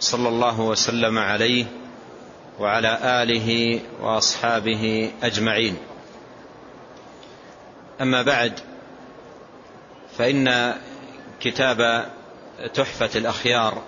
صلى 0.00 0.28
الله 0.28 0.60
وسلم 0.60 1.18
عليه 1.18 1.66
وعلى 2.60 2.98
آله 3.22 3.80
وأصحابه 4.00 5.12
أجمعين. 5.22 5.76
أما 8.00 8.22
بعد 8.22 8.60
فإن 10.18 10.74
كتاب 11.40 12.10
تحفة 12.74 13.10
الأخيار 13.18 13.82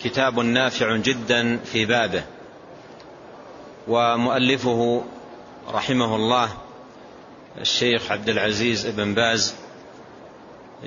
كتاب 0.00 0.38
نافع 0.38 0.96
جدا 0.96 1.56
في 1.56 1.86
بابه 1.86 2.24
ومؤلفه 3.88 5.04
رحمه 5.72 6.16
الله 6.16 6.48
الشيخ 7.60 8.12
عبد 8.12 8.28
العزيز 8.28 8.86
بن 8.86 9.14
باز 9.14 9.54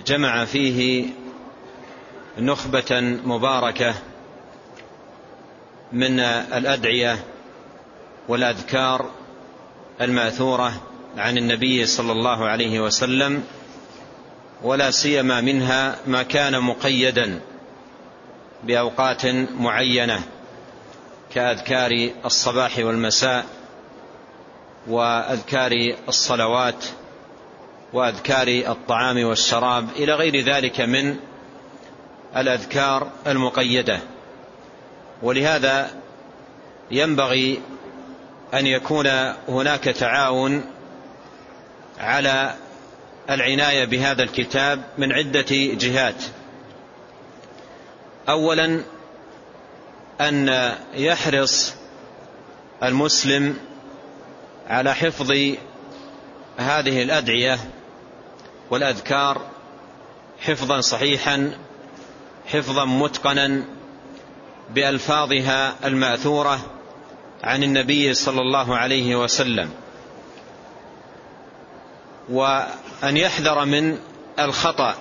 جمع 0.05 0.45
فيه 0.45 1.05
نخبة 2.39 2.99
مباركة 3.25 3.95
من 5.91 6.19
الأدعية 6.19 7.19
والأذكار 8.27 9.09
المأثورة 10.01 10.81
عن 11.17 11.37
النبي 11.37 11.85
صلى 11.85 12.11
الله 12.11 12.45
عليه 12.45 12.79
وسلم 12.79 13.43
ولا 14.63 14.91
سيما 14.91 15.41
منها 15.41 15.95
ما 16.07 16.23
كان 16.23 16.59
مقيدا 16.59 17.39
بأوقات 18.63 19.25
معينة 19.59 20.21
كأذكار 21.33 22.09
الصباح 22.25 22.79
والمساء 22.79 23.45
وأذكار 24.87 25.71
الصلوات 26.07 26.85
وأذكار 27.93 28.47
الطعام 28.47 29.23
والشراب 29.23 29.89
إلى 29.95 30.13
غير 30.13 30.53
ذلك 30.53 30.81
من 30.81 31.15
الأذكار 32.37 33.11
المقيدة. 33.27 33.99
ولهذا 35.21 35.91
ينبغي 36.91 37.61
أن 38.53 38.67
يكون 38.67 39.07
هناك 39.47 39.83
تعاون 39.83 40.65
على 41.99 42.55
العناية 43.29 43.85
بهذا 43.85 44.23
الكتاب 44.23 44.83
من 44.97 45.11
عدة 45.11 45.45
جهات. 45.51 46.23
أولا 48.29 48.81
أن 50.21 50.73
يحرص 50.93 51.73
المسلم 52.83 53.57
على 54.67 54.95
حفظ 54.95 55.31
هذه 56.57 57.03
الأدعية 57.03 57.59
والأذكار 58.69 59.41
حفظا 60.39 60.81
صحيحا 60.81 61.51
حفظا 62.51 62.85
متقنا 62.85 63.63
بألفاظها 64.69 65.75
المأثورة 65.85 66.59
عن 67.43 67.63
النبي 67.63 68.13
صلى 68.13 68.41
الله 68.41 68.77
عليه 68.77 69.15
وسلم. 69.15 69.69
وأن 72.29 73.17
يحذر 73.17 73.65
من 73.65 73.97
الخطأ 74.39 74.95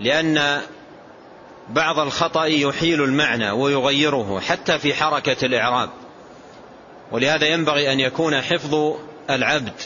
لأن 0.00 0.60
بعض 1.68 1.98
الخطأ 1.98 2.44
يحيل 2.44 3.02
المعنى 3.02 3.50
ويغيره 3.50 4.40
حتى 4.40 4.78
في 4.78 4.94
حركة 4.94 5.46
الإعراب. 5.46 5.90
ولهذا 7.12 7.46
ينبغي 7.46 7.92
أن 7.92 8.00
يكون 8.00 8.40
حفظ 8.40 8.94
العبد 9.30 9.80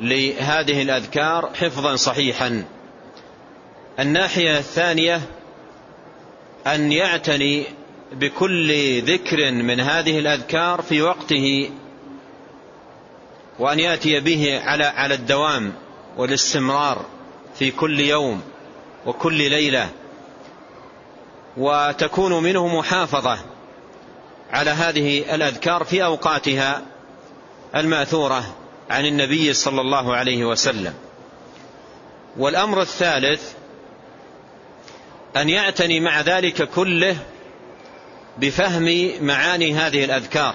لهذه 0.00 0.82
الأذكار 0.82 1.50
حفظا 1.54 1.96
صحيحا. 1.96 2.64
الناحية 4.00 4.58
الثانية 4.58 5.20
أن 6.66 6.92
يعتني 6.92 7.66
بكل 8.12 9.02
ذكر 9.02 9.50
من 9.50 9.80
هذه 9.80 10.18
الأذكار 10.18 10.82
في 10.82 11.02
وقته 11.02 11.70
وأن 13.58 13.80
يأتي 13.80 14.20
به 14.20 14.60
على 14.64 14.84
على 14.84 15.14
الدوام 15.14 15.72
والاستمرار 16.16 17.04
في 17.58 17.70
كل 17.70 18.00
يوم 18.00 18.42
وكل 19.06 19.50
ليلة. 19.50 19.88
وتكون 21.56 22.42
منه 22.42 22.78
محافظة 22.78 23.38
على 24.52 24.70
هذه 24.70 25.34
الأذكار 25.34 25.84
في 25.84 26.04
أوقاتها 26.04 26.82
المأثورة 27.76 28.54
عن 28.90 29.06
النبي 29.06 29.52
صلى 29.52 29.80
الله 29.80 30.14
عليه 30.14 30.44
وسلم. 30.44 30.94
والأمر 32.36 32.80
الثالث 32.80 33.52
أن 35.36 35.50
يعتني 35.50 36.00
مع 36.00 36.20
ذلك 36.20 36.68
كله 36.68 37.16
بفهم 38.38 39.12
معاني 39.20 39.74
هذه 39.74 40.04
الأذكار 40.04 40.54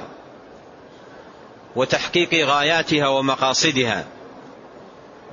وتحقيق 1.75 2.33
غاياتها 2.33 3.07
ومقاصدها 3.07 4.05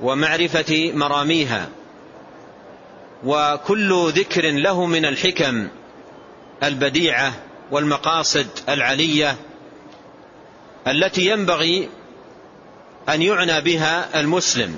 ومعرفة 0.01 0.91
مراميها 0.93 1.69
وكل 3.23 4.11
ذكر 4.15 4.51
له 4.51 4.85
من 4.85 5.05
الحكم 5.05 5.67
البديعة 6.63 7.33
والمقاصد 7.71 8.47
العلية 8.69 9.35
التي 10.87 11.25
ينبغي 11.25 11.89
أن 13.09 13.21
يعنى 13.21 13.61
بها 13.61 14.19
المسلم. 14.19 14.77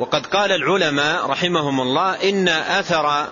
وقد 0.00 0.26
قال 0.26 0.52
العلماء 0.52 1.26
رحمهم 1.26 1.80
الله 1.80 2.28
إن 2.28 2.48
أثر 2.48 3.28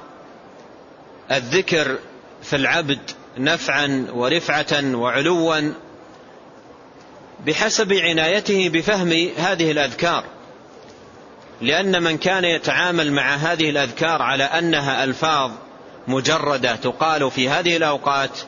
الذكر 1.33 1.99
في 2.43 2.57
العبد 2.57 2.99
نفعا 3.39 4.07
ورفعة 4.13 4.95
وعلوا 4.95 5.73
بحسب 7.47 7.93
عنايته 7.93 8.69
بفهم 8.69 9.31
هذه 9.37 9.71
الأذكار. 9.71 10.25
لأن 11.61 12.03
من 12.03 12.19
كان 12.19 12.45
يتعامل 12.45 13.13
مع 13.13 13.35
هذه 13.35 13.71
الأذكار 13.71 14.23
على 14.23 14.45
أنها 14.45 15.05
ألفاظ 15.05 15.51
مجردة 16.09 16.77
تقال 16.77 17.31
في 17.31 17.49
هذه 17.49 17.77
الأوقات 17.77 18.39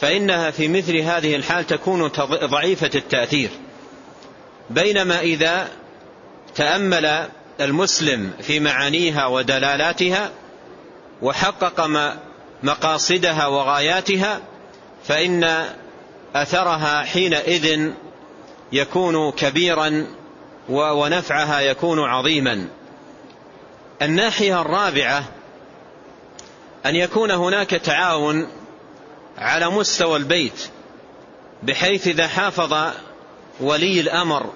فإنها 0.00 0.50
في 0.50 0.68
مثل 0.68 0.96
هذه 0.96 1.36
الحال 1.36 1.66
تكون 1.66 2.08
ضعيفة 2.44 2.90
التأثير. 2.94 3.50
بينما 4.70 5.20
إذا 5.20 5.68
تأمل 6.54 7.28
المسلم 7.60 8.32
في 8.40 8.60
معانيها 8.60 9.26
ودلالاتها 9.26 10.30
وحقق 11.22 11.88
مقاصدها 12.62 13.46
وغاياتها 13.46 14.40
فإن 15.04 15.64
أثرها 16.34 17.02
حينئذ 17.02 17.90
يكون 18.72 19.32
كبيرا 19.32 20.06
ونفعها 20.68 21.60
يكون 21.60 21.98
عظيما. 22.00 22.68
الناحية 24.02 24.60
الرابعة 24.60 25.24
أن 26.86 26.96
يكون 26.96 27.30
هناك 27.30 27.70
تعاون 27.70 28.48
على 29.38 29.70
مستوى 29.70 30.16
البيت 30.16 30.68
بحيث 31.62 32.08
إذا 32.08 32.28
حافظ 32.28 32.92
ولي 33.60 34.00
الأمر 34.00 34.52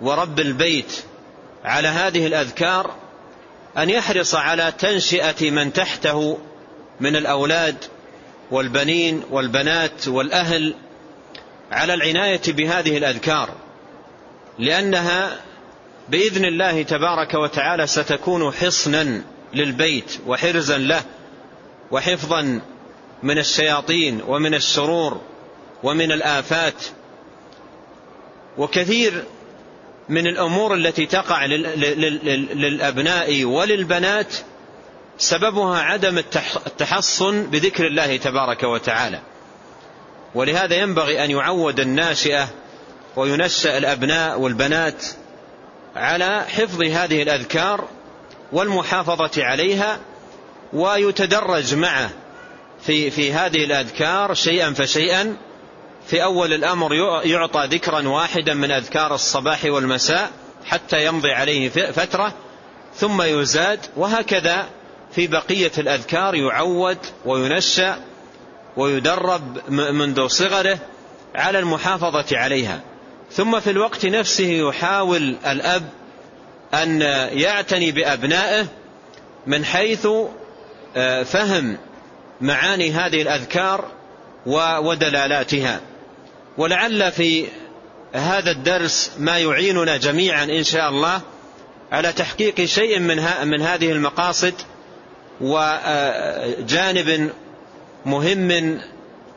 ورب 0.00 0.40
البيت 0.40 1.04
على 1.64 1.88
هذه 1.88 2.26
الأذكار 2.26 2.94
أن 3.78 3.90
يحرص 3.90 4.34
على 4.34 4.72
تنشئة 4.78 5.50
من 5.50 5.72
تحته 5.72 6.38
من 7.00 7.16
الأولاد 7.16 7.76
والبنين 8.50 9.22
والبنات 9.30 10.08
والأهل 10.08 10.74
على 11.72 11.94
العناية 11.94 12.42
بهذه 12.48 12.98
الأذكار 12.98 13.50
لأنها 14.58 15.40
بإذن 16.08 16.44
الله 16.44 16.82
تبارك 16.82 17.34
وتعالى 17.34 17.86
ستكون 17.86 18.52
حصنا 18.52 19.22
للبيت 19.54 20.18
وحرزا 20.26 20.78
له 20.78 21.02
وحفظا 21.90 22.60
من 23.22 23.38
الشياطين 23.38 24.22
ومن 24.26 24.54
الشرور 24.54 25.20
ومن 25.82 26.12
الآفات. 26.12 26.84
وكثير 28.58 29.24
من 30.08 30.26
الأمور 30.26 30.74
التي 30.74 31.06
تقع 31.06 31.46
للأبناء 32.54 33.44
وللبنات 33.44 34.34
سببها 35.18 35.80
عدم 35.80 36.18
التحصن 36.66 37.42
بذكر 37.42 37.86
الله 37.86 38.16
تبارك 38.16 38.62
وتعالى. 38.62 39.20
ولهذا 40.34 40.74
ينبغي 40.76 41.24
أن 41.24 41.30
يعود 41.30 41.80
الناشئة 41.80 42.48
وينشأ 43.16 43.78
الأبناء 43.78 44.40
والبنات 44.40 45.04
على 45.96 46.44
حفظ 46.48 46.82
هذه 46.82 47.22
الأذكار 47.22 47.88
والمحافظة 48.52 49.44
عليها 49.44 49.98
ويتدرج 50.72 51.74
معه 51.74 52.10
في 52.82 53.10
في 53.10 53.32
هذه 53.32 53.64
الأذكار 53.64 54.34
شيئا 54.34 54.72
فشيئا 54.72 55.36
في 56.06 56.22
أول 56.22 56.52
الأمر 56.52 56.94
يعطى 57.24 57.66
ذكرا 57.66 58.08
واحدا 58.08 58.54
من 58.54 58.70
أذكار 58.70 59.14
الصباح 59.14 59.64
والمساء 59.64 60.30
حتى 60.64 61.06
يمضي 61.06 61.32
عليه 61.32 61.68
فترة 61.68 62.32
ثم 62.94 63.22
يزاد 63.22 63.80
وهكذا 63.96 64.66
في 65.12 65.26
بقية 65.26 65.72
الأذكار 65.78 66.34
يعود 66.34 66.98
وينشأ 67.24 67.96
ويدرب 68.76 69.70
منذ 69.70 70.26
صغره 70.26 70.78
على 71.34 71.58
المحافظة 71.58 72.38
عليها. 72.38 72.80
ثم 73.32 73.60
في 73.60 73.70
الوقت 73.70 74.06
نفسه 74.06 74.44
يحاول 74.44 75.36
الأب 75.46 75.88
أن 76.74 77.00
يعتني 77.32 77.92
بأبنائه 77.92 78.66
من 79.46 79.64
حيث 79.64 80.08
آه، 80.96 81.22
فهم 81.22 81.78
معاني 82.40 82.92
هذه 82.92 83.22
الأذكار 83.22 83.84
ودلالاتها. 84.46 85.80
ولعل 86.58 87.12
في 87.12 87.46
هذا 88.12 88.50
الدرس 88.50 89.12
ما 89.18 89.38
يعيننا 89.38 89.96
جميعا 89.96 90.44
إن 90.44 90.64
شاء 90.64 90.88
الله 90.88 91.20
على 91.92 92.12
تحقيق 92.12 92.64
شيء 92.64 92.98
من, 92.98 93.22
من 93.44 93.62
هذه 93.62 93.92
المقاصد 93.92 94.54
وجانب 95.40 97.30
مهم 98.06 98.80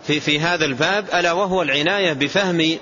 في, 0.07 0.19
في 0.19 0.39
هذا 0.39 0.66
الباب 0.66 1.06
ألا 1.13 1.31
وهو 1.31 1.62
العناية 1.62 2.13
بفهم 2.13 2.77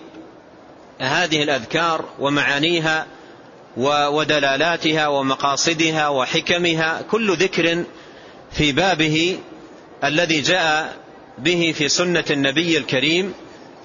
هذه 0.99 1.43
الأذكار 1.43 2.05
ومعانيها 2.19 3.05
ودلالاتها 4.07 5.07
ومقاصدها 5.07 6.07
وحكمها 6.07 7.01
كل 7.11 7.35
ذكر 7.35 7.83
في 8.51 8.71
بابه 8.71 9.37
الذي 10.03 10.41
جاء 10.41 10.95
به 11.37 11.73
في 11.77 11.89
سنة 11.89 12.23
النبي 12.31 12.77
الكريم. 12.77 13.33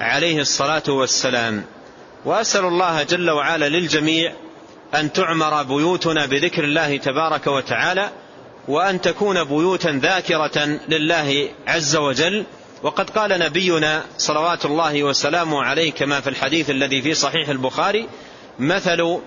عليه 0.00 0.41
الصلاة 0.41 0.83
والسلام. 0.89 1.65
وأسأل 2.25 2.65
الله 2.65 3.03
جل 3.03 3.31
وعلا 3.31 3.69
للجميع 3.69 4.33
أن 4.94 5.12
تعمر 5.12 5.62
بيوتنا 5.62 6.27
بذكر 6.27 6.65
الله 6.65 6.97
تبارك 6.97 7.47
وتعالى 7.47 8.11
وأن 8.69 9.00
تكون 9.00 9.44
بيوتا 9.44 10.00
ذاكرة 10.03 10.79
لله 10.89 11.49
عز 11.67 11.97
وجل. 11.97 12.44
وقد 12.83 13.11
قال 13.11 13.39
نبينا 13.41 14.03
صلوات 14.19 14.65
الله 14.65 15.03
وسلامه 15.03 15.62
عليه 15.62 15.93
كما 15.93 16.21
في 16.21 16.31
الحديث 16.31 16.71
الذي 16.71 17.03
في 17.03 17.15
صحيح 17.15 17.49
البخاري 17.49 18.09
مثل 18.59 19.19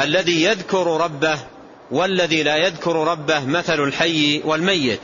الذي 0.00 0.42
يذكر 0.42 1.00
ربه 1.00 1.38
والذي 1.90 2.42
لا 2.42 2.56
يذكر 2.56 2.96
ربه 2.96 3.44
مثل 3.44 3.84
الحي 3.84 4.42
والميت. 4.44 5.00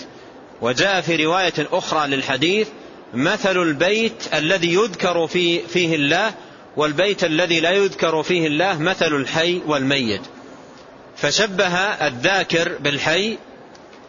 وجاء 0.60 1.00
في 1.00 1.24
رواية 1.24 1.52
أخرى 1.72 2.06
للحديث 2.06 2.68
مثل 3.14 3.62
البيت 3.62 4.34
الذي 4.34 4.74
يذكر 4.74 5.26
فيه, 5.26 5.66
فيه 5.66 5.94
الله 5.94 6.34
والبيت 6.76 7.24
الذي 7.24 7.60
لا 7.60 7.70
يذكر 7.70 8.22
فيه 8.22 8.46
الله 8.46 8.78
مثل 8.78 9.14
الحي 9.14 9.60
والميت. 9.66 10.20
فشبه 11.16 11.76
الذاكر 11.78 12.72
بالحي 12.80 13.38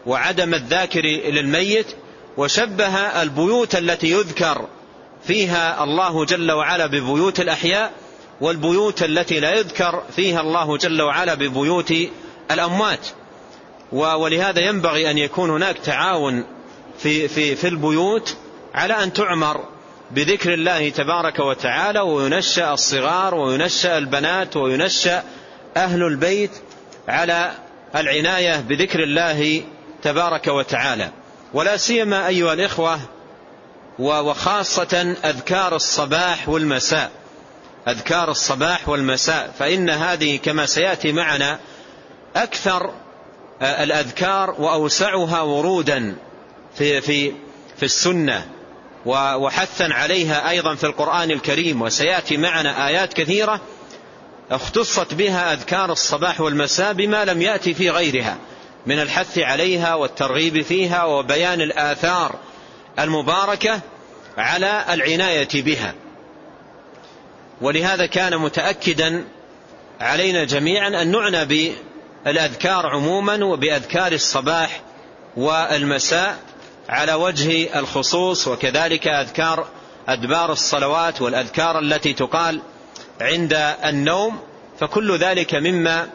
وعدم 0.05 0.53
الذاكر 0.53 1.01
للميت 1.05 1.85
وشبه 2.37 2.97
البيوت 2.97 3.75
التي 3.75 4.11
يذكر 4.11 4.67
فيها 5.27 5.83
الله 5.83 6.25
جل 6.25 6.51
وعلا 6.51 6.85
ببيوت 6.85 7.39
الأحياء 7.39 7.91
والبيوت 8.41 9.03
التي 9.03 9.39
لا 9.39 9.57
يذكر 9.57 10.03
فيها 10.15 10.41
الله 10.41 10.77
جل 10.77 11.01
وعلا 11.01 11.33
ببيوت 11.33 11.93
الأموات. 12.51 13.07
ولهذا 13.91 14.59
ينبغي 14.59 15.11
أن 15.11 15.17
يكون 15.17 15.49
هناك 15.49 15.77
تعاون 15.77 16.43
في, 16.99 17.27
في, 17.27 17.55
في 17.55 17.67
البيوت 17.67 18.35
على 18.73 19.03
أن 19.03 19.13
تعمر 19.13 19.65
بذكر 20.11 20.53
الله 20.53 20.89
تبارك 20.89 21.39
وتعالى 21.39 21.99
وينشأ 21.99 22.73
الصغار 22.73 23.35
وينشأ 23.35 23.97
البنات 23.97 24.57
وينشأ 24.57 25.23
أهل 25.77 26.03
البيت 26.03 26.51
على 27.07 27.51
العناية 27.95 28.59
بذكر 28.59 29.03
الله 29.03 29.63
تبارك 30.01 30.47
وتعالى. 30.47 31.09
ولا 31.53 31.77
سيما 31.77 32.27
أيها 32.27 32.53
الإخوة 32.53 32.99
وخاصة 33.99 35.15
أذكار 35.25 35.75
الصباح 35.75 36.49
والمساء. 36.49 37.11
أذكار 37.87 38.31
الصباح 38.31 38.89
والمساء 38.89 39.53
فإن 39.59 39.89
هذه 39.89 40.37
كما 40.37 40.65
سيأتي 40.65 41.11
معنا 41.11 41.59
أكثر 42.35 42.93
الأذكار 43.61 44.51
وأوسعها 44.51 45.41
ورودا 45.41 46.15
في, 46.75 47.01
في, 47.01 47.33
في 47.77 47.83
السنة. 47.83 48.45
وحثا 49.05 49.83
عليها 49.83 50.49
أيضا 50.49 50.75
في 50.75 50.83
القرآن 50.83 51.31
الكريم 51.31 51.81
وسيأتي 51.81 52.37
معنا 52.37 52.87
آيات 52.87 53.13
كثيرة 53.13 53.61
اختصت 54.51 55.13
بها 55.13 55.53
أذكار 55.53 55.91
الصباح 55.91 56.41
والمساء 56.41 56.93
بما 56.93 57.25
لم 57.25 57.41
يأتي 57.41 57.73
في 57.73 57.89
غيرها 57.89 58.37
من 58.85 58.99
الحث 58.99 59.39
عليها 59.39 59.95
والترغيب 59.95 60.61
فيها 60.61 61.03
وبيان 61.03 61.61
الآثار 61.61 62.35
المباركة 62.99 63.81
على 64.37 64.85
العناية 64.89 65.47
بها. 65.53 65.93
ولهذا 67.61 68.05
كان 68.05 68.37
متأكدا 68.37 69.25
علينا 70.01 70.43
جميعا 70.43 70.87
أن 70.87 71.11
نعنى 71.11 71.45
بالأذكار 72.25 72.87
عموما 72.87 73.45
وبأذكار 73.45 74.11
الصباح 74.11 74.81
والمساء. 75.37 76.37
على 76.89 77.13
وجه 77.13 77.79
الخصوص 77.79 78.47
وكذلك 78.47 79.07
أذكار 79.07 79.67
أدبار 80.07 80.51
الصلوات 80.51 81.21
والأذكار 81.21 81.79
التي 81.79 82.13
تقال 82.13 82.61
عند 83.21 83.53
النوم 83.85 84.39
فكل 84.79 85.17
ذلك 85.17 85.55
مما 85.55 86.09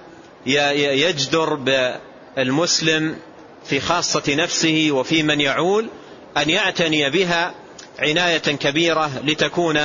يجدر 0.47 1.55
بالمسلم 1.55 3.17
في 3.65 3.81
خاصة 3.81 4.23
نفسه 4.29 4.89
وفي 4.91 5.23
من 5.23 5.41
يعول 5.41 5.89
أن 6.37 6.51
يعتني 6.51 7.11
بها 7.11 7.55
عناية 7.99 8.39
كبيرة 8.39 9.11
لتكون 9.25 9.81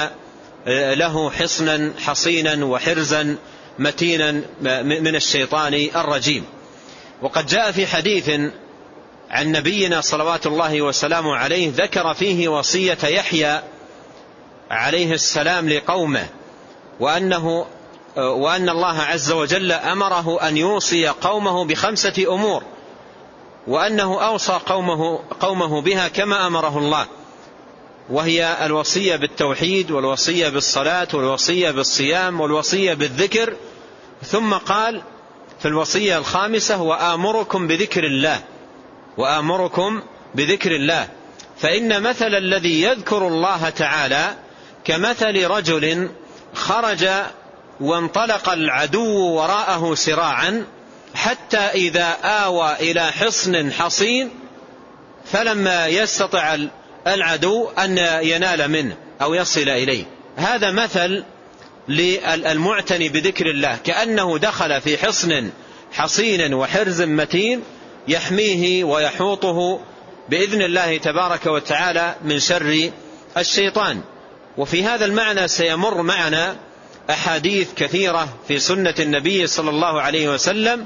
له 0.93 1.31
حصنا 1.31 1.93
حصينا 2.05 2.65
وحرزا 2.65 3.37
متينا 3.79 4.31
من 4.83 5.15
الشيطان 5.15 5.89
الرجيم. 5.95 6.45
وقد 7.21 7.45
جاء 7.45 7.71
في 7.71 7.87
حديث 7.87 8.29
عن 9.33 9.51
نبينا 9.51 10.01
صلوات 10.01 10.47
الله 10.47 10.81
وسلامه 10.81 11.35
عليه 11.35 11.71
ذكر 11.75 12.13
فيه 12.13 12.47
وصية 12.47 12.97
يحيى 13.03 13.61
عليه 14.71 15.13
السلام 15.13 15.69
لقومه 15.69 16.27
وأنه 16.99 17.65
وأن 18.17 18.69
الله 18.69 19.01
عز 19.01 19.31
وجل 19.31 19.71
أمره 19.71 20.47
أن 20.47 20.57
يوصي 20.57 21.07
قومه 21.07 21.65
بخمسة 21.65 22.25
أمور 22.27 22.63
وأنه 23.67 24.21
أوصى 24.21 24.59
قومه, 24.65 25.19
قومه 25.39 25.81
بها 25.81 26.07
كما 26.07 26.47
أمره 26.47 26.77
الله 26.77 27.05
وهي 28.09 28.57
الوصية 28.65 29.15
بالتوحيد 29.15 29.91
والوصية 29.91 30.49
بالصلاة 30.49 31.07
والوصية 31.13 31.71
بالصيام 31.71 32.41
والوصية 32.41 32.93
بالذكر 32.93 33.53
ثم 34.23 34.53
قال 34.53 35.01
في 35.59 35.67
الوصية 35.67 36.17
الخامسة 36.17 36.81
وآمركم 36.81 37.67
بذكر 37.67 38.03
الله 38.03 38.41
وآمركم 39.17 40.01
بذكر 40.35 40.71
الله. 40.75 41.07
فإن 41.57 42.01
مثل 42.01 42.35
الذي 42.35 42.81
يذكر 42.81 43.27
الله 43.27 43.69
تعالى 43.69 44.35
كمثل 44.85 45.47
رجل 45.47 46.09
خرج 46.53 47.07
وانطلق 47.81 48.49
العدو 48.49 49.07
وراءه 49.07 49.95
سراعا 49.95 50.65
حتى 51.15 51.57
إذا 51.57 52.17
آوى 52.23 52.75
إلى 52.79 53.11
حصن 53.11 53.71
حصين 53.71 54.29
فلما 55.25 55.87
يستطع 55.87 56.57
العدو 57.07 57.69
أن 57.69 57.97
ينال 58.21 58.71
منه 58.71 58.97
أو 59.21 59.33
يصل 59.33 59.69
إليه. 59.69 60.05
هذا 60.35 60.71
مثل 60.71 61.23
للمعتني 61.87 63.09
بذكر 63.09 63.49
الله 63.49 63.77
كأنه 63.83 64.37
دخل 64.37 64.81
في 64.81 64.97
حصن 64.97 65.49
حصين 65.93 66.53
وحرز 66.53 67.01
متين 67.01 67.63
يحميه 68.07 68.83
ويحوطه 68.83 69.79
بإذن 70.29 70.61
الله 70.61 70.97
تبارك 70.97 71.45
وتعالى 71.45 72.15
من 72.23 72.39
شر 72.39 72.91
الشيطان. 73.37 74.01
وفي 74.57 74.83
هذا 74.83 75.05
المعنى 75.05 75.47
سيمر 75.47 76.01
معنا 76.01 76.55
أحاديث 77.09 77.73
كثيرة 77.73 78.27
في 78.47 78.59
سنة 78.59 78.95
النبي 78.99 79.47
صلى 79.47 79.69
الله 79.69 80.01
عليه 80.01 80.29
وسلم 80.29 80.85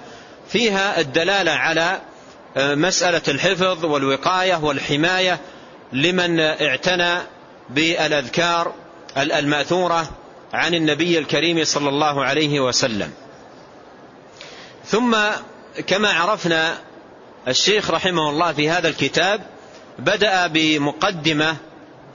فيها 0.50 1.00
الدلالة 1.00 1.52
على 1.52 2.02
مسألة 2.58 3.22
الحفظ 3.28 3.86
والوقاية 3.86 4.60
والحماية 4.64 5.40
لمن 5.94 6.40
اعتنى 6.40 7.18
بالأذكار 7.70 8.74
المأثورة 9.18 10.10
عن 10.54 10.74
النبي 10.74 11.20
الكريم 11.20 11.64
صلى 11.64 11.90
الله 11.90 12.26
عليه 12.26 12.60
وسلم. 12.60 13.12
ثم 14.86 15.18
كما 15.88 16.10
عرفنا 16.10 16.78
الشيخ 17.48 17.92
رحمه 17.92 18.30
الله 18.30 18.54
في 18.54 18.70
هذا 18.70 18.88
الكتاب 18.90 19.42
بدأ 20.00 20.48
بمقدمة 20.48 21.56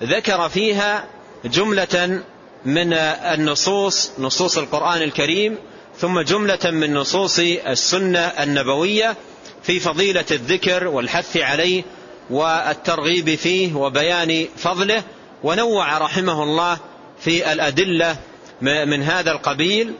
ذكر 0.03 0.49
فيها 0.49 1.05
جملة 1.45 2.23
من 2.65 2.93
النصوص 2.93 4.11
نصوص 4.19 4.59
القرآن 4.59 5.03
الكريم 5.03 5.59
ثم 5.99 6.21
جملة 6.21 6.59
من 6.65 6.95
نصوص 6.95 7.39
السنة 7.39 8.21
النبوية 8.21 9.17
في 9.62 9.81
فضيلة 9.81 10.25
الذكر 10.31 10.89
والحث 10.89 11.37
عليه 11.37 11.83
والترغيب 12.31 13.35
فيه 13.35 13.75
وبيان 13.75 14.47
فضله 14.57 15.03
ونوع 15.43 15.99
رحمه 15.99 16.43
الله 16.43 16.79
في 17.21 17.53
الأدلة 17.53 18.17
من 18.61 19.03
هذا 19.03 19.31
القبيل 19.33 19.95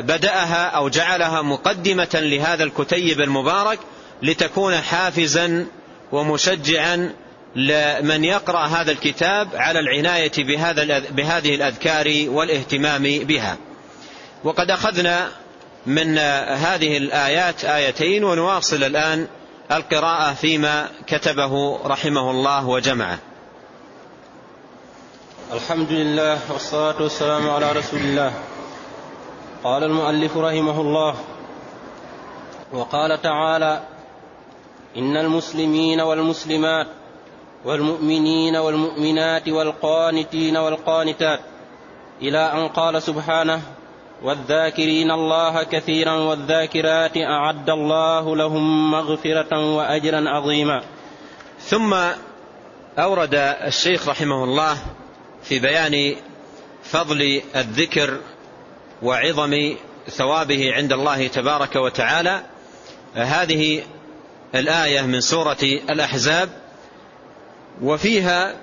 بدأها 0.00 0.66
أو 0.66 0.88
جعلها 0.88 1.42
مقدمة 1.42 2.08
لهذا 2.14 2.64
الكتيب 2.64 3.20
المبارك 3.20 3.78
لتكون 4.22 4.74
حافزا 4.76 5.66
ومشجعا 6.12 7.12
لمن 7.56 8.24
يقرأ 8.24 8.66
هذا 8.66 8.92
الكتاب 8.92 9.48
على 9.54 9.80
العناية 9.80 10.32
بهذا 10.38 10.98
بهذه 11.10 11.54
الأذكار 11.54 12.24
والاهتمام 12.28 13.02
بها. 13.02 13.56
وقد 14.44 14.70
أخذنا 14.70 15.28
من 15.86 16.18
هذه 16.48 16.96
الآيات 16.96 17.64
آيتين 17.64 18.24
ونواصل 18.24 18.84
الآن 18.84 19.26
القراءة 19.72 20.34
فيما 20.34 20.88
كتبه 21.06 21.78
رحمه 21.86 22.30
الله 22.30 22.66
وجمعه. 22.66 23.18
الحمد 25.52 25.92
لله 25.92 26.38
والصلاة 26.52 27.02
والسلام 27.02 27.50
على 27.50 27.72
رسول 27.72 28.00
الله. 28.00 28.32
قال 29.64 29.84
المؤلف 29.84 30.36
رحمه 30.36 30.80
الله 30.80 31.14
وقال 32.72 33.22
تعالى 33.22 33.82
إن 34.96 35.16
المسلمين 35.16 36.00
والمسلمات 36.00 36.86
والمؤمنين 37.64 38.56
والمؤمنات 38.56 39.48
والقانتين 39.48 40.56
والقانتات 40.56 41.40
إلى 42.22 42.38
أن 42.38 42.68
قال 42.68 43.02
سبحانه 43.02 43.62
والذاكرين 44.22 45.10
الله 45.10 45.62
كثيرا 45.62 46.12
والذاكرات 46.12 47.16
أعد 47.16 47.70
الله 47.70 48.36
لهم 48.36 48.90
مغفرة 48.90 49.76
وأجرا 49.76 50.28
عظيما. 50.28 50.82
ثم 51.60 51.94
أورد 52.98 53.34
الشيخ 53.66 54.08
رحمه 54.08 54.44
الله 54.44 54.76
في 55.42 55.58
بيان 55.58 56.16
فضل 56.82 57.42
الذكر 57.56 58.18
وعظم 59.02 59.74
ثوابه 60.08 60.72
عند 60.74 60.92
الله 60.92 61.26
تبارك 61.26 61.76
وتعالى 61.76 62.42
هذه 63.14 63.82
الآية 64.54 65.02
من 65.02 65.20
سورة 65.20 65.62
الأحزاب 65.62 66.48
وفيها 67.82 68.54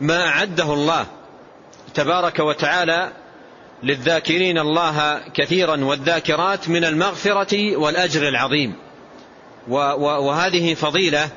ما 0.00 0.26
أعده 0.26 0.72
الله 0.72 1.06
تبارك 1.94 2.38
وتعالى 2.38 3.12
للذاكرين 3.82 4.58
الله 4.58 5.20
كثيرا 5.34 5.84
والذاكرات 5.84 6.68
من 6.68 6.84
المغفرة 6.84 7.76
والأجر 7.76 8.28
العظيم. 8.28 8.74
وهذه 9.68 10.74
فضيلة 10.74 11.28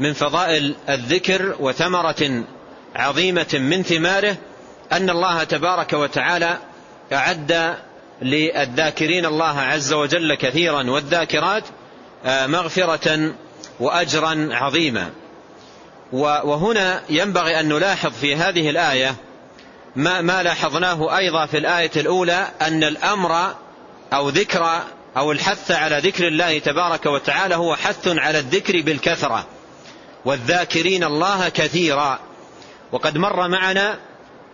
من 0.00 0.12
فضائل 0.12 0.74
الذكر 0.88 1.56
وثمرة 1.60 2.44
عظيمة 2.96 3.54
من 3.54 3.82
ثماره 3.82 4.36
أن 4.92 5.10
الله 5.10 5.44
تبارك 5.44 5.92
وتعالى 5.92 6.58
أعد 7.12 7.76
للذاكرين 8.22 9.26
الله 9.26 9.60
عز 9.60 9.92
وجل 9.92 10.34
كثيرا 10.34 10.90
والذاكرات 10.90 11.64
مغفرة 12.24 13.34
وأجرا 13.80 14.48
عظيما. 14.52 15.10
وهنا 16.12 17.02
ينبغي 17.08 17.60
أن 17.60 17.68
نلاحظ 17.68 18.12
في 18.12 18.36
هذه 18.36 18.70
الآية 18.70 19.14
ما, 19.96 20.20
ما 20.20 20.42
لاحظناه 20.42 21.16
أيضا 21.16 21.46
في 21.46 21.58
الآية 21.58 21.90
الأولى 21.96 22.48
أن 22.62 22.84
الأمر 22.84 23.54
أو 24.12 24.28
ذكر 24.28 24.80
أو 25.16 25.32
الحث 25.32 25.70
على 25.70 25.98
ذكر 25.98 26.28
الله 26.28 26.58
تبارك 26.58 27.06
وتعالى 27.06 27.54
هو 27.54 27.76
حث 27.76 28.08
على 28.08 28.38
الذكر 28.38 28.80
بالكثرة. 28.80 29.46
والذاكرين 30.24 31.04
الله 31.04 31.48
كثيرا. 31.48 32.18
وقد 32.92 33.18
مر 33.18 33.48
معنا 33.48 33.98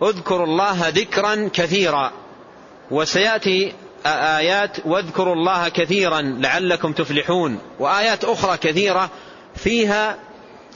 اذكروا 0.03 0.45
الله 0.45 0.89
ذكرا 0.89 1.49
كثيرا. 1.53 2.11
وسيأتي 2.91 3.73
آيات 4.05 4.77
واذكروا 4.85 5.33
الله 5.33 5.69
كثيرا 5.69 6.21
لعلكم 6.21 6.93
تفلحون 6.93 7.59
وآيات 7.79 8.23
أخرى 8.23 8.57
كثيرة 8.57 9.09
فيها 9.55 10.17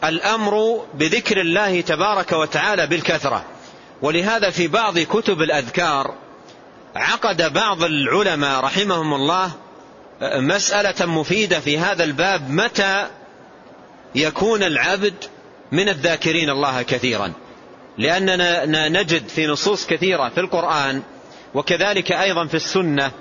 الأمر 0.03 0.86
بذكر 0.94 1.42
الله 1.42 1.82
تبارك 1.82 2.32
وتعالى 2.32 2.88
بالكثرة. 2.88 3.46
ولهذا 4.01 4.50
في 4.50 4.68
بعض 4.68 5.00
كتب 5.00 5.42
الأذكار 5.42 6.13
عقد 6.96 7.53
بعض 7.53 7.84
العلماء 7.84 8.60
رحمهم 8.60 9.13
الله 9.13 9.51
مسألة 10.22 11.06
مفيدة 11.06 11.60
في 11.60 11.80
هذا 11.80 12.03
الباب 12.03 12.50
متى 12.50 13.08
يكون 14.15 14.63
العبد 14.63 15.13
من 15.72 15.89
الذاكرين 15.89 16.50
الله 16.50 16.82
كثيرا. 16.82 17.34
لأننا 17.98 18.89
نجد 18.89 19.27
في 19.27 19.48
نصوص 19.48 19.88
كثيرة 19.88 20.30
في 20.30 20.39
القرآن 20.39 21.01
وكذلك 21.54 22.12
أيضا 22.12 22.48
في 22.48 22.54
السنة 22.54 23.12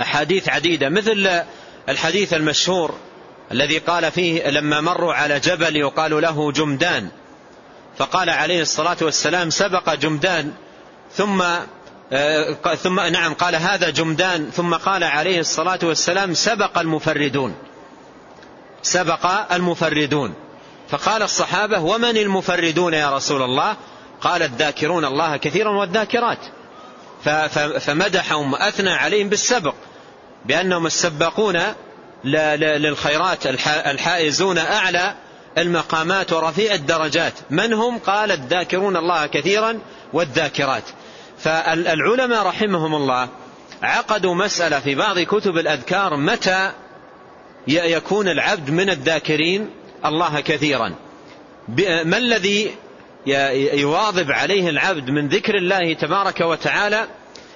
أحاديث 0.00 0.48
عديدة 0.48 0.88
مثل 0.88 1.42
الحديث 1.88 2.34
المشهور 2.34 2.94
الذي 3.52 3.78
قال 3.78 4.12
فيه 4.12 4.48
لما 4.50 4.80
مروا 4.80 5.14
على 5.14 5.40
جبل 5.40 5.76
يقال 5.76 6.22
له 6.22 6.52
جمدان 6.52 7.08
فقال 7.98 8.30
عليه 8.30 8.62
الصلاة 8.62 8.96
والسلام 9.02 9.50
سبق 9.50 9.94
جمدان 9.94 10.52
ثم 11.12 11.42
آه، 12.12 12.52
ثم 12.74 13.00
نعم 13.00 13.34
قال 13.34 13.56
هذا 13.56 13.90
جمدان 13.90 14.50
ثم 14.50 14.74
قال 14.74 15.04
عليه 15.04 15.40
الصلاة 15.40 15.78
والسلام 15.82 16.34
سبق 16.34 16.78
المفردون 16.78 17.54
سبق 18.82 19.52
المفردون 19.52 20.34
فقال 20.88 21.22
الصحابة 21.22 21.80
ومن 21.80 22.16
المفردون 22.16 22.94
يا 22.94 23.10
رسول 23.16 23.42
الله؟ 23.42 23.76
قال 24.20 24.42
الذاكرون 24.42 25.04
الله 25.04 25.36
كثيرا 25.36 25.70
والذاكرات. 25.70 26.38
فمدحهم 27.80 28.52
وأثنى 28.52 28.90
عليهم 28.90 29.28
بالسبق 29.28 29.74
بأنهم 30.44 30.86
السباقون 30.86 31.60
للخيرات 32.24 33.46
الحائزون 33.66 34.58
أعلى 34.58 35.14
المقامات 35.58 36.32
ورفيع 36.32 36.74
الدرجات. 36.74 37.32
من 37.50 37.72
هم؟ 37.72 37.98
قال 37.98 38.32
الذاكرون 38.32 38.96
الله 38.96 39.26
كثيرا 39.26 39.78
والذاكرات. 40.12 40.84
فالعلماء 41.38 42.46
رحمهم 42.46 42.94
الله 42.94 43.28
عقدوا 43.82 44.34
مسألة 44.34 44.80
في 44.80 44.94
بعض 44.94 45.18
كتب 45.18 45.58
الأذكار 45.58 46.16
متى 46.16 46.72
يكون 47.66 48.28
العبد 48.28 48.70
من 48.70 48.90
الذاكرين 48.90 49.70
الله 50.04 50.40
كثيرا. 50.40 50.94
ما 52.04 52.16
الذي 52.16 52.74
يواظب 53.72 54.32
عليه 54.32 54.68
العبد 54.68 55.10
من 55.10 55.28
ذكر 55.28 55.54
الله 55.54 55.92
تبارك 55.92 56.40
وتعالى 56.40 57.06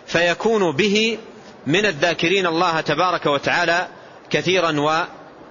فيكون 0.07 0.73
به 0.73 1.19
من 1.67 1.87
الذاكرين 1.87 2.47
الله 2.47 2.81
تبارك 2.81 3.27
وتعالى 3.27 3.89
كثيرا 4.31 4.81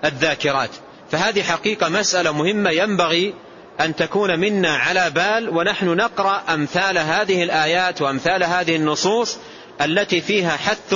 والذاكرات. 0.04 0.70
فهذه 1.12 1.44
حقيقة 1.44 1.90
مسألة 1.90 2.32
مهمة 2.32 2.70
ينبغي 2.70 3.34
أن 3.80 3.96
تكون 3.96 4.40
منا 4.40 4.76
على 4.76 5.10
بال 5.10 5.50
ونحن 5.50 5.86
نقرأ 5.86 6.44
أمثال 6.50 6.98
هذه 6.98 7.44
الآيات 7.44 8.02
وأمثال 8.02 8.44
هذه 8.44 8.76
النصوص 8.76 9.38
التي 9.82 10.22
فيها 10.22 10.58
حث 10.58 10.96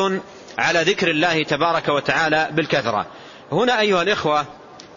على 0.57 0.81
ذكر 0.81 1.09
الله 1.11 1.43
تبارك 1.43 1.87
وتعالى 1.89 2.49
بالكثرة. 2.51 3.05
هنا 3.51 3.79
أيها 3.79 4.01
الإخوة 4.01 4.45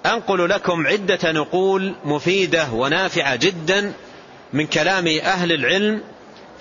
أنقل 0.06 0.48
لكم 0.48 0.86
عدة 0.86 1.32
نقول 1.32 1.94
مفيدة 2.04 2.72
ونافعة 2.72 3.36
جدا 3.36 3.92
من 4.54 4.66
كلام 4.66 5.06
أهل 5.06 5.52
العلم 5.52 6.02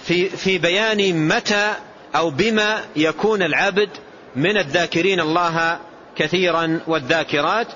في, 0.03 0.29
في 0.29 0.57
بيان 0.57 1.27
متى 1.27 1.73
أو 2.15 2.29
بما 2.29 2.81
يكون 2.95 3.43
العبد 3.43 3.89
من 4.35 4.57
الذاكرين 4.57 5.19
الله 5.19 5.79
كثيرا 6.15 6.79
والذاكرات 6.87 7.67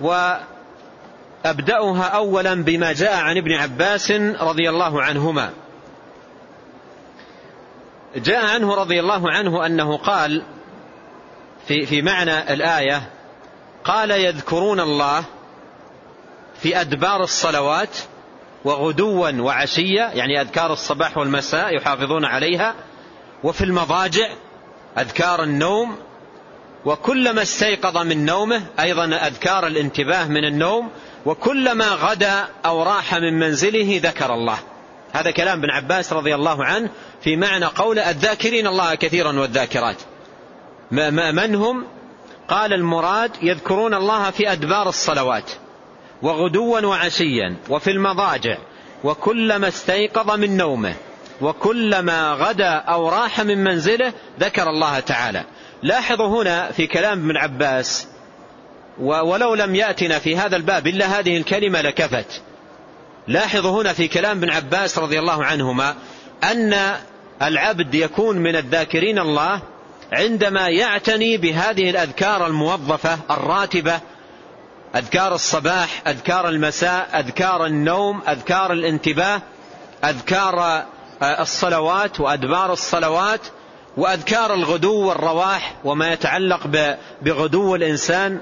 وأبدأها 0.00 2.04
أولا 2.04 2.54
بما 2.54 2.92
جاء 2.92 3.16
عن 3.16 3.36
ابن 3.36 3.52
عباس 3.52 4.10
رضي 4.40 4.68
الله 4.68 5.02
عنهما. 5.02 5.50
جاء 8.16 8.46
عنه 8.46 8.74
رضي 8.74 9.00
الله 9.00 9.30
عنه 9.30 9.66
أنه 9.66 9.96
قال 9.96 10.42
في, 11.68 11.86
في 11.86 12.02
معنى 12.02 12.52
الآية 12.52 13.02
قال 13.84 14.10
يذكرون 14.10 14.80
الله 14.80 15.24
في 16.62 16.80
أدبار 16.80 17.22
الصلوات 17.22 17.96
وغدوا 18.64 19.30
وعشية 19.30 20.02
يعني 20.02 20.40
أذكار 20.40 20.72
الصباح 20.72 21.18
والمساء 21.18 21.76
يحافظون 21.76 22.24
عليها. 22.24 22.74
وفي 23.44 23.64
المضاجع 23.64 24.28
أذكار 24.98 25.42
النوم. 25.42 25.96
وكلما 26.84 27.42
استيقظ 27.42 27.98
من 27.98 28.24
نومه 28.24 28.62
أيضا 28.80 29.04
أذكار 29.04 29.66
الانتباه 29.66 30.28
من 30.28 30.44
النوم. 30.44 30.90
وكلما 31.26 31.88
غدا 31.88 32.48
أو 32.66 32.82
راح 32.82 33.14
من 33.14 33.38
منزله 33.38 34.00
ذكر 34.02 34.34
الله. 34.34 34.58
هذا 35.12 35.30
كلام 35.30 35.58
ابن 35.58 35.70
عباس 35.70 36.12
رضي 36.12 36.34
الله 36.34 36.64
عنه 36.64 36.90
في 37.22 37.36
معنى 37.36 37.64
قول 37.64 37.98
الذاكرين 37.98 38.66
الله 38.66 38.94
كثيرا 38.94 39.40
والذاكرات. 39.40 39.96
من 41.32 41.54
هم؟ 41.54 41.86
قال 42.48 42.72
المراد 42.72 43.30
يذكرون 43.42 43.94
الله 43.94 44.30
في 44.30 44.52
أدبار 44.52 44.88
الصلوات. 44.88 45.50
وغدوا 46.22 46.80
وعشيا 46.80 47.56
وفي 47.68 47.90
المضاجع 47.90 48.58
وكلما 49.04 49.68
استيقظ 49.68 50.30
من 50.30 50.56
نومه 50.56 50.94
وكلما 51.40 52.32
غدا 52.32 52.70
أو 52.70 53.08
راح 53.08 53.40
من 53.40 53.64
منزله 53.64 54.12
ذكر 54.40 54.70
الله 54.70 55.00
تعالى. 55.00 55.44
لاحظوا 55.82 56.42
هنا 56.42 56.72
في 56.72 56.86
كلام 56.86 57.18
ابن 57.18 57.36
عباس 57.36 58.08
ولو 59.00 59.54
لم 59.54 59.74
يأتنا 59.74 60.18
في 60.18 60.36
هذا 60.36 60.56
الباب 60.56 60.86
إلا 60.86 61.18
هذه 61.18 61.36
الكلمة 61.36 61.80
لكفت. 61.80 62.42
لاحظوا 63.28 63.82
هنا 63.82 63.92
في 63.92 64.08
كلام 64.08 64.38
ابن 64.38 64.50
عباس 64.50 64.98
رضي 64.98 65.18
الله 65.18 65.44
عنهما 65.44 65.94
أن 66.44 66.96
العبد 67.42 67.94
يكون 67.94 68.38
من 68.38 68.56
الذاكرين 68.56 69.18
الله 69.18 69.60
عندما 70.12 70.68
يعتني 70.68 71.36
بهذه 71.36 71.90
الأذكار 71.90 72.46
الموظفة 72.46 73.18
الراتبة 73.30 74.00
أذكار 74.96 75.34
الصباح 75.34 76.02
أذكار 76.06 76.48
المساء 76.48 77.08
أذكار 77.14 77.66
النوم 77.66 78.22
أذكار 78.28 78.72
الانتباه 78.72 79.42
أذكار 80.04 80.84
الصلوات 81.22 82.20
وأدبار 82.20 82.72
الصلوات 82.72 83.40
وأذكار 83.96 84.54
الغدو 84.54 85.08
والرواح 85.08 85.74
وما 85.84 86.12
يتعلق 86.12 86.66
بغدو 87.22 87.74
الإنسان. 87.74 88.40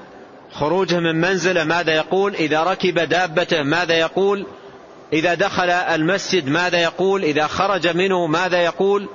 خروجه 0.53 0.99
من 0.99 1.21
منزله 1.21 1.63
ماذا 1.63 1.93
يقول؟ 1.93 2.35
إذا 2.35 2.63
ركب 2.63 2.99
دابته 2.99 3.63
ماذا 3.63 3.93
يقول؟ 3.93 4.47
إذا 5.13 5.33
دخل 5.33 5.69
المسجد 5.69 6.47
ماذا 6.47 6.79
يقول؟ 6.79 7.23
إذا 7.23 7.47
خرج 7.47 7.87
منه 7.87 8.27
ماذا 8.27 8.57
يقول؟ 8.57 9.09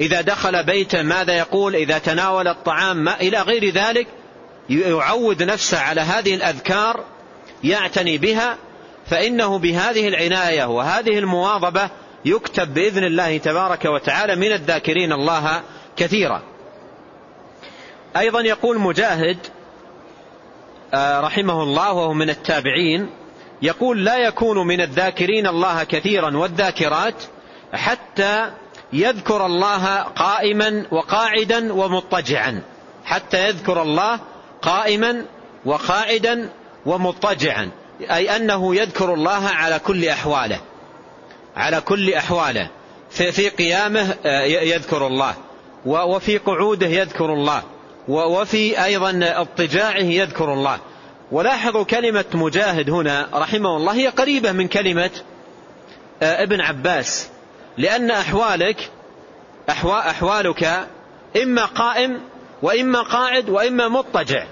إذا 0.00 0.20
دخل 0.20 0.64
بيته 0.64 1.02
ماذا 1.02 1.32
يقول؟ 1.32 1.74
إذا 1.76 1.98
تناول 1.98 2.48
الطعام 2.48 2.96
ما 2.96 3.20
إلى 3.20 3.42
غير 3.42 3.70
ذلك. 3.70 4.06
يعود 4.68 5.42
نفسه 5.42 5.78
على 5.78 6.00
هذه 6.00 6.34
الأذكار 6.34 7.04
يعتني 7.64 8.18
بها 8.18 8.56
فإنه 9.06 9.58
بهذه 9.58 10.08
العناية 10.08 10.64
وهذه 10.64 11.18
المواظبة 11.18 11.90
يكتب 12.24 12.74
بإذن 12.74 13.04
الله 13.04 13.38
تبارك 13.38 13.84
وتعالى 13.84 14.36
من 14.36 14.52
الذاكرين 14.52 15.12
الله 15.12 15.62
كثيرا. 15.96 16.42
أيضا 18.16 18.40
يقول 18.40 18.78
مجاهد 18.78 19.38
آه، 20.94 21.20
رحمه 21.20 21.62
الله 21.62 21.92
وهو 21.92 22.12
من 22.12 22.30
التابعين 22.30 23.10
يقول 23.62 24.04
لا 24.04 24.16
يكون 24.16 24.66
من 24.66 24.80
الذاكرين 24.80 25.46
الله 25.46 25.84
كثيرا 25.84 26.36
والذاكرات 26.36 27.24
حتى 27.72 28.50
يذكر 28.92 29.46
الله 29.46 29.96
قائما 29.96 30.86
وقاعدا 30.90 31.72
ومضطجعا 31.72 32.62
حتى 33.04 33.48
يذكر 33.48 33.82
الله 33.82 34.20
قائما 34.64 35.24
وقاعدا 35.64 36.48
ومضطجعا 36.86 37.70
أي 38.00 38.36
أنه 38.36 38.76
يذكر 38.76 39.14
الله 39.14 39.48
على 39.48 39.78
كل 39.78 40.08
أحواله 40.08 40.60
على 41.56 41.80
كل 41.80 42.14
أحواله. 42.14 42.68
في 43.10 43.48
قيامه 43.48 44.14
آه، 44.26 44.42
يذكر 44.44 45.06
الله 45.06 45.34
وفي 45.86 46.38
قعوده 46.38 46.86
يذكر 46.86 47.32
الله 47.32 47.62
وفي 48.08 48.84
أيضا 48.84 49.20
اضطجاعه 49.22 50.02
يذكر 50.02 50.52
الله. 50.52 50.78
ولاحظوا 51.32 51.84
كلمة 51.84 52.24
مجاهد 52.34 52.90
هنا 52.90 53.28
رحمه 53.34 53.76
الله 53.76 53.94
هي 53.94 54.08
قريبة 54.08 54.52
من 54.52 54.68
كلمة 54.68 55.10
آه، 56.22 56.42
ابن 56.42 56.60
عباس 56.60 57.28
لأن 57.78 58.10
أحوالك 58.10 58.90
أحوالك 59.68 60.88
إما 61.42 61.64
قائم 61.64 62.20
وإما 62.62 63.02
قاعد 63.02 63.48
وإما 63.48 63.88
مضطجع. 63.88 64.46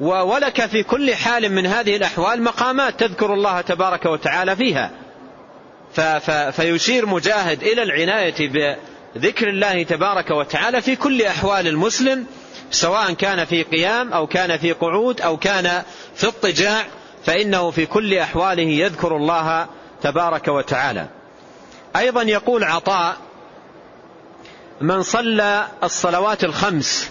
ولك 0.00 0.66
في 0.66 0.82
كل 0.82 1.14
حال 1.14 1.52
من 1.52 1.66
هذه 1.66 1.96
الأحوال 1.96 2.42
مقامات 2.42 3.00
تذكر 3.00 3.34
الله 3.34 3.60
تبارك 3.60 4.06
وتعالى 4.06 4.56
فيها. 4.56 4.90
فيشير 6.50 7.06
مجاهد 7.06 7.62
إلى 7.62 7.82
العناية 7.82 8.34
بذكر 9.14 9.48
الله 9.48 9.82
تبارك 9.82 10.30
وتعالى 10.30 10.80
في 10.80 10.96
كل 10.96 11.22
أحوال 11.22 11.66
المسلم 11.66 12.26
سواء 12.70 13.12
كان 13.12 13.44
في 13.44 13.62
قيام 13.62 14.12
أو 14.12 14.26
كان 14.26 14.56
في 14.56 14.72
قعود 14.72 15.20
أو 15.20 15.36
كان 15.36 15.82
في 16.14 16.26
اضطجاع 16.26 16.84
فإنه 17.24 17.70
في 17.70 17.86
كل 17.86 18.14
أحواله 18.14 18.62
يذكر 18.62 19.16
الله 19.16 19.66
تبارك 20.02 20.48
وتعالى. 20.48 21.06
أيضا 21.96 22.22
يقول 22.22 22.64
عطاء 22.64 23.16
من 24.80 25.02
صلى 25.02 25.66
الصلوات 25.82 26.44
الخمس 26.44 27.10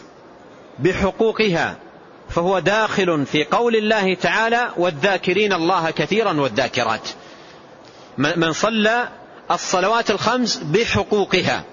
بحقوقها 0.80 1.83
فهو 2.36 2.60
داخل 2.60 3.26
في 3.26 3.43
قول 3.43 3.76
الله 3.76 4.13
تعالى 4.13 4.69
والذاكرين 4.78 5.54
الله 5.54 5.91
كثيرا 5.91 6.41
والذاكرات 6.41 7.10
من 8.17 8.54
صلى 8.54 9.08
الصلوات 9.52 10.12
الخمس 10.12 10.58
بحقوقها 10.58 11.63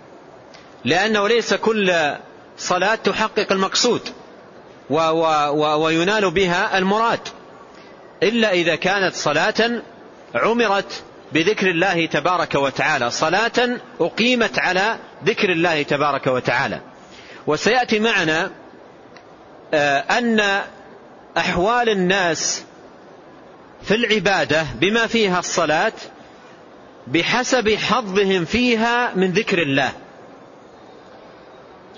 لأنه 0.84 1.28
ليس 1.28 1.54
كل 1.54 2.14
صلاة 2.58 2.94
تحقق 2.94 3.52
المقصود 3.52 4.00
وينال 4.90 6.30
بها 6.30 6.78
المراد 6.78 7.20
إلا 8.22 8.52
إذا 8.52 8.76
كانت 8.76 9.14
صلاة 9.14 9.82
عمرت 10.34 11.02
بذكر 11.32 11.70
الله 11.70 12.06
تبارك 12.06 12.54
وتعالى 12.54 13.10
صلاة 13.10 13.80
أقيمت 14.00 14.58
على 14.58 14.96
ذكر 15.24 15.52
الله 15.52 15.82
تبارك 15.82 16.26
وتعالى. 16.26 16.80
وسيأتي 17.46 17.98
معنا 17.98 18.50
أن 19.74 20.62
أحوال 21.36 21.88
الناس 21.88 22.64
في 23.82 23.94
العبادة 23.94 24.66
بما 24.80 25.06
فيها 25.06 25.38
الصلاة 25.38 25.92
بحسب 27.06 27.74
حظهم 27.74 28.44
فيها 28.44 29.14
من 29.14 29.32
ذكر 29.32 29.62
الله. 29.62 29.92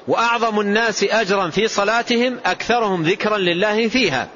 وأعظم 0.08 0.60
الناس 0.60 1.04
أجرا 1.04 1.50
في 1.50 1.68
صلاتهم 1.68 2.38
أكثرهم 2.46 3.02
ذكرا 3.02 3.38
لله 3.38 3.88
فيها. 3.88 4.28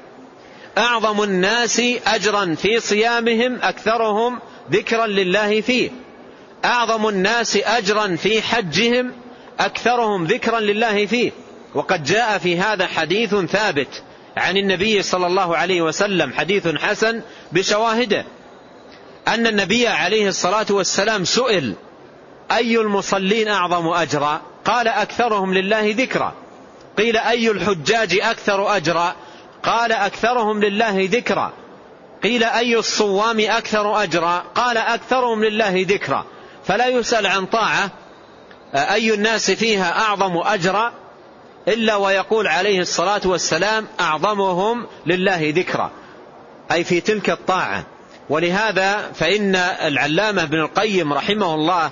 أعظم 0.77 1.23
الناس 1.23 1.81
أجرا 2.07 2.55
في 2.55 2.79
صيامهم 2.79 3.59
أكثرهم 3.61 4.39
ذكرا 4.71 5.07
لله 5.07 5.61
فيه. 5.61 5.91
أعظم 6.65 7.07
الناس 7.07 7.57
أجرا 7.57 8.15
في 8.15 8.41
حجهم 8.41 9.11
أكثرهم 9.59 10.25
ذكرا 10.25 10.59
لله 10.59 11.05
فيه. 11.05 11.31
وقد 11.77 12.03
جاء 12.03 12.37
في 12.37 12.59
هذا 12.59 12.87
حديث 12.87 13.35
ثابت 13.35 14.03
عن 14.37 14.57
النبي 14.57 15.01
صلى 15.01 15.27
الله 15.27 15.57
عليه 15.57 15.81
وسلم 15.81 16.33
حديث 16.33 16.67
حسن 16.67 17.21
بشواهده 17.51 18.25
أن 19.27 19.47
النبي 19.47 19.87
عليه 19.87 20.27
الصلاة 20.27 20.65
والسلام 20.69 21.25
سئل 21.25 21.73
أي 22.51 22.77
المصلين 22.77 23.47
أعظم 23.47 23.87
أجرا؟ 23.87 24.41
قال 24.65 24.87
أكثرهم 24.87 25.53
لله 25.53 25.95
ذكرا. 25.97 26.33
قيل 26.97 27.17
أي 27.17 27.51
الحجاج 27.51 28.19
أكثر 28.21 28.75
أجرا؟ 28.75 29.15
قال 29.63 29.91
أكثرهم 29.91 30.63
لله 30.63 31.09
ذكرا. 31.11 31.53
قيل 32.23 32.43
أي 32.43 32.75
الصوام 32.75 33.39
أكثر 33.39 34.03
أجرا؟ 34.03 34.43
قال 34.55 34.77
أكثرهم 34.77 35.43
لله 35.43 35.85
ذكرا. 35.89 36.25
فلا 36.65 36.87
يسأل 36.87 37.27
عن 37.27 37.45
طاعة 37.45 37.91
أي 38.75 39.13
الناس 39.13 39.51
فيها 39.51 39.99
أعظم 39.99 40.37
أجرا؟ 40.37 41.06
إلا 41.67 41.95
ويقول 41.95 42.47
عليه 42.47 42.79
الصلاة 42.79 43.21
والسلام 43.25 43.87
أعظمهم 43.99 44.87
لله 45.05 45.53
ذكرا 45.55 45.91
أي 46.71 46.83
في 46.83 47.01
تلك 47.01 47.29
الطاعة. 47.29 47.83
ولهذا 48.29 49.11
فإن 49.11 49.55
العلامة 49.55 50.43
ابن 50.43 50.59
القيم 50.59 51.13
رحمه 51.13 51.53
الله 51.53 51.91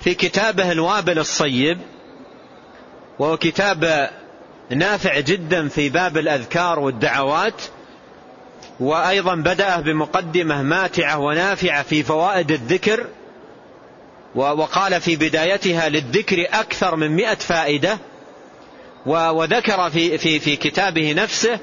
في 0.00 0.14
كتابه 0.14 0.72
الوابل 0.72 1.18
الصيب 1.18 1.78
وهو 3.18 3.36
كتاب 3.36 4.10
نافع 4.70 5.20
جدا 5.20 5.68
في 5.68 5.88
باب 5.88 6.18
الأذكار 6.18 6.78
والدعوات 6.78 7.62
وأيضا 8.80 9.34
بدأ 9.34 9.80
بمقدمة 9.80 10.62
ماتعة 10.62 11.18
ونافعة 11.18 11.82
في 11.82 12.02
فوائد 12.02 12.50
الذكر 12.50 13.06
وقال 14.34 15.00
في 15.00 15.16
بدايتها 15.16 15.88
للذكر 15.88 16.46
أكثر 16.52 16.96
من 16.96 17.10
مئة 17.10 17.34
فائدة 17.34 17.98
وذكر 19.06 19.90
في, 19.90 20.18
في, 20.18 20.38
في 20.38 20.56
كتابه 20.56 21.12
نفسه 21.12 21.58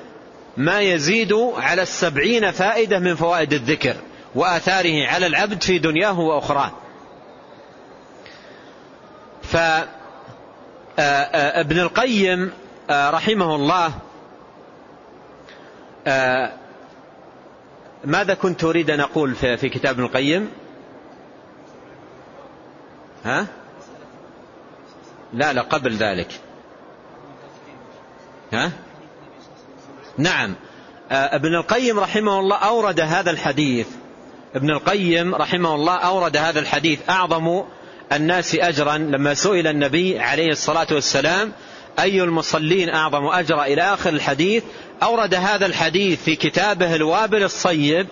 ما 0.58 0.80
يزيد 0.80 1.34
على 1.58 1.82
السبعين 1.82 2.52
فائدة 2.52 3.00
من 3.00 3.16
فوائد 3.16 3.54
الذكر 3.54 3.96
وآثاره 4.36 5.08
على 5.08 5.28
العبد 5.28 5.64
في 5.64 5.80
دنياه 5.80 6.20
وأخراه. 6.20 6.72
فابن 10.98 11.80
القيم 11.80 12.52
رحمه 12.92 13.56
الله 13.56 13.92
ماذا 18.06 18.34
كنت 18.34 18.64
أريد 18.64 18.90
أن 18.90 19.00
أقول 19.00 19.36
في 19.36 19.70
كتاب 19.70 19.96
ابن 19.96 20.04
القيم؟ 20.04 20.50
ها؟ 23.26 23.46
لا 25.34 25.54
لا 25.54 25.62
قبل 25.62 25.96
ذلك. 25.96 26.40
ها؟ 28.54 28.72
نعم. 30.18 30.56
ابن 31.12 31.56
القيم 31.56 32.00
رحمه 32.00 32.40
الله 32.40 32.56
أورد 32.56 33.00
هذا 33.00 33.32
الحديث. 33.32 33.88
ابن 34.56 34.70
القيم 34.70 35.36
رحمه 35.36 35.76
الله 35.76 35.96
أورد 35.96 36.38
هذا 36.38 36.60
الحديث. 36.60 37.00
أعظم 37.10 37.64
الناس 38.12 38.56
أجرا 38.56 38.98
لما 38.98 39.34
سئل 39.34 39.68
النبي 39.68 40.20
عليه 40.20 40.50
الصلاة 40.50 40.88
والسلام 40.92 41.52
أي 42.00 42.24
المصلين 42.24 42.90
أعظم 42.90 43.26
أجرا 43.26 43.66
إلى 43.66 43.82
آخر 43.82 44.10
الحديث؟ 44.10 44.64
أورد 45.04 45.34
هذا 45.34 45.66
الحديث 45.66 46.24
في 46.24 46.36
كتابه 46.36 46.96
الوابل 46.96 47.44
الصيب 47.44 48.08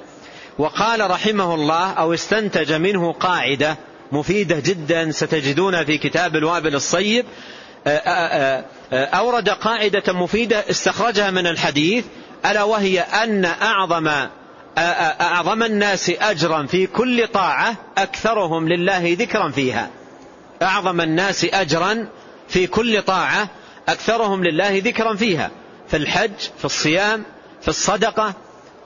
وقال 0.58 1.12
رحمه 1.12 1.56
الله 1.56 1.92
أو 1.92 2.14
استنتج 2.14 2.74
منه 2.74 3.12
قاعدة 3.12 3.78
مفيدة 4.12 4.60
جدا 4.60 5.12
ستجدون 5.12 5.86
في 5.86 5.98
كتاب 5.98 6.36
الوابل 6.36 6.76
الصيب. 6.76 7.26
أورد 8.94 9.50
قاعدة 9.50 10.14
مفيدة 10.14 10.70
استخرجها 10.70 11.32
من 11.32 11.48
الحديث 11.48 12.06
ألا 12.46 12.64
وهي 12.64 13.00
أن 13.00 13.46
أعظم 13.46 14.12
أعظم 15.22 15.64
الناس 15.64 16.10
أجرا 16.10 16.66
في 16.66 16.88
كل 16.88 17.28
طاعة 17.28 17.76
أكثرهم 17.98 18.70
لله 18.70 19.16
ذكرا 19.20 19.50
فيها. 19.50 19.90
أعظم 20.62 21.02
الناس 21.02 21.46
أجرا 21.54 22.08
في 22.48 22.68
كل 22.68 23.02
طاعة 23.02 23.50
أكثرهم 23.90 24.44
لله 24.44 24.82
ذكرا 24.86 25.16
فيها. 25.16 25.52
في 25.88 25.98
الحج 25.98 26.32
في 26.58 26.66
الصيام 26.66 27.24
في 27.62 27.68
الصدقة 27.68 28.34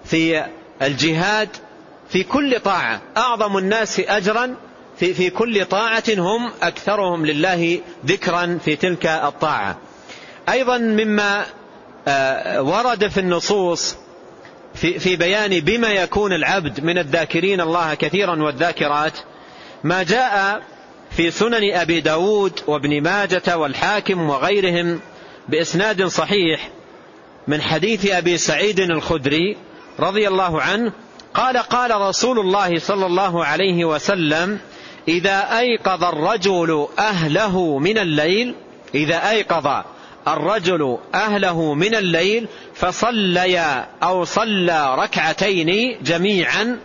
في 0.06 0.44
الجهاد 0.82 1.50
في 2.10 2.24
كل 2.24 2.60
طاعة. 2.60 3.02
أعظم 3.18 3.58
الناس 3.58 4.00
أجرا 4.00 4.56
في, 4.98 5.14
في 5.14 5.30
كل 5.30 5.66
طاعة 5.66 6.04
هم 6.10 6.52
أكثرهم 6.62 7.26
لله 7.26 7.80
ذكرا 8.06 8.60
في 8.66 8.76
تلك 8.76 9.06
الطاعة. 9.06 9.78
أيضا 10.52 10.78
مما 10.78 11.46
ورد 12.60 13.08
في 13.08 13.20
النصوص 13.20 13.96
في, 14.74 15.00
في 15.00 15.16
بيان 15.16 15.60
بما 15.60 15.88
يكون 15.88 16.34
العبد 16.34 16.84
من 16.84 16.98
الذاكرين 16.98 17.62
الله 17.62 17.94
كثيرا 17.94 18.44
والذاكرات 18.44 19.14
ما 19.84 20.04
جاء 20.04 20.62
في 21.12 21.32
سنن 21.32 21.74
أبي 21.74 22.02
داود 22.02 22.60
وابن 22.68 23.02
ماجة 23.04 23.58
والحاكم 23.58 24.30
وغيرهم 24.30 25.00
بإسناد 25.50 26.06
صحيح 26.06 26.70
من 27.48 27.62
حديث 27.62 28.12
أبي 28.12 28.38
سعيد 28.38 28.80
الخدري 28.80 29.58
رضي 30.00 30.28
الله 30.28 30.62
عنه 30.62 30.92
قال 31.34 31.58
قال 31.58 32.02
رسول 32.02 32.40
الله 32.40 32.80
صلى 32.80 33.06
الله 33.06 33.46
عليه 33.46 33.86
وسلم 33.86 34.60
إذا 35.08 35.60
أيقظ 35.60 36.04
الرجل 36.04 36.88
أهله 37.00 37.80
من 37.80 37.98
الليل 37.98 38.56
إذا 38.96 39.30
أيقظ 39.30 39.84
الرجل 40.28 40.98
أهله 41.16 41.74
من 41.74 41.96
الليل 41.96 42.48
فصليا 42.74 43.88
أو 44.04 44.24
صلى 44.24 44.96
ركعتين 44.96 45.98
جميعا 46.04 46.80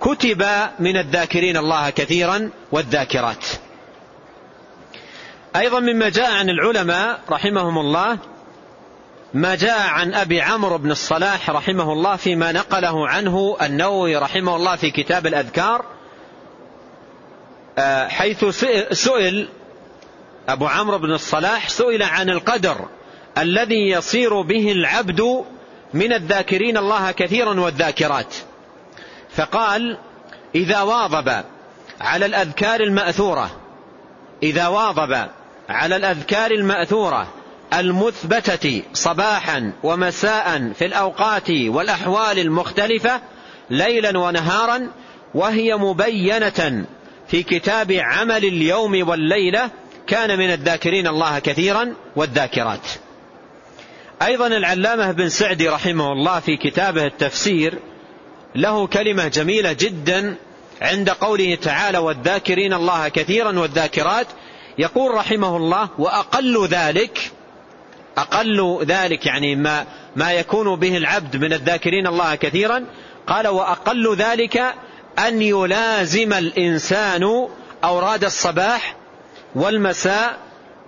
كتب 0.00 0.46
من 0.78 0.96
الذاكرين 0.96 1.56
الله 1.56 1.90
كثيرا 1.90 2.50
والذاكرات. 2.72 3.46
أيضا 5.56 5.80
مما 5.80 6.08
جاء 6.08 6.32
عن 6.32 6.50
العلماء 6.50 7.20
رحمهم 7.30 7.78
الله 7.78 8.18
ما 9.34 9.54
جاء 9.54 9.80
عن 9.80 10.14
أبي 10.14 10.40
عمرو 10.40 10.78
بن 10.78 10.90
الصلاح 10.90 11.50
رحمه 11.50 11.92
الله 11.92 12.16
فيما 12.16 12.52
نقله 12.52 13.08
عنه 13.08 13.56
النووي 13.62 14.16
رحمه 14.16 14.56
الله 14.56 14.76
في 14.76 14.90
كتاب 14.90 15.26
الأذكار 15.26 15.84
حيث 18.08 18.44
سئل 18.92 19.48
أبو 20.52 20.66
عمرو 20.66 20.98
بن 20.98 21.12
الصلاح 21.12 21.68
سئل 21.68 22.02
عن 22.02 22.30
القدر 22.30 22.88
الذي 23.38 23.90
يصير 23.90 24.40
به 24.40 24.72
العبد 24.72 25.44
من 25.94 26.12
الذاكرين 26.12 26.76
الله 26.76 27.10
كثيرا 27.10 27.60
والذاكرات. 27.60 28.34
فقال 29.36 29.98
إذا 30.54 30.82
واظب 30.82 31.44
على 32.00 32.26
الأذكار 32.26 32.80
المأثورة 32.80 33.50
إذا 34.42 34.68
واظب 34.68 35.28
على 35.68 35.96
الأذكار 35.96 36.50
المأثورة 36.50 37.28
المثبتة 37.74 38.82
صباحا 38.92 39.72
ومساء 39.82 40.72
في 40.72 40.86
الأوقات 40.86 41.50
والأحوال 41.50 42.38
المختلفة 42.38 43.20
ليلا 43.70 44.18
ونهارا 44.18 44.90
وهي 45.34 45.76
مبينة 45.76 46.84
في 47.28 47.42
كتاب 47.42 47.92
عمل 47.92 48.44
اليوم 48.44 49.08
والليلة 49.08 49.70
كان 50.10 50.38
من 50.38 50.52
الذاكرين 50.52 51.06
الله 51.06 51.38
كثيرا 51.38 51.94
والذاكرات. 52.16 52.88
أيضا 54.22 54.46
العلامة 54.46 55.12
بن 55.12 55.28
سعدي 55.28 55.68
رحمه 55.68 56.12
الله 56.12 56.40
في 56.40 56.56
كتابه 56.56 57.06
التفسير 57.06 57.78
له 58.54 58.86
كلمة 58.86 59.28
جميلة 59.28 59.72
جدا 59.72 60.36
عند 60.82 61.10
قوله 61.10 61.54
تعالى 61.54 61.98
والذاكرين 61.98 62.72
الله 62.72 63.08
كثيرا 63.08 63.58
والذاكرات 63.58 64.26
يقول 64.78 65.14
رحمه 65.14 65.56
الله 65.56 65.88
وأقل 65.98 66.66
ذلك 66.66 67.32
أقل 68.18 68.84
ذلك 68.84 69.26
يعني 69.26 69.56
ما, 69.56 69.86
ما 70.16 70.32
يكون 70.32 70.76
به 70.76 70.96
العبد 70.96 71.36
من 71.36 71.52
الذاكرين 71.52 72.06
الله 72.06 72.34
كثيرا 72.34 72.84
قال 73.26 73.48
وأقل 73.48 74.16
ذلك 74.16 74.74
أن 75.18 75.42
يلازم 75.42 76.32
الإنسان 76.32 77.48
أوراد 77.84 78.24
الصباح 78.24 78.99
والمساء 79.54 80.38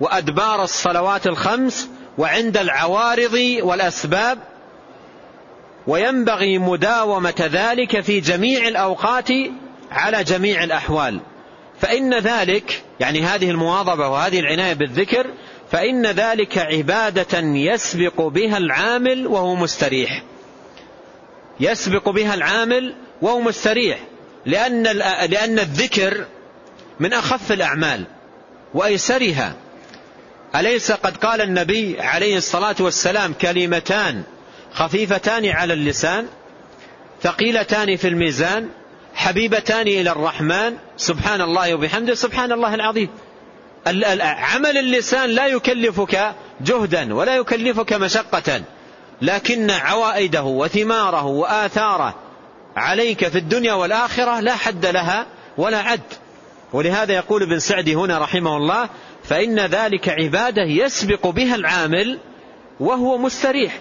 وأدبار 0.00 0.62
الصلوات 0.62 1.26
الخمس 1.26 1.88
وعند 2.18 2.56
العوارض 2.56 3.38
والأسباب 3.62 4.38
وينبغي 5.86 6.58
مداومة 6.58 7.34
ذلك 7.52 8.00
في 8.00 8.20
جميع 8.20 8.68
الأوقات 8.68 9.28
على 9.90 10.24
جميع 10.24 10.64
الأحوال. 10.64 11.20
فإن 11.80 12.14
ذلك 12.14 12.82
يعني 13.00 13.22
هذه 13.22 13.50
المواظبة 13.50 14.08
وهذه 14.08 14.40
العناية 14.40 14.72
بالذكر 14.74 15.26
فإن 15.70 16.06
ذلك 16.06 16.58
عبادة 16.58 17.38
يسبق 17.38 18.20
بها 18.22 18.58
العامل 18.58 19.26
وهو 19.26 19.54
مستريح. 19.54 20.22
يسبق 21.60 22.08
بها 22.08 22.34
العامل 22.34 22.94
وهو 23.22 23.40
مستريح 23.40 23.98
لأن, 24.46 24.82
لأن 25.28 25.58
الذكر 25.58 26.24
من 27.00 27.12
أخف 27.12 27.52
الأعمال. 27.52 28.06
وأيسرها. 28.74 29.54
أليس 30.56 30.92
قد 30.92 31.16
قال 31.16 31.40
النبي 31.40 32.00
عليه 32.00 32.36
الصلاة 32.36 32.76
والسلام 32.80 33.32
كلمتان 33.32 34.22
خفيفتان 34.72 35.46
على 35.46 35.74
اللسان؟ 35.74 36.26
ثقيلتان 37.22 37.96
في 37.96 38.08
الميزان؟ 38.08 38.68
حبيبتان 39.14 39.86
إلى 39.86 40.10
الرحمن؟ 40.10 40.76
سبحان 40.96 41.40
الله 41.40 41.74
وبحمده 41.74 42.14
سبحان 42.14 42.52
الله 42.52 42.74
العظيم. 42.74 43.08
عمل 44.20 44.78
اللسان 44.78 45.30
لا 45.30 45.46
يكلفك 45.46 46.34
جهدا 46.60 47.14
ولا 47.14 47.36
يكلفك 47.36 47.92
مشقة 47.92 48.62
لكن 49.22 49.70
عوائده 49.70 50.42
وثماره 50.42 51.24
وآثاره 51.24 52.14
عليك 52.76 53.28
في 53.28 53.38
الدنيا 53.38 53.72
والآخرة 53.72 54.40
لا 54.40 54.54
حد 54.54 54.86
لها 54.86 55.26
ولا 55.58 55.78
عد. 55.78 56.00
ولهذا 56.72 57.14
يقول 57.14 57.42
ابن 57.42 57.58
سعدي 57.58 57.94
هنا 57.94 58.18
رحمه 58.18 58.56
الله 58.56 58.88
فإن 59.24 59.60
ذلك 59.60 60.08
عبادة 60.08 60.62
يسبق 60.62 61.26
بها 61.26 61.54
العامل 61.54 62.18
وهو 62.80 63.18
مستريح. 63.18 63.80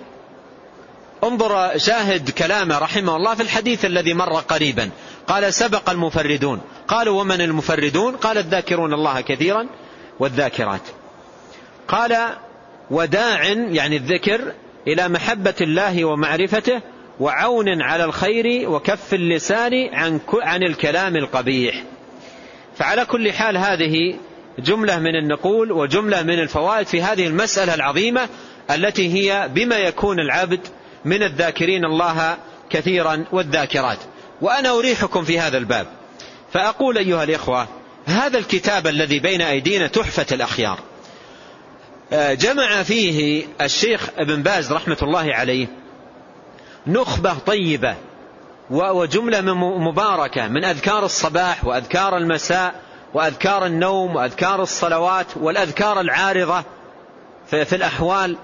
انظر 1.24 1.78
شاهد 1.78 2.30
كلامه 2.30 2.78
رحمه 2.78 3.16
الله 3.16 3.36
في 3.36 3.44
الحديث 3.44 3.86
الذي 3.86 4.14
مر 4.14 4.40
قريبا. 4.40 4.90
قال 5.28 5.54
سبق 5.54 5.90
المفردون. 5.90 6.62
قالوا 6.88 7.22
ومن 7.22 7.42
المفردون؟ 7.42 8.16
قال 8.16 8.38
الذاكرون 8.38 8.94
الله 8.94 9.22
كثيرا 9.22 9.68
والذاكرات. 10.20 10.82
قال 11.88 12.18
وداع 12.92 13.44
يعني 13.46 13.98
الذكر 13.98 14.54
إلى 14.88 15.10
محبة 15.10 15.54
الله 15.62 16.06
ومعرفته 16.06 16.82
وعون 17.20 17.82
على 17.82 18.04
الخير 18.04 18.70
وكف 18.70 19.14
اللسان 19.14 19.90
عن, 19.94 20.20
عن 20.34 20.64
الكلام 20.64 21.16
القبيح. 21.16 21.84
فعلى 22.78 23.06
كل 23.06 23.34
حال 23.34 23.58
هذه 23.58 24.16
جملة 24.60 25.00
من 25.00 25.16
النقول 25.16 25.72
وجملة 25.72 26.24
من 26.24 26.40
الفوائد 26.40 26.88
في 26.88 27.02
هذه 27.02 27.28
المسألة 27.28 27.74
العظيمة 27.74 28.30
التي 28.72 29.14
هي 29.14 29.50
بما 29.54 29.78
يكون 29.78 30.20
العبد 30.20 30.60
من 31.06 31.24
الذاكرين 31.24 31.86
الله 31.86 32.38
كثيرا 32.70 33.26
والذاكرات. 33.32 33.98
وأنا 34.42 34.70
أريحكم 34.70 35.24
في 35.24 35.40
هذا 35.40 35.58
الباب. 35.58 35.88
فأقول 36.54 36.98
أيها 36.98 37.24
الإخوة 37.24 37.68
هذا 38.06 38.38
الكتاب 38.38 38.88
الذي 38.88 39.20
بين 39.20 39.42
أيدينا 39.42 39.88
تحفة 39.88 40.26
الأخيار. 40.32 40.80
آه، 42.14 42.34
جمع 42.34 42.84
فيه 42.84 43.46
الشيخ 43.62 44.10
ابن 44.18 44.44
باز 44.44 44.74
رحمة 44.74 44.98
الله 45.02 45.34
عليه 45.34 45.68
نخبة 46.88 47.34
طيبة. 47.34 47.96
وجملة 48.72 49.42
مباركة 49.80 50.48
من 50.48 50.66
أذكار 50.66 51.06
الصباح 51.06 51.66
وأذكار 51.66 52.18
المساء 52.18 52.74
وأذكار 53.14 53.66
النوم 53.66 54.16
وأذكار 54.16 54.62
الصلوات 54.62 55.26
والأذكار 55.36 56.00
العارضة 56.00 56.64
في 57.46 57.76
الأحوال 57.76 58.38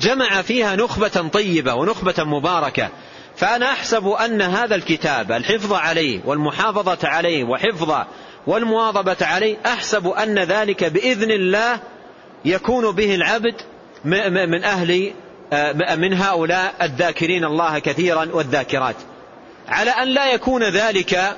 جمع 0.00 0.42
فيها 0.42 0.76
نخبة 0.76 1.28
طيبة 1.32 1.74
ونخبة 1.74 2.24
مباركة. 2.24 2.88
فأنا 3.36 3.72
أحسب 3.72 4.08
أن 4.08 4.42
هذا 4.42 4.74
الكتاب 4.74 5.32
الحفظ 5.32 5.72
عليه 5.72 6.20
والمحافظة 6.24 7.08
عليه 7.08 7.44
وحفظ 7.44 7.94
والمواظبة 8.46 9.16
عليه 9.20 9.56
أحسب 9.66 10.06
أن 10.06 10.38
ذلك 10.38 10.84
بإذن 10.84 11.30
الله 11.30 11.80
يكون 12.44 12.90
به 12.90 13.14
العبد 13.14 13.54
من 14.04 14.64
أهل 14.64 15.12
من 15.98 16.14
هؤلاء 16.14 16.74
الذاكرين 16.82 17.44
الله 17.44 17.78
كثيرا 17.78 18.28
والذاكرات. 18.32 18.96
على 19.72 19.90
أن 19.90 20.08
لا 20.08 20.32
يكون 20.32 20.62
ذلك 20.64 21.36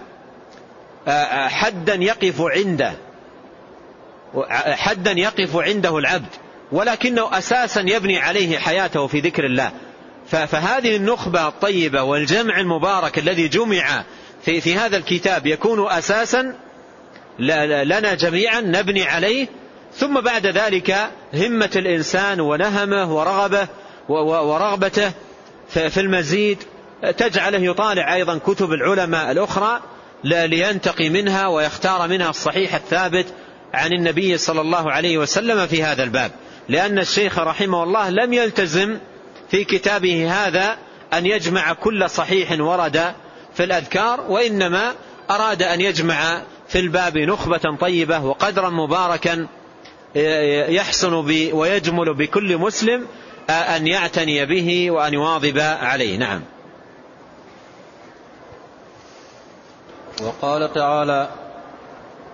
حدا 1.48 1.94
يقف 1.94 2.40
عنده. 2.40 2.92
حدا 4.58 5.10
يقف 5.10 5.56
عنده 5.56 5.98
العبد. 5.98 6.28
ولكنه 6.72 7.38
أساسا 7.38 7.80
يبني 7.80 8.18
عليه 8.18 8.58
حياته 8.58 9.06
في 9.06 9.20
ذكر 9.20 9.46
الله. 9.46 9.72
فهذه 10.26 10.96
النخبة 10.96 11.48
الطيبة 11.48 12.02
والجمع 12.02 12.60
المبارك 12.60 13.18
الذي 13.18 13.48
جمع 13.48 14.04
في, 14.44 14.60
في 14.60 14.74
هذا 14.74 14.96
الكتاب 14.96 15.46
يكون 15.46 15.90
أساسا 15.90 16.54
لنا 17.84 18.14
جميعا 18.14 18.60
نبني 18.60 19.02
عليه. 19.02 19.48
ثم 19.96 20.20
بعد 20.20 20.46
ذلك 20.46 21.10
همة 21.34 21.70
الإنسان 21.76 22.40
ونهمه 22.40 23.14
ورغبه 23.14 23.68
ورغبته 24.08 25.12
في 25.68 26.00
المزيد. 26.00 26.58
تجعله 27.10 27.58
يطالع 27.58 28.14
أيضا 28.14 28.38
كتب 28.38 28.72
العلماء 28.72 29.30
الأخرى 29.30 29.80
لينتقي 30.24 31.08
منها 31.08 31.46
ويختار 31.46 32.08
منها 32.08 32.30
الصحيح 32.30 32.74
الثابت 32.74 33.26
عن 33.74 33.92
النبي 33.92 34.38
صلى 34.38 34.60
الله 34.60 34.92
عليه 34.92 35.18
وسلم 35.18 35.66
في 35.66 35.82
هذا 35.82 36.02
الباب. 36.02 36.30
لأن 36.68 36.98
الشيخ 36.98 37.38
رحمه 37.38 37.82
الله 37.82 38.10
لم 38.10 38.32
يلتزم 38.32 38.98
في 39.50 39.64
كتابه 39.64 40.32
هذا 40.32 40.76
أن 41.12 41.26
يجمع 41.26 41.72
كل 41.72 42.10
صحيح 42.10 42.60
ورد 42.60 43.14
في 43.54 43.64
الأذكار 43.64 44.20
وإنما 44.20 44.92
أراد 45.30 45.62
أن 45.62 45.80
يجمع 45.80 46.42
في 46.68 46.78
الباب 46.78 47.18
نخبة 47.18 47.76
طيبة 47.80 48.24
وقدرا 48.24 48.70
مباركا 48.70 49.46
يحسن 50.68 51.14
ويجمل 51.52 52.14
بكل 52.14 52.56
مسلم 52.56 53.06
أن 53.50 53.86
يعتني 53.86 54.46
به 54.46 54.90
وأن 54.90 55.14
يواظب 55.14 55.58
عليه. 55.58 56.16
نعم. 56.16 56.40
وقال 60.22 60.72
تعالى 60.72 61.28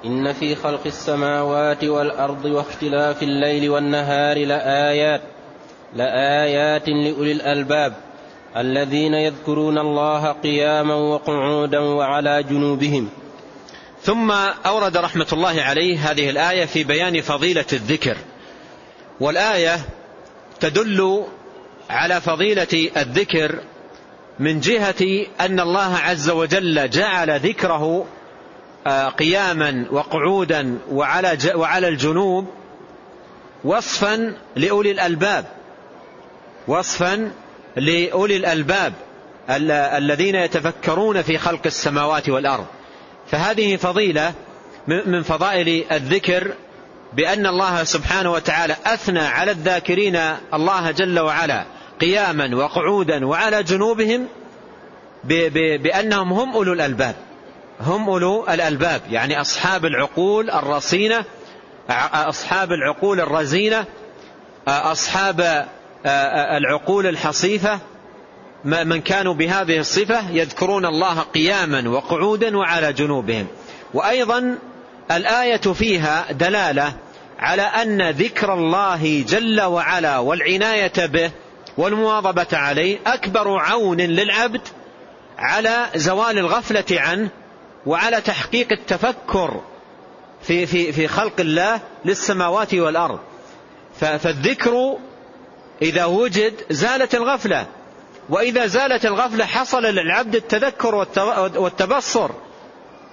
إن 0.05 0.33
في 0.33 0.55
خلق 0.55 0.81
السماوات 0.87 1.85
والأرض 1.85 2.45
واختلاف 2.45 3.23
الليل 3.23 3.71
والنهار 3.71 4.39
لآيات 4.39 5.21
لآيات 5.95 6.89
لأولي 6.89 7.33
الألباب 7.33 7.95
الذين 8.57 9.15
يذكرون 9.15 9.79
الله 9.79 10.33
قياما 10.33 10.95
وقعودا 10.95 11.79
وعلى 11.79 12.43
جنوبهم. 12.43 13.09
ثم 14.03 14.31
أورد 14.67 14.97
رحمة 14.97 15.27
الله 15.33 15.63
عليه 15.63 16.11
هذه 16.11 16.31
الآية 16.31 16.65
في 16.65 16.85
بيان 16.85 17.21
فضيلة 17.21 17.65
الذكر. 17.73 18.17
والآية 19.21 19.81
تدل 20.61 21.25
على 21.91 22.21
فضيلة 22.21 22.91
الذكر 22.97 23.59
من 24.41 24.61
جهة 24.61 25.27
أن 25.41 25.61
الله 25.61 25.97
عز 25.97 26.31
وجل 26.31 26.91
جعل 26.91 27.41
ذكره 27.41 28.07
آه، 28.87 29.09
قياما 29.09 29.87
وقعودا 29.91 30.79
وعلى 30.91 31.39
وعلى 31.55 31.89
الجنوب 31.89 32.47
وصفا 33.65 34.35
لأولي 34.57 34.91
الألباب 34.91 35.45
وصفا 36.69 37.31
لأولي 37.77 38.37
الألباب 38.37 38.93
الذين 39.97 40.35
يتفكرون 40.35 41.23
في 41.23 41.39
خلق 41.39 41.61
السماوات 41.67 42.29
والأرض. 42.29 42.67
فهذه 43.31 43.77
فضيلة 43.77 44.33
من 44.87 45.23
فضائل 45.23 45.85
الذكر 45.93 46.55
بأن 47.13 47.47
الله 47.47 47.85
سبحانه 47.85 48.33
وتعالى 48.33 48.77
أثنى 48.87 49.21
على 49.21 49.51
الذاكرين 49.51 50.17
الله 50.55 50.91
جل 50.91 51.19
وعلا. 51.19 51.65
قياما 52.01 52.57
وقعودا 52.57 53.27
وعلى 53.27 53.63
جنوبهم 53.63 54.27
بأنهم 55.83 56.33
هم 56.33 56.53
أولو 56.53 56.73
الألباب. 56.73 57.15
هم 57.81 58.09
أولو 58.09 58.47
الألباب. 58.49 59.01
يعني 59.11 59.41
أصحاب 59.41 59.85
العقول 59.85 60.51
الرصينة 60.51 61.25
أصحاب 62.15 62.73
العقول 62.73 63.21
الرزينة 63.21 63.85
أصحاب 64.69 65.67
العقول 66.57 67.07
الحصيفة. 67.07 67.79
من 68.65 69.01
كانوا 69.01 69.35
بهذه 69.35 69.79
الصفة 69.79 70.31
يذكرون 70.31 70.87
الله 70.87 71.21
قياما 71.21 71.89
وقعودا 71.89 72.57
وعلى 72.57 72.93
جنوبهم. 72.93 73.47
وأيضا 73.95 74.59
الآية 75.11 75.57
فيها 75.57 76.33
دلالة 76.33 76.93
على 77.39 77.63
أن 77.63 78.11
ذكر 78.11 78.55
الله 78.55 79.25
جل 79.29 79.61
وعلا 79.61 80.19
والعناية 80.19 81.07
به 81.07 81.31
والمواظبة 81.77 82.47
عليه 82.53 82.99
أكبر 83.07 83.59
عون 83.59 84.01
للعبد 84.01 84.61
على 85.39 85.87
زوال 85.95 86.39
الغفلة 86.39 86.85
عنه 86.91 87.29
وعلى 87.87 88.21
تحقيق 88.21 88.73
التفكر 88.73 89.61
في, 90.43 90.67
في, 90.67 90.93
في 90.93 91.09
خلق 91.09 91.41
الله 91.41 91.81
للسماوات 92.05 92.75
والأرض. 92.75 93.19
فالذكر 94.01 94.97
إذا 95.83 96.05
وجد 96.05 96.55
زالت 96.71 97.15
الغفلة 97.15 97.67
وإذا 98.29 98.67
زالت 98.67 99.07
الغفلة 99.07 99.45
حصل 99.45 99.83
للعبد 99.83 100.37
التذكر 100.37 100.95
والتبصر 101.57 102.31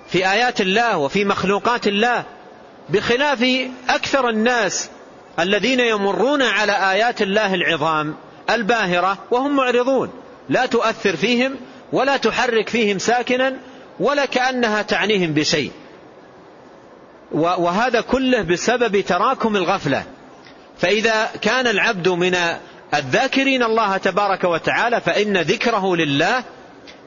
في 0.09 0.31
آيات 0.31 0.61
الله 0.61 0.97
وفي 0.97 1.25
مخلوقات 1.25 1.87
الله 1.87 2.23
بخلاف 2.89 3.45
أكثر 3.89 4.29
الناس 4.29 4.89
الذين 5.39 5.79
يمرون 5.79 6.41
على 6.41 6.91
آيات 6.91 7.21
الله 7.21 7.53
العظام. 7.53 8.15
الباهرة 8.49 9.17
وهم 9.31 9.55
معرضون. 9.55 10.09
لا 10.49 10.65
تؤثر 10.65 11.15
فيهم 11.15 11.55
ولا 11.93 12.17
تحرك 12.17 12.69
فيهم 12.69 12.99
ساكنا 12.99 13.53
ولا 13.99 14.25
كأنها 14.25 14.81
تعنيهم 14.81 15.33
بشيء. 15.33 15.71
وهذا 17.31 18.01
كله 18.01 18.41
بسبب 18.41 19.01
تراكم 19.01 19.55
الغفلة. 19.55 20.03
فإذا 20.77 21.29
كان 21.41 21.67
العبد 21.67 22.07
من 22.07 22.35
الذاكرين 22.93 23.63
الله 23.63 23.97
تبارك 23.97 24.43
وتعالى 24.43 25.01
فإن 25.01 25.37
ذكره 25.37 25.95
لله 25.95 26.43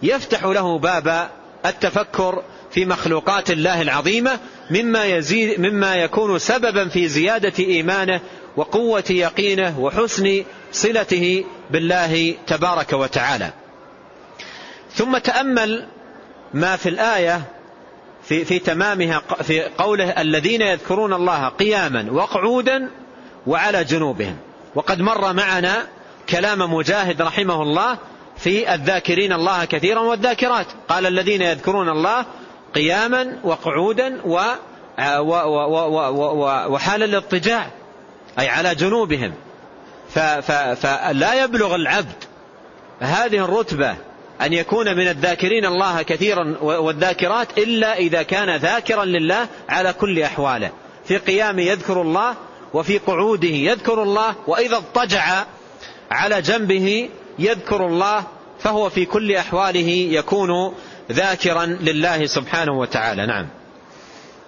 يفتح 0.03 0.45
له 0.45 0.79
باب 0.79 1.29
التفكر 1.67 2.43
في 2.71 2.85
مخلوقات 2.85 3.51
الله 3.51 3.83
العظيمة 3.83 4.39
مما, 4.71 5.05
يزيد 5.05 5.61
مما 5.61 5.97
يكون 5.97 6.39
سببا 6.39 6.89
في 6.89 7.09
زيادة 7.09 7.53
إيمانه 7.59 8.21
وقوة 8.57 9.05
يقينه 9.11 9.81
وحسن 9.81 10.45
صلته 10.73 11.45
بالله 11.71 12.35
تبارك 12.47 12.93
وتعالى. 12.93 13.51
ثم 14.95 15.19
تأمل 15.19 15.87
ما 16.55 16.77
في 16.77 16.89
الآية 16.89 17.43
في, 18.23 18.45
في 18.45 18.59
تمامها 18.59 19.23
في 19.43 19.63
قوله 19.63 20.21
الذين 20.21 20.63
يذكرون 20.63 21.13
الله 21.13 21.49
قياما 21.49 22.07
وقعودا 22.13 22.91
وعلى 23.47 23.85
جنوبهم. 23.85 24.37
وقد 24.75 25.01
مر 25.01 25.33
معنا 25.33 25.87
كلام 26.29 26.75
مجاهد 26.75 27.23
رحمه 27.23 27.63
الله 27.63 27.99
في 28.37 28.75
الذاكرين 28.75 29.33
الله 29.33 29.65
كثيرا 29.65 30.01
والذاكرات. 30.01 30.67
قال 30.89 31.07
الذين 31.07 31.43
يذكرون 31.43 31.89
الله 31.89 32.25
قياما 32.75 33.39
وقعودا 33.45 34.21
وحال 36.69 37.03
الاضطجاع 37.03 37.71
أي 38.39 38.49
على 38.49 38.75
جنوبهم. 38.75 39.33
فلا 40.11 41.45
يبلغ 41.45 41.75
العبد 41.75 42.25
هذه 43.01 43.45
الرتبة 43.45 43.97
أن 44.43 44.53
يكون 44.53 44.97
من 44.97 45.09
الذاكرين 45.09 45.65
الله 45.65 46.03
كثيرا 46.03 46.57
والذاكرات 46.61 47.59
إلا 47.59 47.97
إذا 47.97 48.23
كان 48.23 48.57
ذاكرا 48.57 49.05
لله 49.05 49.49
على 49.69 49.93
كل 49.93 50.23
أحواله. 50.23 50.71
في 51.05 51.17
قيامه 51.17 51.63
يذكر 51.63 52.03
الله 52.03 52.35
وفي 52.75 52.99
قعوده 52.99 53.49
يذكر 53.49 54.03
الله 54.03 54.35
وإذا 54.47 54.77
اضطجع 54.77 55.45
على 56.11 56.43
جنبه 56.43 57.09
يذكر 57.39 57.87
الله 57.87 58.25
فهو 58.61 58.91
في 58.91 59.05
كل 59.05 59.37
أحواله 59.37 59.89
يكون 60.11 60.75
ذاكرا 61.13 61.67
لله 61.67 62.27
سبحانه 62.27 62.73
وتعالى. 62.73 63.27
نعم. 63.27 63.47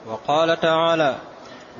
وقال 0.06 0.60
تعالى 0.60 1.16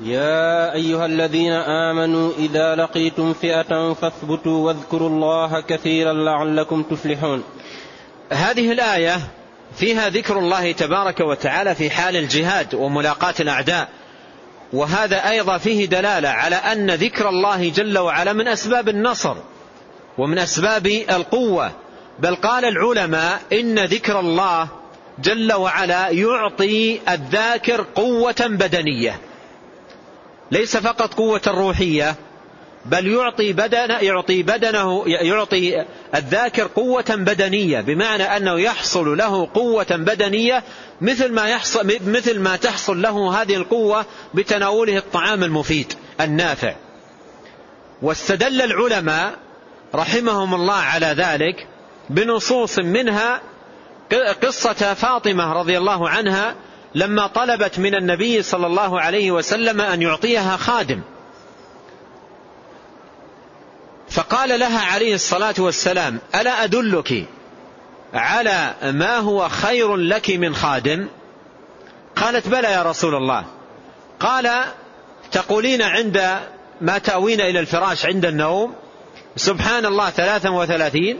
يا 0.01 0.73
أيها 0.73 1.05
الذين 1.05 1.51
آمنوا 1.53 2.31
إذا 2.39 2.75
لقيتم 2.75 3.33
فئة 3.33 3.93
فاثبتوا 3.93 4.65
واذكروا 4.65 5.09
الله 5.09 5.59
كثيرا 5.59 6.13
لعلكم 6.13 6.83
تفلحون. 6.83 7.43
هذه 8.31 8.71
الآية 8.71 9.17
فيها 9.75 10.09
ذكر 10.09 10.39
الله 10.39 10.71
تبارك 10.71 11.19
وتعالى 11.19 11.75
في 11.75 11.89
حال 11.89 12.15
الجهاد 12.15 12.75
وملاقاة 12.75 13.33
الأعداء 13.39 13.89
وهذا 14.73 15.29
أيضا 15.29 15.57
فيه 15.57 15.85
دلالة 15.85 16.29
على 16.29 16.55
أن 16.55 16.91
ذكر 16.91 17.29
الله 17.29 17.69
جل 17.69 17.97
وعلا 17.97 18.33
من 18.33 18.47
أسباب 18.47 18.89
النصر 18.89 19.35
ومن 20.17 20.39
أسباب 20.39 20.87
القوة. 20.87 21.71
بل 22.19 22.35
قال 22.35 22.65
العلماء 22.65 23.41
إن 23.53 23.79
ذكر 23.79 24.19
الله 24.19 24.67
جل 25.19 25.53
وعلا 25.53 26.09
يعطي 26.09 26.99
الذاكر 27.09 27.85
قوة 27.95 28.35
بدنية. 28.39 29.19
ليس 30.53 30.77
فقط 30.77 31.13
قوة 31.13 31.41
روحية 31.47 32.15
بل 32.85 33.07
يعطي 33.07 33.53
بدن 33.53 33.89
يعطي 34.01 34.43
بدنه 34.43 35.03
يعطي 35.07 35.85
الذاكر 36.15 36.67
قوة 36.67 37.05
بدنية 37.09 37.81
بمعنى 37.81 38.23
أنه 38.23 38.59
يحصل 38.59 39.17
له 39.17 39.49
قوة 39.53 39.87
بدنية 39.89 40.63
مثل 41.01 41.31
ما 41.31 41.49
يحصل 41.49 41.87
مثل 42.05 42.39
ما 42.39 42.55
تحصل 42.55 43.01
له 43.01 43.41
هذه 43.41 43.55
القوة 43.55 44.05
بتناوله 44.33 44.97
الطعام 44.97 45.43
المفيد 45.43 45.93
النافع. 46.21 46.75
واستدل 48.01 48.61
العلماء 48.61 49.33
رحمهم 49.95 50.53
الله 50.53 50.73
على 50.73 51.05
ذلك 51.05 51.67
بنصوص 52.09 52.79
منها 52.79 53.41
قصة 54.43 54.93
فاطمة 54.93 55.53
رضي 55.53 55.77
الله 55.77 56.09
عنها 56.09 56.55
لما 56.95 57.27
طلبت 57.27 57.79
من 57.79 57.95
النبي 57.95 58.43
صلى 58.43 58.67
الله 58.67 59.01
عليه 59.01 59.31
وسلم 59.31 59.81
أن 59.81 60.01
يعطيها 60.01 60.57
خادم. 60.57 61.01
فقال 64.09 64.59
لها 64.59 64.79
عليه 64.93 65.15
الصلاة 65.15 65.55
والسلام 65.59 66.19
ألا 66.35 66.63
أدلك 66.63 67.25
على 68.13 68.73
ما 68.83 69.17
هو 69.17 69.49
خير 69.49 69.95
لك 69.95 70.29
من 70.29 70.55
خادم؟ 70.55 71.07
قالت 72.15 72.47
بلى 72.47 72.71
يا 72.71 72.83
رسول 72.83 73.15
الله. 73.15 73.45
قال 74.19 74.63
تقولين 75.31 75.81
عند 75.81 76.39
ما 76.81 76.97
تأوين 76.97 77.41
إلى 77.41 77.59
الفراش 77.59 78.05
عند 78.05 78.25
النوم 78.25 78.75
سبحان 79.35 79.85
الله 79.85 80.09
ثلاثا 80.09 80.49
وثلاثين 80.49 81.19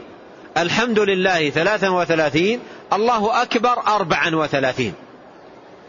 الحمد 0.57 0.99
لله 0.99 1.49
ثلاثا 1.49 1.89
وثلاثين 1.89 2.59
الله 2.93 3.41
أكبر 3.41 3.87
أربعا 3.87 4.35
وثلاثين. 4.35 4.93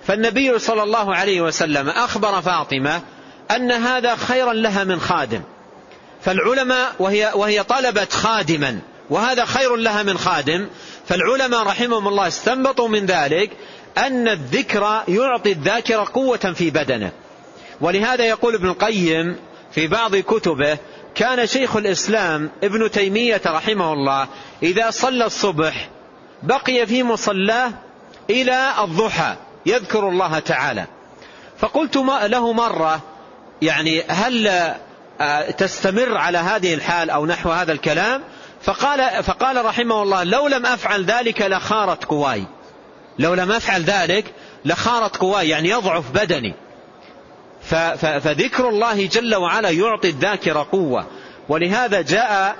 فالنبي 0.07 0.59
صلى 0.59 0.83
الله 0.83 1.15
عليه 1.15 1.41
وسلم 1.41 1.89
أخبر 1.89 2.41
فاطمة 2.41 3.03
أن 3.51 3.73
هذا 3.73 4.17
خيرا 4.17 4.53
لها 4.53 4.85
من 4.85 5.01
خادم. 5.01 5.43
فالعلماء 6.21 6.93
وهي, 6.99 7.33
وهي 7.35 7.63
طلبت 7.63 8.13
خادما 8.13 8.79
وهذا 9.11 9.45
خير 9.45 9.77
لها 9.77 10.03
من 10.03 10.19
خادم. 10.19 10.69
فالعلماء 11.09 11.63
رحمهم 11.63 12.09
الله 12.09 12.29
استنبطوا 12.29 12.89
من 12.89 13.07
ذلك 13.07 13.51
أن 13.99 14.29
الذكر 14.29 15.03
يعطي 15.09 15.53
الذاكرة 15.53 16.09
قوة 16.15 16.53
في 16.57 16.71
بدنه. 16.71 17.13
ولهذا 17.81 18.25
يقول 18.25 18.55
ابن 18.55 18.69
القيم 18.69 19.37
في 19.73 19.87
بعض 19.87 20.17
كتبه 20.17 20.79
كان 21.15 21.47
شيخ 21.47 21.77
الإسلام 21.77 22.51
ابن 22.65 22.91
تيمية 22.91 23.43
رحمه 23.47 23.93
الله 23.93 24.29
إذا 24.63 24.91
صلى 24.91 25.27
الصبح 25.27 25.89
بقي 26.43 26.87
في 26.87 27.03
مصلاه 27.03 27.73
إلى 28.31 28.71
الضحى. 28.85 29.37
يذكر 29.67 30.09
الله 30.09 30.39
تعالى. 30.39 30.87
فقلت 31.59 31.97
له 32.27 32.53
مرة 32.53 33.01
يعني 33.63 34.03
هل 34.09 34.49
آه، 35.21 35.51
تستمر 35.51 36.17
على 36.17 36.39
هذه 36.39 36.75
الحال 36.75 37.11
أو 37.11 37.27
نحو 37.27 37.51
هذا 37.51 37.73
الكلام؟ 37.73 38.23
فقال, 38.63 39.25
فقال 39.25 39.65
رحمه 39.65 40.03
الله 40.03 40.25
لو 40.25 40.49
لم 40.49 40.67
أفعل 40.67 41.05
ذلك 41.05 41.43
لخارت 41.43 42.05
قواي. 42.05 42.45
لو 43.19 43.35
لم 43.35 43.53
أفعل 43.53 43.83
ذلك 43.83 44.25
لخارت 44.65 45.17
قواي 45.17 45.49
يعني 45.49 45.69
يضعف 45.69 46.11
بدني. 46.11 46.55
فذكر 48.01 48.69
الله 48.69 49.07
جل 49.07 49.35
وعلا 49.35 49.71
يعطي 49.71 50.09
الذاكرة 50.09 50.67
قوة. 50.73 51.07
ولهذا 51.49 52.01
جاء 52.01 52.57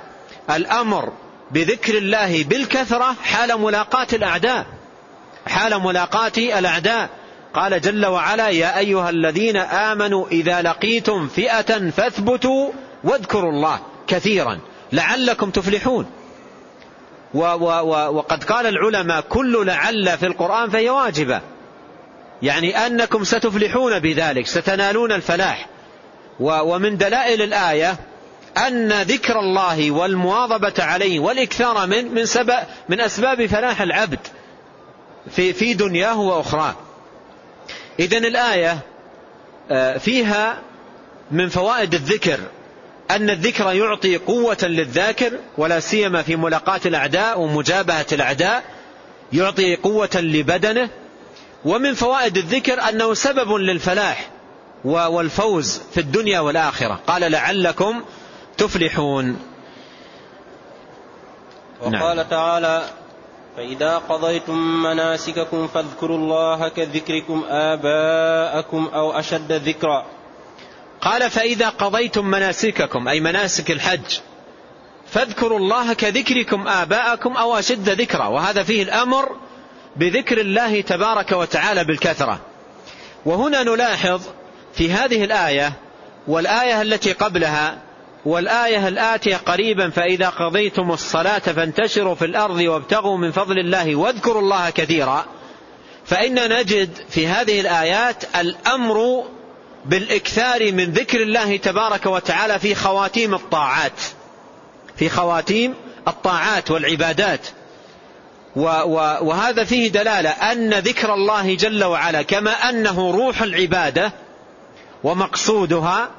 الأمر 0.49 1.13
بذكر 1.51 1.97
الله 1.97 2.43
بالكثرة 2.43 3.15
حال 3.23 3.61
ملاقاة 3.61 4.07
الأعداء. 4.13 4.65
حال 5.47 5.81
ملاقاة 5.81 6.31
الأعداء. 6.37 7.09
قال 7.53 7.81
جل 7.81 8.05
وعلا 8.05 8.49
يا 8.49 8.77
أيها 8.77 9.09
الذين 9.09 9.57
آمنوا 9.57 10.27
إذا 10.27 10.61
لقيتم 10.61 11.27
فئة 11.27 11.89
فاثبتوا 11.89 12.71
واذكروا 13.03 13.51
الله 13.51 13.79
كثيرا 14.07 14.59
لعلكم 14.91 15.49
تفلحون. 15.49 16.05
و 17.33 17.39
و 17.39 17.65
و 17.65 18.15
وقد 18.15 18.43
قال 18.43 18.65
العلماء 18.65 19.21
كل 19.21 19.65
لعل 19.65 20.17
في 20.17 20.25
القرآن 20.25 20.69
فهي 20.69 20.89
واجبة. 20.89 21.41
يعني 22.41 22.77
أنكم 22.87 23.23
ستفلحون 23.23 23.99
بذلك 23.99 24.47
ستنالون 24.47 25.11
الفلاح. 25.11 25.67
ومن 26.39 26.97
دلائل 26.97 27.41
الآية 27.41 27.95
أن 28.57 29.01
ذكر 29.01 29.39
الله 29.39 29.91
والمواظبة 29.91 30.73
عليه 30.79 31.19
والإكثار 31.19 31.87
من 31.87 32.13
من 32.13 32.25
سبب 32.25 32.59
من 32.89 33.01
أسباب 33.01 33.45
فلاح 33.45 33.81
العبد. 33.81 34.19
في 35.31 35.53
في 35.53 35.73
دنياه 35.73 36.19
وأخراه. 36.19 36.75
إذا 37.99 38.17
الآية 38.17 38.79
آه، 39.71 39.97
فيها 39.97 40.61
من 41.31 41.49
فوائد 41.49 41.93
الذكر 41.93 42.39
أن 43.11 43.29
الذكر 43.29 43.71
يعطي 43.71 44.17
قوة 44.17 44.57
للذاكر 44.63 45.39
ولا 45.57 45.79
سيما 45.79 46.21
في 46.21 46.35
ملاقاة 46.35 46.81
الأعداء 46.85 47.39
ومجابهة 47.39 48.05
الأعداء 48.11 48.63
يعطي 49.33 49.75
قوة 49.75 50.09
لبدنه 50.15 50.89
ومن 51.65 51.93
فوائد 51.93 52.37
الذكر 52.37 52.89
أنه 52.89 53.13
سبب 53.13 53.51
للفلاح 53.51 54.29
والفوز 54.85 55.81
في 55.93 55.99
الدنيا 55.99 56.39
والآخرة 56.39 56.99
قال 57.07 57.31
لعلكم 57.31 58.03
تفلحون 58.57 59.39
وقال 61.81 62.15
نعم. 62.15 62.21
تعالى 62.21 62.89
فإذا 63.57 63.97
قضيتم 63.97 64.57
مناسككم 64.83 65.67
فاذكروا 65.67 66.17
الله 66.17 66.69
كذكركم 66.69 67.43
آباءكم 67.49 68.89
أو 68.93 69.11
أشد 69.11 69.51
ذكرا. 69.51 70.05
قال 71.01 71.29
فإذا 71.29 71.69
قضيتم 71.69 72.25
مناسككم 72.25 73.07
أي 73.07 73.19
مناسك 73.19 73.71
الحج 73.71 74.19
فاذكروا 75.07 75.59
الله 75.59 75.93
كذكركم 75.93 76.67
آباءكم 76.67 77.37
أو 77.37 77.59
أشد 77.59 77.89
ذكرا. 77.89 78.27
وهذا 78.27 78.63
فيه 78.63 78.83
الأمر 78.83 79.35
بذكر 79.95 80.41
الله 80.41 80.81
تبارك 80.81 81.31
وتعالى 81.31 81.83
بالكثرة. 81.83 82.39
وهنا 83.25 83.63
نلاحظ 83.63 84.21
في 84.73 84.91
هذه 84.91 85.23
الآية 85.23 85.73
والآية 86.27 86.81
التي 86.81 87.11
قبلها 87.11 87.84
والآية 88.25 88.87
الآتية 88.87 89.35
قريبا 89.35 89.89
فإذا 89.89 90.29
قضيتم 90.29 90.91
الصلاة 90.91 91.39
فانتشروا 91.39 92.15
في 92.15 92.25
الأرض 92.25 92.59
وابتغوا 92.59 93.17
من 93.17 93.31
فضل 93.31 93.59
الله 93.59 93.95
واذكروا 93.95 94.41
الله 94.41 94.69
كثيرا. 94.69 95.25
فإن 96.05 96.59
نجد 96.59 96.89
في 97.09 97.27
هذه 97.27 97.61
الآيات 97.61 98.23
الأمر 98.35 99.23
بالإكثار 99.85 100.71
من 100.71 100.91
ذكر 100.91 101.21
الله 101.21 101.57
تبارك 101.57 102.05
وتعالى 102.05 102.59
في 102.59 102.75
خواتيم 102.75 103.33
الطاعات 103.33 104.01
في 104.95 105.09
خواتيم 105.09 105.73
الطاعات 106.07 106.71
والعبادات. 106.71 107.47
وهذا 109.21 109.63
فيه 109.63 109.87
دلالة 109.87 110.29
أن 110.29 110.73
ذكر 110.73 111.13
الله 111.13 111.55
جل 111.55 111.83
وعلا 111.83 112.21
كما 112.21 112.51
أنه 112.51 113.11
روح 113.11 113.41
العبادة 113.41 114.11
ومقصودها 115.03 116.09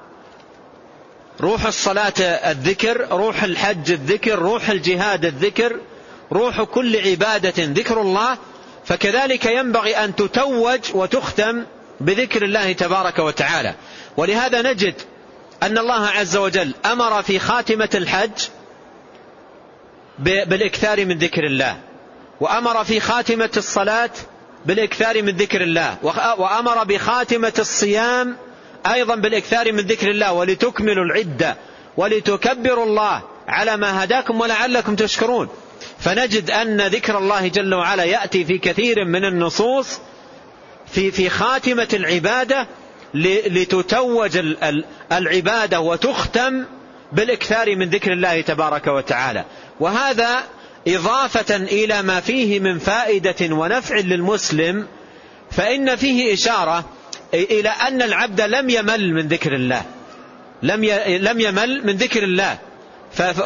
روح 1.41 1.67
الصلاة 1.67 2.21
الذكر 2.21 3.09
روح 3.11 3.43
الحج 3.43 3.91
الذكر 3.91 4.39
روح 4.39 4.71
الجهاد 4.71 5.25
الذكر 5.25 5.81
روح 6.33 6.63
كل 6.63 7.09
عبادة 7.11 7.65
ذكر 7.65 8.01
الله 8.01 8.39
فكذلك 8.85 9.45
ينبغي 9.45 9.97
أن 9.97 10.17
تتوج 10.17 10.81
وتختم 10.95 11.65
بذكر 12.01 12.45
الله 12.45 12.73
تبارك 12.73 13.19
وتعالى. 13.19 13.75
ولهذا 14.17 14.63
نجد 14.63 14.95
أن 15.63 15.79
الله 15.79 16.07
عز 16.07 16.37
وجل 16.37 16.75
أمر 16.87 17.23
في 17.23 17.39
خاتمة 17.39 17.89
الحج 17.95 18.49
بالإكثار 20.19 21.05
من 21.05 21.19
ذكر 21.19 21.47
الله 21.47 21.77
وأمر 22.41 22.85
في 22.85 23.01
خاتمة 23.01 23.51
الصلاة 23.57 24.11
بالإكثار 24.67 25.23
من 25.23 25.37
ذكر 25.37 25.61
الله 25.61 25.97
وأمر 26.39 26.85
بخاتمة 26.85 27.53
الصيام 27.59 28.37
أيضا 28.95 29.15
بالإكثار 29.15 29.73
من 29.73 29.81
ذكر 29.81 30.11
الله 30.11 30.33
ولتكملوا 30.33 31.05
العدة 31.05 31.57
ولتكبروا 31.97 32.85
الله 32.85 33.23
على 33.49 33.77
ما 33.77 34.05
هداكم 34.05 34.41
ولعلكم 34.41 34.97
تشكرون. 34.97 35.49
فنجد 35.99 36.51
أن 36.51 36.81
ذكر 36.81 37.19
الله 37.19 37.49
جل 37.49 37.75
وعلا 37.75 38.05
يأتي 38.05 38.45
في 38.45 38.59
كثير 38.59 39.05
من 39.05 39.25
النصوص 39.25 39.99
في 40.87 41.11
في 41.11 41.29
خاتمة 41.29 41.89
العبادة 41.93 42.67
لتتوج 43.15 44.39
العبادة 45.13 45.81
وتختم 45.81 46.65
بالإكثار 47.13 47.77
من 47.77 47.91
ذكر 47.91 48.13
الله 48.13 48.41
تبارك 48.41 48.87
وتعالى. 48.87 49.45
وهذا 49.81 50.43
إضافة 50.89 51.57
إلى 51.57 52.03
ما 52.03 52.21
فيه 52.21 52.61
من 52.61 52.79
فائدة 52.79 53.55
ونفع 53.55 53.97
للمسلم 53.97 54.87
فإن 55.51 55.97
فيه 55.97 56.35
إشارة 56.35 56.85
إلى 57.35 57.69
أن 57.69 58.03
العبد 58.03 58.41
لم 58.41 58.71
يمل 58.71 59.15
من 59.15 59.29
ذكر 59.29 59.55
الله. 59.55 59.83
لم 60.63 60.85
لم 61.09 61.41
يمل 61.41 61.87
من 61.87 61.97
ذكر 61.97 62.23
الله. 62.23 62.59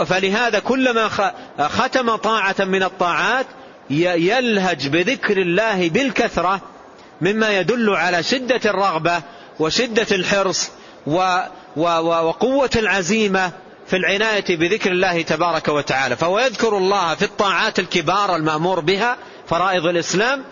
فلهذا 0.07 0.59
كلما 0.59 1.33
ختم 1.59 2.17
طاعة 2.17 2.57
من 2.59 2.83
الطاعات 2.83 3.47
يلهج 3.91 4.89
بذكر 4.89 5.39
الله 5.39 5.89
بالكثرة 5.89 6.61
مما 7.21 7.59
يدل 7.59 7.91
على 7.91 8.23
شدة 8.23 8.61
الرغبة 8.71 9.23
وشدة 9.59 10.07
الحرص 10.13 10.71
وقوة 11.77 12.71
العزيمة 12.77 13.53
في 13.87 13.97
العناية 13.97 14.57
بذكر 14.57 14.91
الله 14.91 15.23
تبارك 15.23 15.69
وتعالى. 15.69 16.17
فهو 16.17 16.39
يذكر 16.39 16.77
الله 16.77 17.15
في 17.15 17.25
الطاعات 17.25 17.79
الكبار 17.79 18.37
المأمور 18.37 18.81
بها 18.81 19.17
فرائض 19.49 19.87
الإسلام 19.87 20.45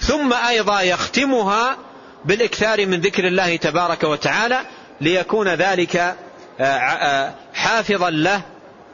ثم 0.00 0.32
أيضا 0.32 0.80
يختمها 0.80 1.76
بالإكثار 2.24 2.86
من 2.86 3.00
ذكر 3.00 3.26
الله 3.26 3.56
تبارك 3.56 4.04
وتعالى 4.04 4.60
ليكون 5.00 5.48
ذلك 5.48 5.96
آه، 6.60 6.64
آه، 6.64 7.34
حافظا 7.54 8.10
له 8.10 8.42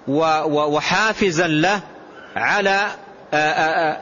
وحافزا 0.09 1.47
له 1.47 1.81
على 2.37 2.87
آه، 3.35 3.99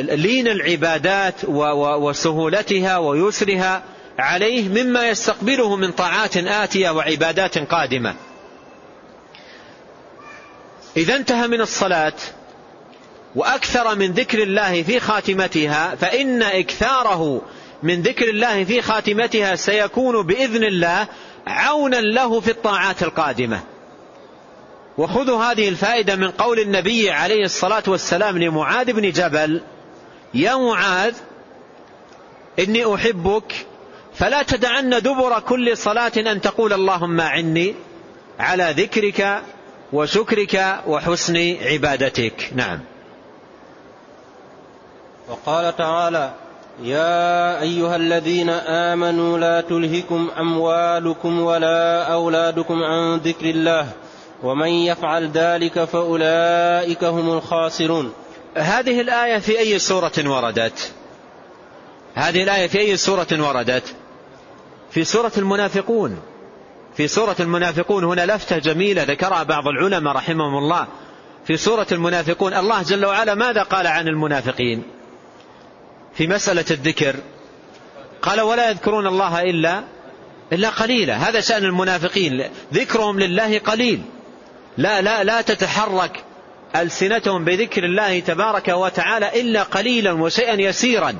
لين 0.00 0.48
العبادات 0.48 1.34
وسهولتها 1.44 2.98
ويسرها 2.98 3.82
عليه 4.18 4.68
مما 4.68 5.08
يستقبله 5.08 5.76
من 5.76 5.92
طاعات 5.92 6.36
آتية 6.36 6.90
وعبادات 6.90 7.58
قادمة. 7.58 8.14
إذا 10.96 11.16
انتهى 11.16 11.48
من 11.48 11.60
الصلاة 11.60 12.12
وأكثر 13.34 13.94
من 13.94 14.12
ذكر 14.12 14.42
الله 14.42 14.82
في 14.82 15.00
خاتمتها 15.00 15.94
فإن 15.94 16.42
إكثاره 16.42 17.42
من 17.82 18.02
ذكر 18.02 18.28
الله 18.28 18.64
في 18.64 18.82
خاتمتها 18.82 19.56
سيكون 19.56 20.22
بإذن 20.22 20.64
الله 20.64 21.06
عونا 21.46 21.96
له 21.96 22.40
في 22.40 22.50
الطاعات 22.50 23.02
القادمة. 23.02 23.60
وخذوا 24.98 25.44
هذه 25.44 25.68
الفائدة 25.68 26.16
من 26.16 26.30
قول 26.30 26.58
النبي 26.58 27.10
عليه 27.10 27.44
الصلاة 27.44 27.82
والسلام 27.86 28.38
لمعاذ 28.38 28.92
بن 28.92 29.10
جبل. 29.10 29.60
يا 30.34 30.56
معاذ 30.56 31.14
إني 32.58 32.94
أحبك 32.94 33.66
فلا 34.14 34.42
تدعن 34.42 34.90
دبر 34.90 35.40
كل 35.40 35.76
صلاة 35.76 36.12
أن 36.16 36.40
تقول 36.40 36.72
اللهم 36.72 37.20
عني 37.20 37.74
على 38.38 38.74
ذكرك 38.76 39.42
وشكرك 39.92 40.80
وحسن 40.86 41.56
عبادتك. 41.62 42.50
نعم. 42.54 42.80
وقال 45.28 45.76
تعالى 45.76 46.34
يا 46.82 47.60
أيها 47.62 47.96
الذين 47.96 48.50
آمنوا 48.50 49.38
لا 49.38 49.60
تلهكم 49.60 50.30
أموالكم 50.38 51.40
ولا 51.40 52.02
أولادكم 52.12 52.82
عن 52.82 53.16
ذكر 53.16 53.50
الله 53.50 53.88
ومن 54.42 54.68
يفعل 54.68 55.30
ذلك 55.30 55.84
فأولئك 55.84 57.04
هم 57.04 57.30
الخاسرون. 57.30 58.12
هذه 58.54 59.00
الآية 59.00 59.38
في 59.38 59.58
أي 59.58 59.78
سورة 59.78 60.12
وردت؟ 60.26 60.92
هذه 62.14 62.42
الآية 62.42 62.66
في 62.66 62.78
أي 62.78 62.96
سورة 62.96 63.26
وردت؟ 63.32 63.94
في 64.90 65.04
سورة 65.04 65.32
المنافقون. 65.38 66.18
في 66.96 67.08
سورة 67.08 67.36
المنافقون 67.40 68.04
هنا 68.04 68.26
لفتة 68.26 68.58
جميلة 68.58 69.02
ذكرها 69.02 69.42
بعض 69.42 69.68
العلماء 69.68 70.14
رحمهم 70.14 70.58
الله. 70.58 70.86
في 71.44 71.56
سورة 71.56 71.86
المنافقون 71.92 72.54
الله 72.54 72.82
جل 72.82 73.06
وعلا 73.06 73.34
ماذا 73.34 73.62
قال 73.62 73.86
عن 73.86 74.08
المنافقين؟ 74.08 74.97
في 76.14 76.26
مسألة 76.26 76.64
الذكر. 76.70 77.16
قال 78.22 78.40
ولا 78.40 78.70
يذكرون 78.70 79.06
الله 79.06 79.42
إلا 79.42 79.84
إلا 80.52 80.68
قليلا. 80.68 81.16
هذا 81.16 81.40
شأن 81.40 81.64
المنافقين. 81.64 82.44
ذكرهم 82.74 83.20
لله 83.20 83.58
قليل. 83.58 84.02
لا 84.78 85.00
لا 85.00 85.24
لا 85.24 85.40
تتحرك 85.40 86.24
ألسنتهم 86.76 87.44
بذكر 87.44 87.84
الله 87.84 88.20
تبارك 88.20 88.68
وتعالى 88.68 89.40
إلا 89.40 89.62
قليلا 89.62 90.12
وشيئا 90.12 90.54
يسيرا. 90.54 91.14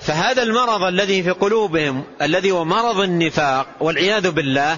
فهذا 0.00 0.42
المرض 0.42 0.82
الذي 0.82 1.22
في 1.22 1.30
قلوبهم 1.30 2.04
الذي 2.22 2.50
هو 2.50 2.64
مرض 2.64 3.00
النفاق 3.00 3.66
والعياذ 3.80 4.30
بالله 4.30 4.76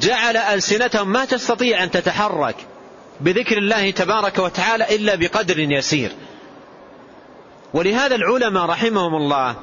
جعل 0.00 0.36
ألسنتهم 0.36 1.12
ما 1.12 1.24
تستطيع 1.24 1.84
أن 1.84 1.90
تتحرك 1.90 2.56
بذكر 3.20 3.58
الله 3.58 3.90
تبارك 3.90 4.38
وتعالى 4.38 4.96
إلا 4.96 5.14
بقدر 5.14 5.58
يسير. 5.58 6.12
ولهذا 7.74 8.14
العلماء 8.14 8.64
رحمهم 8.64 9.14
الله 9.14 9.56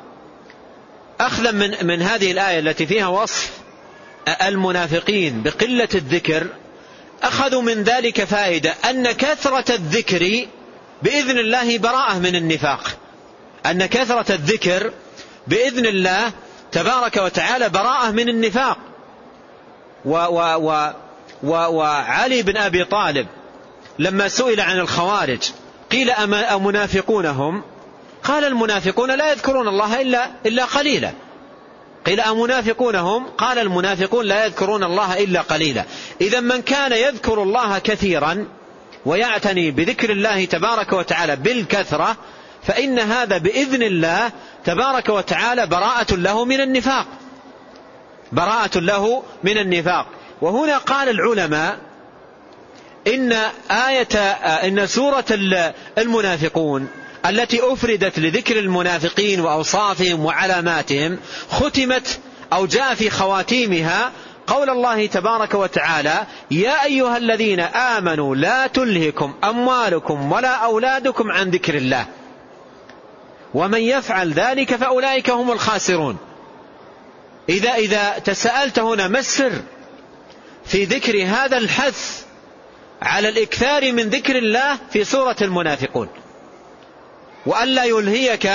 أخذا 1.20 1.51
من, 1.51 1.88
من 1.88 2.01
هذه 2.01 2.32
الآية 2.32 2.60
التي 2.60 2.86
فيها 2.86 3.08
وصف 3.08 3.51
المنافقين 4.41 5.43
بقلة 5.43 5.89
الذكر 5.95 6.47
أخذوا 7.24 7.62
من 7.62 7.84
ذلك 7.84 8.24
فائدة 8.24 8.74
أن 8.89 9.12
كثرة 9.12 9.76
الذكر 9.76 10.47
بإذن 11.01 11.38
الله 11.38 11.78
براءة 11.78 12.20
من 12.20 12.36
النفاق. 12.36 12.97
أن 13.66 13.86
كثرة 13.86 14.32
الذكر 14.34 14.91
بإذن 15.47 15.86
الله 15.86 16.32
تبارك 16.72 17.18
وتعالى 17.18 17.70
براءة 17.70 18.12
من 18.12 18.30
النفاق. 18.30 18.78
و 20.06 20.12
و 20.12 20.39
و 20.70 20.91
و 21.43 21.51
وعلي 21.51 22.41
بن 22.41 22.58
أبي 22.58 22.84
طالب 22.84 23.28
لما 23.99 24.28
سئل 24.28 24.62
عن 24.62 24.80
الخوارج 24.80 25.51
قيل 25.91 26.10
أمنافقونهم؟ 26.10 27.64
قال 28.26 28.45
المنافقون 28.45 29.17
لا 29.17 29.32
يذكرون 29.32 29.67
الله 29.67 30.01
إلا, 30.01 30.30
إلا 30.45 30.65
قليلا. 30.65 31.11
قيل 32.05 32.19
أمنافقون 32.19 32.95
هم 32.95 33.28
قال 33.38 33.59
المنافقون 33.59 34.26
لا 34.26 34.45
يذكرون 34.45 34.84
الله 34.84 35.23
إلا 35.23 35.41
قليلا. 35.41 35.84
إذا 36.21 36.39
من 36.39 36.61
كان 36.61 36.91
يذكر 36.91 37.43
الله 37.43 37.80
كثيرا 37.80 38.47
ويعتني 39.05 39.71
بذكر 39.71 40.09
الله 40.09 40.45
تبارك 40.45 40.93
وتعالى 40.93 41.36
بالكثرة 41.36 42.17
فإن 42.63 42.99
هذا 42.99 43.38
بإذن 43.38 43.84
الله 43.84 44.32
تبارك 44.65 45.09
وتعالى 45.09 45.67
براءة 45.67 46.15
له 46.15 46.45
من 46.45 46.61
النفاق. 46.61 47.05
براءة 48.32 48.80
له 48.80 49.23
من 49.43 49.57
النفاق. 49.57 50.07
وهنا 50.41 50.78
قال 50.78 51.09
العلماء 51.09 51.78
إن 53.07 53.34
آية 53.71 54.17
إن 54.67 54.88
سورة 54.88 55.26
المنافقون 55.97 56.88
التي 57.26 57.59
أفردت 57.73 58.19
لذكر 58.19 58.59
المنافقين 58.59 59.41
وأوصافهم 59.41 60.26
وعلاماتهم 60.26 61.19
ختمت 61.49 62.19
أو 62.53 62.65
جاء 62.65 62.95
في 62.95 63.09
خواتيمها 63.09 64.11
قول 64.47 64.69
الله 64.69 65.05
تبارك 65.05 65.53
وتعالى 65.53 66.26
يا 66.51 66.84
أيها 66.84 67.17
الذين 67.17 67.59
آمنوا 67.59 68.36
لا 68.36 68.67
تلهكم 68.67 69.34
أموالكم 69.43 70.32
ولا 70.32 70.49
أولادكم 70.49 71.32
عن 71.32 71.49
ذكر 71.49 71.76
الله 71.76 72.05
ومن 73.53 73.82
يفعل 73.82 74.34
ذلك 74.34 74.76
فأولئك 74.76 75.30
هم 75.30 75.51
الخاسرون. 75.51 76.17
إذا 77.49 77.76
إذا 77.76 78.19
تساءلت 78.19 78.80
هنا 78.80 79.07
ما 79.07 79.19
السر 79.19 79.51
في 80.65 80.84
ذكر 80.84 81.23
هذا 81.26 81.57
الحث 81.57 82.23
على 83.01 83.30
الإكثار 83.30 83.91
من 83.91 84.09
ذكر 84.09 84.38
الله 84.38 84.78
في 84.91 85.03
سورة 85.03 85.36
المنافقون؟ 85.41 86.07
وألا 87.45 87.83
يلهيك 87.83 88.49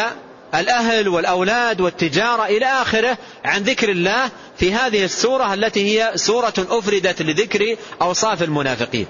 الأهل 0.54 1.08
والأولاد 1.08 1.80
والتجارة 1.80 2.44
إلى 2.44 2.66
آخره 2.66 3.18
عن 3.44 3.62
ذكر 3.62 3.88
الله 3.88 4.30
في 4.58 4.74
هذه 4.74 5.04
السورة 5.04 5.54
التي 5.54 6.00
هي 6.00 6.12
سورة 6.14 6.54
أفردت 6.58 7.22
لذكر 7.22 7.76
أوصاف 8.02 8.42
المنافقين. 8.42 9.06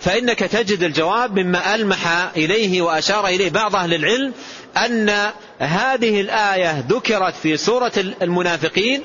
فإنك 0.00 0.38
تجد 0.38 0.82
الجواب 0.82 1.38
مما 1.38 1.74
ألمح 1.74 2.30
إليه 2.36 2.82
وأشار 2.82 3.26
إليه 3.26 3.50
بعض 3.50 3.76
أهل 3.76 3.94
العلم 3.94 4.32
أن 4.76 5.30
هذه 5.58 6.20
الآية 6.20 6.84
ذكرت 6.88 7.34
في 7.42 7.56
سورة 7.56 7.92
المنافقين 8.22 9.02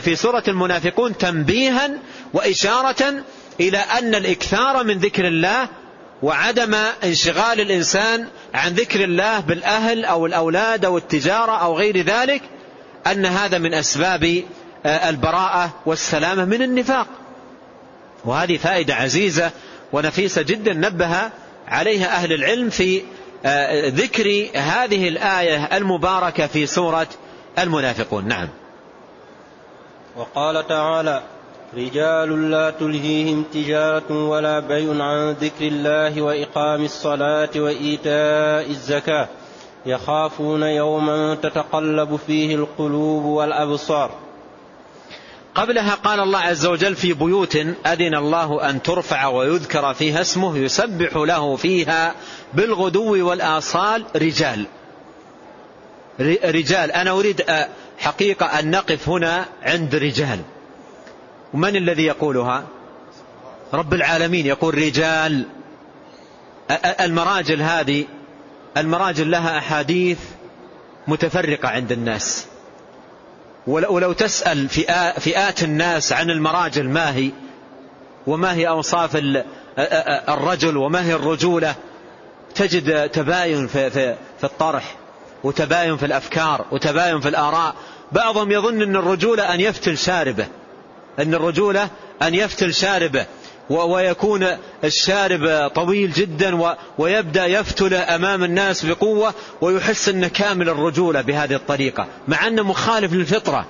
في 0.00 0.16
سورة 0.16 0.42
المنافقون 0.48 1.18
تنبيها 1.18 1.90
وإشارة 2.32 3.24
إلى 3.60 3.78
أن 3.78 4.14
الإكثار 4.14 4.84
من 4.84 4.98
ذكر 4.98 5.26
الله 5.26 5.68
وعدم 6.22 6.74
انشغال 7.04 7.60
الإنسان 7.60 8.26
عن 8.54 8.72
ذكر 8.72 9.04
الله 9.04 9.40
بالأهل 9.40 10.04
أو 10.04 10.26
الأولاد 10.26 10.84
أو 10.84 10.98
التجارة 10.98 11.52
أو 11.52 11.78
غير 11.78 12.04
ذلك 12.04 12.42
أن 13.06 13.26
هذا 13.26 13.58
من 13.58 13.74
أسباب 13.74 14.42
آه، 14.86 15.08
البراءة 15.08 15.70
والسلامة 15.86 16.44
من 16.44 16.62
النفاق. 16.62 17.06
وهذه 18.24 18.56
فائدة 18.56 18.94
عزيزة 18.94 19.50
ونفيسة 19.92 20.42
جدا 20.42 20.72
نبه 20.72 21.30
عليها 21.68 22.06
أهل 22.06 22.32
العلم 22.32 22.70
في 22.70 23.02
آه، 23.44 23.88
ذكر 23.88 24.48
هذه 24.54 25.08
الآية 25.08 25.76
المباركة 25.76 26.46
في 26.46 26.66
سورة 26.66 27.06
المنافقون. 27.58 28.28
نعم. 28.28 28.48
وقال 30.16 30.68
تعالى 30.68 31.22
رجال 31.76 32.50
لا 32.50 32.70
تلهيهم 32.70 33.44
تجارة 33.52 34.28
ولا 34.28 34.58
بيع 34.60 35.04
عن 35.04 35.30
ذكر 35.30 35.66
الله 35.66 36.22
وإقام 36.22 36.84
الصلاة 36.84 37.50
وإيتاء 37.56 38.70
الزكاة. 38.70 39.28
يخافون 39.86 40.62
يوما 40.62 41.34
تتقلب 41.34 42.16
فيه 42.26 42.54
القلوب 42.54 43.24
والأبصار. 43.24 44.10
قبلها 45.54 45.94
قال 45.94 46.20
الله 46.20 46.38
عز 46.38 46.66
وجل 46.66 46.96
في 46.96 47.12
بيوت 47.12 47.56
أذن 47.86 48.14
الله 48.14 48.70
أن 48.70 48.82
ترفع 48.82 49.26
ويذكر 49.26 49.94
فيها 49.94 50.20
اسمه 50.20 50.58
يسبح 50.58 51.16
له 51.16 51.56
فيها 51.56 52.14
بالغدو 52.54 53.28
والآصال 53.28 54.04
رجال. 54.16 54.66
رجال. 56.44 56.92
أنا 56.92 57.10
أريد 57.10 57.44
حقيقة 57.98 58.46
أن 58.46 58.70
نقف 58.70 59.08
هنا 59.08 59.46
عند 59.62 59.94
رجال. 59.94 60.38
ومن 61.54 61.76
الذي 61.76 62.02
يقولها؟ 62.02 62.64
رب 63.74 63.94
العالمين. 63.94 64.46
يقول 64.46 64.74
رجال. 64.74 65.46
المراجل 67.00 67.62
هذه 67.62 68.04
المراجل 68.76 69.30
لها 69.30 69.58
أحاديث 69.58 70.18
متفرقة 71.08 71.68
عند 71.68 71.92
الناس. 71.92 72.46
ولو 73.66 74.12
تسأل 74.12 74.68
فئات 75.18 75.62
الناس 75.62 76.12
عن 76.12 76.30
المراجل 76.30 76.88
ما 76.88 77.14
هي 77.16 77.30
وما 78.26 78.54
هي 78.54 78.68
أوصاف 78.68 79.22
الرجل 80.28 80.76
وما 80.76 81.04
هي 81.04 81.14
الرجولة 81.14 81.74
تجد 82.54 83.08
تباين 83.08 83.66
في, 83.66 84.16
الطرح 84.44 84.96
وتباين 85.44 85.96
في 85.96 86.06
الأفكار 86.06 86.64
وتباين 86.70 87.20
في 87.20 87.28
الآراء. 87.28 87.74
بعضهم 88.12 88.52
يظن 88.52 88.82
أن 88.82 88.96
الرجولة 88.96 89.54
أن 89.54 89.60
يفتل 89.60 89.98
شاربه. 89.98 90.46
أن 91.18 91.34
الرجولة 91.34 91.88
أن 92.22 92.34
يفتل 92.34 92.74
شاربه 92.74 93.26
ويكون 93.70 94.48
الشارب 94.84 95.70
طويل 95.74 96.12
جدا 96.12 96.76
ويبدأ 96.98 97.46
يفتل 97.46 97.94
أمام 97.94 98.44
الناس 98.44 98.86
بقوة 98.86 99.34
ويحس 99.60 100.08
أنه 100.08 100.28
كامل 100.28 100.68
الرجولة 100.68 101.20
بهذه 101.20 101.54
الطريقة 101.54 102.06
مع 102.28 102.46
أنه 102.46 102.62
مخالف 102.62 103.12
للفطرة. 103.12 103.66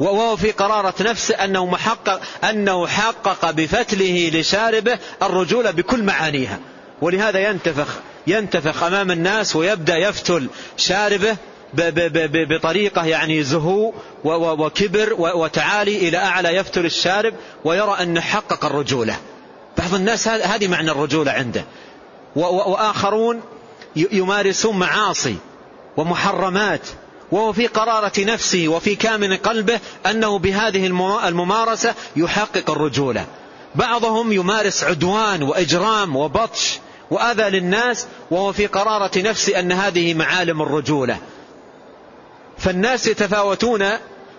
وهو 0.00 0.36
في 0.36 0.50
قرارة 0.50 0.94
نفسه 1.00 1.34
أنه, 1.34 1.66
محقق 1.66 2.20
أنه 2.44 2.86
حقق 2.86 3.50
بفتله 3.50 4.30
لشاربه 4.34 4.98
الرجولة 5.22 5.70
بكل 5.70 6.02
معانيها. 6.02 6.58
ولهذا 7.00 7.38
ينتفخ 7.38 7.88
ينتفخ 8.26 8.82
أمام 8.82 9.10
الناس 9.10 9.56
ويبدأ 9.56 9.96
يفتل 9.96 10.48
شاربه. 10.76 11.36
بطريقة 11.74 13.04
يعني 13.04 13.42
زهو 13.42 13.92
وكبر 14.24 15.14
وتعالي 15.18 16.08
إلى 16.08 16.16
أعلى 16.16 16.48
يفتل 16.56 16.84
الشارب 16.84 17.34
ويرى 17.64 17.96
أن 18.02 18.20
حقق 18.20 18.64
الرجولة. 18.64 19.16
بعض 19.78 19.94
الناس 19.94 20.28
هذه 20.28 20.68
معنى 20.68 20.90
الرجولة 20.90 21.32
عنده. 21.32 21.64
وآخرون 22.36 23.40
يمارسون 23.96 24.78
معاصي 24.78 25.36
ومحرمات. 25.96 26.80
وهو 27.32 27.52
في 27.52 27.66
قرارة 27.66 28.12
نفسه 28.18 28.68
وفي 28.68 28.94
كامن 28.94 29.36
قلبه 29.36 29.80
أنه 30.06 30.38
بهذه 30.38 30.86
الممارسة 31.28 31.94
يحقق 32.16 32.70
الرجولة. 32.70 33.26
بعضهم 33.74 34.32
يمارس 34.32 34.84
عدوان 34.84 35.42
وإجرام 35.42 36.16
وبطش 36.16 36.78
وأذى 37.10 37.42
للناس 37.42 38.06
وهو 38.30 38.52
في 38.52 38.66
قرارة 38.66 39.18
نفسه 39.18 39.60
أن 39.60 39.72
هذه 39.72 40.14
معالم 40.14 40.62
الرجولة. 40.62 41.18
فالناس 42.58 43.06
يتفاوتون 43.06 43.88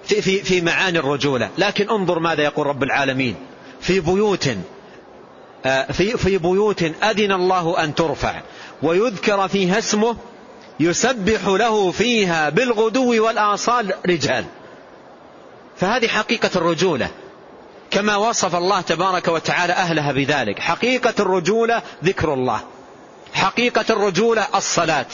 في, 0.03 0.21
في, 0.21 0.43
في 0.43 0.61
معاني 0.61 0.99
الرجولة. 0.99 1.49
لكن 1.57 1.89
انظر 1.89 2.19
ماذا 2.19 2.43
يقول 2.43 2.67
رب 2.67 2.83
العالمين. 2.83 3.35
في 3.81 3.99
بيوت 3.99 4.49
آه، 5.65 5.91
في, 5.91 6.17
في 6.17 6.37
بيوت 6.37 6.83
أذن 6.83 7.31
الله 7.31 7.83
أن 7.83 7.95
ترفع 7.95 8.41
ويذكر 8.83 9.47
فيها 9.47 9.77
اسمه 9.77 10.15
يسبح 10.79 11.47
له 11.47 11.91
فيها 11.91 12.49
بالغدو 12.49 13.25
والآصال 13.25 13.93
رجال. 14.05 14.45
فهذه 15.77 16.07
حقيقة 16.07 16.49
الرجولة. 16.55 17.09
كما 17.91 18.15
وصف 18.15 18.55
الله 18.55 18.81
تبارك 18.81 19.27
وتعالى 19.27 19.73
أهلها 19.73 20.11
بذلك. 20.11 20.59
حقيقة 20.59 21.13
الرجولة 21.19 21.81
ذكر 22.03 22.33
الله. 22.33 22.59
حقيقة 23.33 23.85
الرجولة 23.89 24.47
الصلاة. 24.55 25.05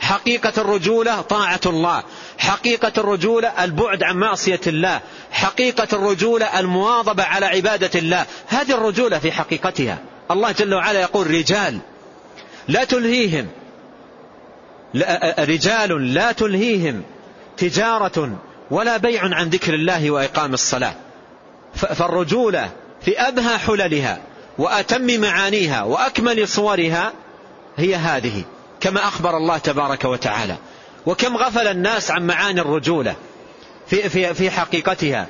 حقيقة 0.00 0.52
الرجولة 0.58 1.20
طاعة 1.20 1.60
الله. 1.66 2.02
حقيقة 2.40 2.92
الرجولة 2.98 3.64
البعد 3.64 4.02
عن 4.02 4.16
معصية 4.16 4.60
الله 4.66 5.00
حقيقة 5.30 5.88
الرجولة 5.92 6.60
المواظبة 6.60 7.22
على 7.22 7.46
عبادة 7.46 7.98
الله. 7.98 8.26
هذه 8.48 8.74
الرجولة 8.74 9.18
في 9.18 9.32
حقيقتها. 9.32 9.98
الله 10.30 10.52
جل 10.52 10.74
وعلا 10.74 11.00
يقول 11.00 11.30
رجال 11.30 11.78
لا 12.68 12.84
تلهيهم. 12.84 13.48
رجال 15.38 16.14
لا 16.14 16.32
تلهيهم. 16.32 17.02
تجارة 17.56 18.38
ولا 18.70 18.96
بيع 18.96 19.22
عن 19.22 19.48
ذكر 19.48 19.74
الله 19.74 20.10
وإقام 20.10 20.54
الصلاة. 20.54 20.94
فالرجولة 21.74 22.70
في 23.04 23.20
أبهى 23.20 23.58
حللها 23.58 24.20
وأتم 24.58 25.20
معانيها 25.20 25.82
وأكمل 25.82 26.48
صورها 26.48 27.12
هي 27.76 27.94
هذه 27.94 28.44
كما 28.80 29.08
أخبر 29.08 29.36
الله 29.36 29.58
تبارك 29.58 30.04
وتعالى. 30.04 30.56
وكم 31.06 31.36
غفل 31.36 31.66
الناس 31.66 32.10
عن 32.10 32.26
معاني 32.26 32.60
الرجولة 32.60 33.14
في, 33.86 34.08
في, 34.08 34.34
في 34.34 34.50
حقيقتها 34.50 35.26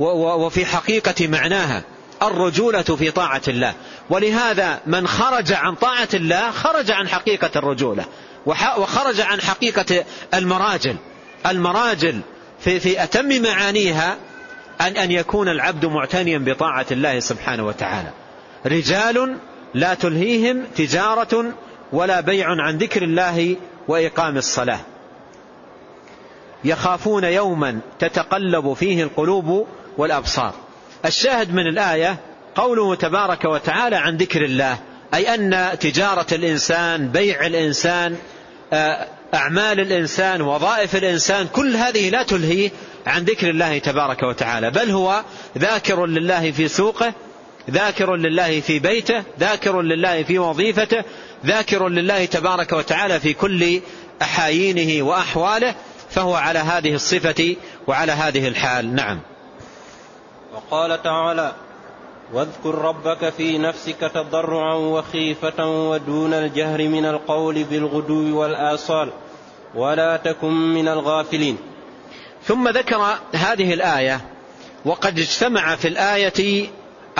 وفي 0.00 0.66
حقيقة 0.66 1.28
معناها. 1.28 1.82
الرجولة 2.22 2.82
في 2.82 3.10
طاعة 3.10 3.42
الله. 3.48 3.74
ولهذا 4.10 4.80
من 4.86 5.08
خرج 5.08 5.52
عن 5.52 5.74
طاعة 5.74 6.08
الله 6.14 6.50
خرج 6.50 6.90
عن 6.90 7.08
حقيقة 7.08 7.50
الرجولة. 7.56 8.04
وخرج 8.46 9.20
عن 9.20 9.40
حقيقة 9.40 10.04
المراجل. 10.34 10.96
المراجل 11.46 12.20
في, 12.60 12.80
في 12.80 13.02
أتم 13.02 13.42
معانيها 13.42 14.16
أن, 14.80 14.96
أن 14.96 15.10
يكون 15.10 15.48
العبد 15.48 15.86
معتنيا 15.86 16.38
بطاعة 16.38 16.86
الله 16.90 17.20
سبحانه 17.20 17.66
وتعالى. 17.66 18.10
رجال 18.66 19.36
لا 19.74 19.94
تلهيهم 19.94 20.64
تجارة 20.76 21.52
ولا 21.92 22.20
بيع 22.20 22.46
عن 22.48 22.78
ذكر 22.78 23.02
الله 23.02 23.56
وإقام 23.88 24.36
الصلاة. 24.36 24.80
يخافون 26.64 27.24
يوما 27.24 27.80
تتقلب 27.98 28.72
فيه 28.72 29.02
القلوب 29.02 29.66
والأبصار. 29.98 30.54
الشاهد 31.04 31.54
من 31.54 31.66
الآية 31.66 32.16
قوله 32.54 32.94
تبارك 32.94 33.44
وتعالى 33.44 33.96
عن 33.96 34.16
ذكر 34.16 34.44
الله 34.44 34.78
أي 35.14 35.34
أن 35.34 35.78
تجارة 35.80 36.26
الإنسان 36.32 37.08
بيع 37.08 37.46
الإنسان 37.46 38.16
آه، 38.72 39.06
أعمال 39.34 39.80
الإنسان 39.80 40.42
وظائف 40.42 40.96
الإنسان 40.96 41.46
كل 41.46 41.76
هذه 41.76 42.10
لا 42.10 42.22
تلهيه 42.22 42.70
عن 43.06 43.24
ذكر 43.24 43.50
الله 43.50 43.78
تبارك 43.78 44.22
وتعالى 44.22 44.70
بل 44.70 44.90
هو 44.90 45.22
ذاكر 45.58 46.06
لله 46.06 46.50
في 46.50 46.68
سوقه 46.68 47.12
ذاكر 47.70 48.16
لله 48.16 48.60
في 48.60 48.78
بيته 48.78 49.22
ذاكر 49.40 49.82
لله 49.82 50.22
في 50.22 50.38
وظيفته 50.38 51.04
ذاكر 51.46 51.88
لله 51.88 52.24
تبارك 52.24 52.72
وتعالى 52.72 53.20
في 53.20 53.34
كل 53.34 53.80
أحايينه 54.22 55.06
وأحواله 55.06 55.74
فهو 56.10 56.34
على 56.34 56.58
هذه 56.58 56.94
الصفة 56.94 57.56
وعلى 57.86 58.12
هذه 58.12 58.48
الحال. 58.48 58.94
نعم. 58.94 59.20
وقال 60.54 61.02
تعالى 61.02 61.52
واذكر 62.32 62.74
ربك 62.74 63.32
في 63.32 63.58
نفسك 63.58 64.10
تضرعا 64.14 64.74
وخيفة 64.74 65.88
ودون 65.90 66.34
الجهر 66.34 66.88
من 66.88 67.04
القول 67.06 67.64
بالغدو 67.64 68.40
والآصال 68.40 69.10
ولا 69.74 70.16
تكن 70.16 70.52
من 70.52 70.88
الغافلين. 70.88 71.58
ثم 72.44 72.68
ذكر 72.68 73.18
هذه 73.34 73.74
الآية 73.74 74.20
وقد 74.84 75.18
اجتمع 75.18 75.76
في 75.76 75.88
الآية 75.88 76.68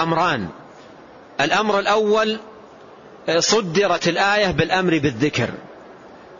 أمران 0.02 0.48
الأمر 1.40 1.78
الأول 1.78 2.38
صدرت 3.38 4.08
الآية 4.08 4.50
بالأمر 4.50 4.98
بالذكر 4.98 5.50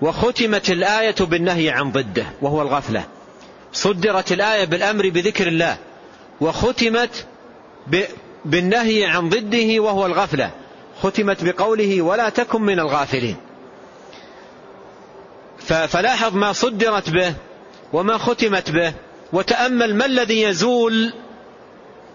وختمت 0.00 0.70
الآية 0.70 1.14
بالنهي 1.20 1.70
عن 1.70 1.92
ضده 1.92 2.26
وهو 2.42 2.62
الغفلة. 2.62 3.04
صدرت 3.72 4.32
الآية 4.32 4.64
بالأمر 4.64 5.09
بذكر 5.09 5.48
الله 5.48 5.76
وختمت 6.40 7.26
بالنهي 8.44 9.04
عن 9.04 9.28
ضده 9.28 9.82
وهو 9.82 10.06
الغفلة. 10.06 10.50
ختمت 11.02 11.44
بقوله 11.44 12.02
ولا 12.02 12.28
تكن 12.28 12.62
من 12.62 12.80
الغافلين. 12.80 13.36
فلاحظ 15.68 16.36
ما 16.36 16.52
صدرت 16.52 17.11
به 17.11 17.34
وما 17.92 18.18
ختمت 18.18 18.70
به 18.70 18.92
وتأمل 19.32 19.94
ما 19.94 20.06
الذي 20.06 20.42
يزول 20.42 21.12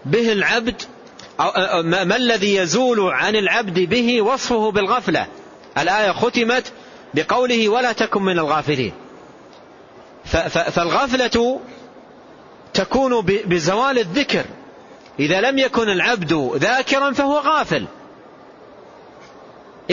به 0.04 0.32
العبد 0.32 0.82
ما 1.84 2.16
الذي 2.16 2.56
يزول 2.56 3.00
عن 3.00 3.36
العبد 3.36 3.78
به 3.80 4.22
وصفه 4.22 4.70
بالغفلة؟ 4.70 5.26
الآية 5.78 6.12
ختمت 6.12 6.72
بقوله 7.14 7.68
ولا 7.68 7.92
تكن 7.92 8.22
من 8.22 8.38
الغافلين. 8.38 8.92
فالغفلة 10.70 11.60
تكون 12.74 13.20
بزوال 13.20 13.98
الذكر. 13.98 14.44
إذا 15.20 15.40
لم 15.40 15.58
يكن 15.58 15.88
العبد 15.88 16.50
ذاكرا 16.56 17.12
فهو 17.12 17.38
غافل. 17.38 17.86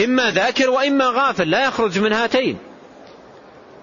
إما 0.04 0.30
ذاكر 0.30 0.70
وإما 0.70 1.04
غافل 1.04 1.50
لا 1.50 1.64
يخرج 1.64 1.98
من 1.98 2.12
هاتين. 2.12 2.58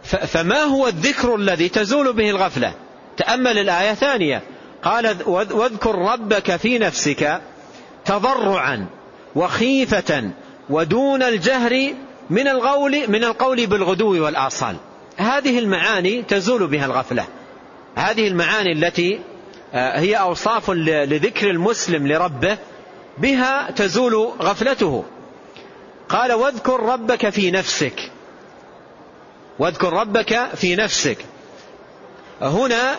فما 0.04 0.60
هو 0.60 0.88
الذكر 0.88 1.36
الذي 1.36 1.70
تزول 1.70 2.14
به 2.14 2.30
الغفلة؟ 2.30 2.74
تأمل 3.18 3.58
الآية 3.58 3.94
ثانية. 3.94 4.44
قال 4.84 5.18
واذكر 5.28 5.96
ربك 5.96 6.56
في 6.56 6.78
نفسك 6.78 7.42
تضرعا 8.06 8.86
وخيفة 9.36 10.32
ودون 10.70 11.24
الجهر 11.24 11.94
من 12.30 12.48
القول 12.48 13.08
من 13.08 13.24
القول 13.24 13.68
بالغدو 13.68 14.26
والآصال. 14.26 14.76
هذه 15.18 15.60
المعاني 15.60 16.22
تزول 16.22 16.68
بها 16.68 16.86
الغفلة. 16.86 17.26
هذه 17.96 18.28
المعاني 18.28 18.72
التي 18.72 19.20
آه، 19.74 20.00
هي 20.00 20.16
أوصاف 20.16 20.72
لذكر 20.72 21.50
المسلم 21.50 22.08
لربه 22.08 22.58
بها 23.18 23.72
تزول 23.72 24.16
غفلته. 24.42 25.04
قال 26.10 26.34
واذكر 26.34 26.80
ربك 26.80 27.30
في 27.30 27.52
نفسك. 27.52 28.12
واذكر 29.60 29.94
ربك 29.94 30.48
في 30.56 30.76
نفسك. 30.76 31.18
هنا 32.42 32.96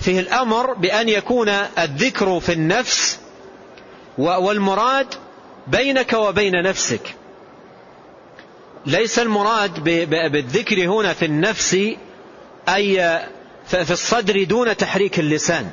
فيه 0.00 0.20
الأمر 0.20 0.74
بأن 0.74 1.08
يكون 1.08 1.48
الذكر 1.78 2.40
في 2.40 2.52
النفس 2.52 3.18
والمراد 4.18 5.14
بينك 5.66 6.12
وبين 6.12 6.62
نفسك. 6.62 7.14
ليس 8.86 9.18
المراد 9.18 9.84
بالذكر 10.10 10.86
هنا 10.88 11.12
في 11.12 11.24
النفس 11.24 11.74
أي 12.68 13.20
في 13.66 13.90
الصدر 13.90 14.44
دون 14.44 14.76
تحريك 14.76 15.18
اللسان. 15.18 15.70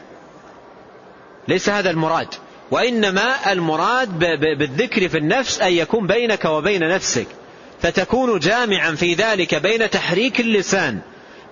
ليس 1.47 1.69
هذا 1.69 1.89
المراد. 1.89 2.28
وإنما 2.71 3.51
المراد 3.51 4.19
بالذكر 4.57 5.09
في 5.09 5.17
النفس 5.17 5.61
أن 5.61 5.73
يكون 5.73 6.07
بينك 6.07 6.45
وبين 6.45 6.89
نفسك. 6.89 7.28
فتكون 7.82 8.39
جامعا 8.39 8.91
في 8.91 9.13
ذلك 9.13 9.55
بين 9.55 9.89
تحريك 9.89 10.39
اللسان. 10.39 10.99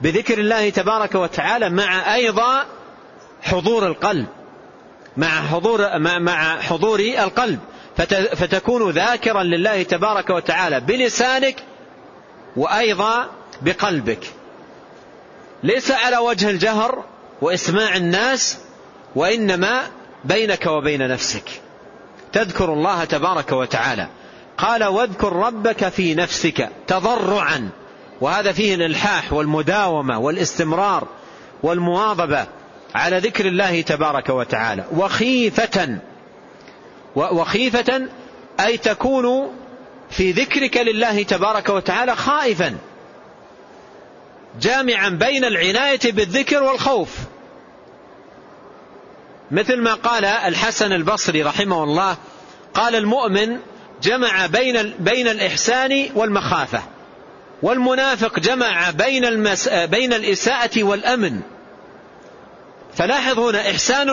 بذكر 0.02 0.38
الله 0.38 0.70
تبارك 0.70 1.16
وتعالى 1.16 1.70
مع 1.70 2.16
أيضا 2.16 2.66
حضور 3.42 3.88
القلب. 3.88 4.28
مع 5.18 5.28
حضور 5.28 6.00
مع 6.00 6.62
حضور 6.62 7.00
القلب. 7.00 7.60
فتكون 8.36 8.92
ذاكرا 8.92 9.44
لله 9.44 9.84
تبارك 9.84 10.30
وتعالى 10.30 10.80
بلسانك 10.80 11.56
وأيضا 12.56 13.30
بقلبك. 13.62 14.28
ليس 15.64 15.92
على 15.92 16.18
وجه 16.18 16.50
الجهر 16.50 17.04
وإسماع 17.42 17.96
الناس 17.96 18.58
وإنما 19.16 19.82
بينك 20.26 20.66
وبين 20.66 21.08
نفسك. 21.08 21.62
تذكر 22.34 22.74
الله 22.74 23.04
تبارك 23.04 23.52
وتعالى. 23.52 24.08
قال 24.58 24.84
واذكر 24.84 25.34
ربك 25.34 25.90
في 25.90 26.16
نفسك 26.16 26.70
تضرعا. 26.88 27.70
وهذا 28.22 28.52
فيه 28.52 28.76
الإلحاح 28.76 29.34
والمداومة 29.34 30.20
والاستمرار 30.20 31.08
والمواظبة 31.64 32.48
على 32.96 33.18
ذكر 33.18 33.46
الله 33.46 33.82
تبارك 33.82 34.30
وتعالى. 34.30 34.84
وخيفة 34.96 35.98
وخيفة 37.16 38.08
أي 38.60 38.78
تكون 38.78 39.56
في 40.10 40.32
ذكرك 40.32 40.78
لله 40.78 41.24
تبارك 41.24 41.70
وتعالى 41.70 42.16
خائفا 42.16 42.78
جامعا 44.62 45.10
بين 45.10 45.46
العناية 45.46 46.12
بالذكر 46.12 46.64
والخوف. 46.64 47.10
مثل 49.52 49.82
ما 49.82 49.94
قال 49.94 50.26
الحسن 50.26 50.92
البصري 50.92 51.44
رحمه 51.44 51.84
الله 51.84 52.18
قال 52.74 52.96
المؤمن 52.96 53.58
جمع 54.02 54.46
بين 54.46 54.94
بين 55.00 55.28
الإحسان 55.28 56.10
والمخافة. 56.16 56.82
والمنافق 57.62 58.40
جمع 58.40 58.90
بين 58.90 59.26
المس 59.26 59.70
بين 59.70 60.14
الإساءة 60.14 60.84
والأمن. 60.84 61.42
فلاحظ 62.94 63.40
هنا 63.40 63.70
إحسان 63.72 64.10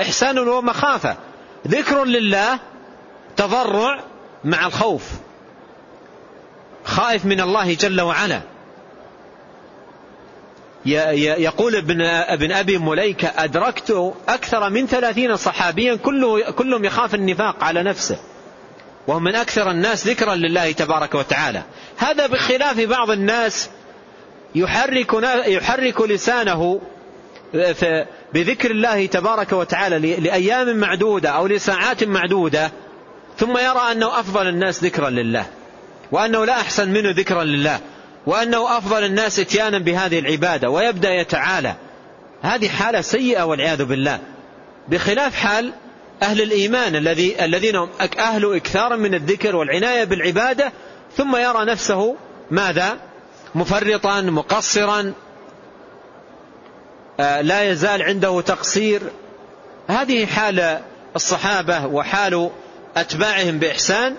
إحسان 0.00 0.38
ومخافة 0.38 1.16
ذكر 1.68 2.04
لله 2.04 2.58
تضرع 3.36 4.00
مع 4.44 4.66
الخوف. 4.66 5.02
خائف 6.84 7.24
من 7.24 7.40
الله 7.40 7.74
جل 7.74 8.00
وعلا. 8.00 8.40
يقول 10.86 11.76
ابن, 11.76 12.00
ابن 12.00 12.52
أبي 12.52 12.78
مليكة 12.78 13.32
أدركت 13.36 14.14
أكثر 14.28 14.70
من 14.70 14.86
ثلاثين 14.86 15.36
صحابيا 15.36 15.94
كله 15.94 16.50
كلهم 16.50 16.84
يخاف 16.84 17.14
النفاق 17.14 17.64
على 17.64 17.82
نفسه. 17.82 18.18
وهم 19.06 19.24
من 19.24 19.34
أكثر 19.34 19.70
الناس 19.70 20.06
ذكرا 20.06 20.34
لله 20.34 20.72
تبارك 20.72 21.14
وتعالى. 21.14 21.62
هذا 21.96 22.26
بخلاف 22.26 22.80
بعض 22.80 23.10
الناس 23.10 23.70
يحرك, 24.54 25.12
يحرك 25.46 26.00
لسانه 26.00 26.80
بذكر 28.34 28.70
الله 28.70 29.06
تبارك 29.06 29.52
وتعالى 29.52 29.98
لأيام 30.16 30.76
معدودة 30.76 31.30
أو 31.30 31.46
لساعات 31.46 32.04
معدودة 32.04 32.70
ثم 33.38 33.58
يرى 33.58 33.92
أنه 33.92 34.20
أفضل 34.20 34.48
الناس 34.48 34.84
ذكرا 34.84 35.10
لله 35.10 35.46
وأنه 36.12 36.44
لا 36.44 36.52
أحسن 36.52 36.88
منه 36.88 37.10
ذكرا 37.10 37.44
لله 37.44 37.80
وأنه 38.26 38.78
أفضل 38.78 39.04
الناس 39.04 39.38
إتيانا 39.40 39.78
بهذه 39.78 40.18
العبادة 40.18 40.70
ويبدأ 40.70 41.10
يتعالى. 41.10 41.74
هذه 42.42 42.68
حالة 42.68 43.00
سيئة 43.00 43.42
والعياذ 43.42 43.84
بالله. 43.84 44.18
بخلاف 44.88 45.34
حال 45.34 45.72
أهل 46.22 46.42
الإيمان 46.42 46.96
الذي 46.96 47.44
الذين 47.44 47.76
هم 47.76 47.88
أهل 48.18 48.56
إكثار 48.56 48.96
من 48.96 49.14
الذكر 49.14 49.56
والعناية 49.56 50.04
بالعبادة 50.04 50.72
ثم 51.16 51.36
يرى 51.36 51.64
نفسه 51.64 52.16
ماذا؟ 52.50 52.98
مفرطا 53.54 54.20
مقصرا 54.20 55.12
آه، 57.20 57.40
لا 57.40 57.70
يزال 57.70 58.02
عنده 58.02 58.40
تقصير. 58.40 59.02
هذه 59.88 60.26
حال 60.26 60.80
الصحابة 61.16 61.86
وحال 61.86 62.50
أتباعهم 62.96 63.58
بإحسان 63.58 64.14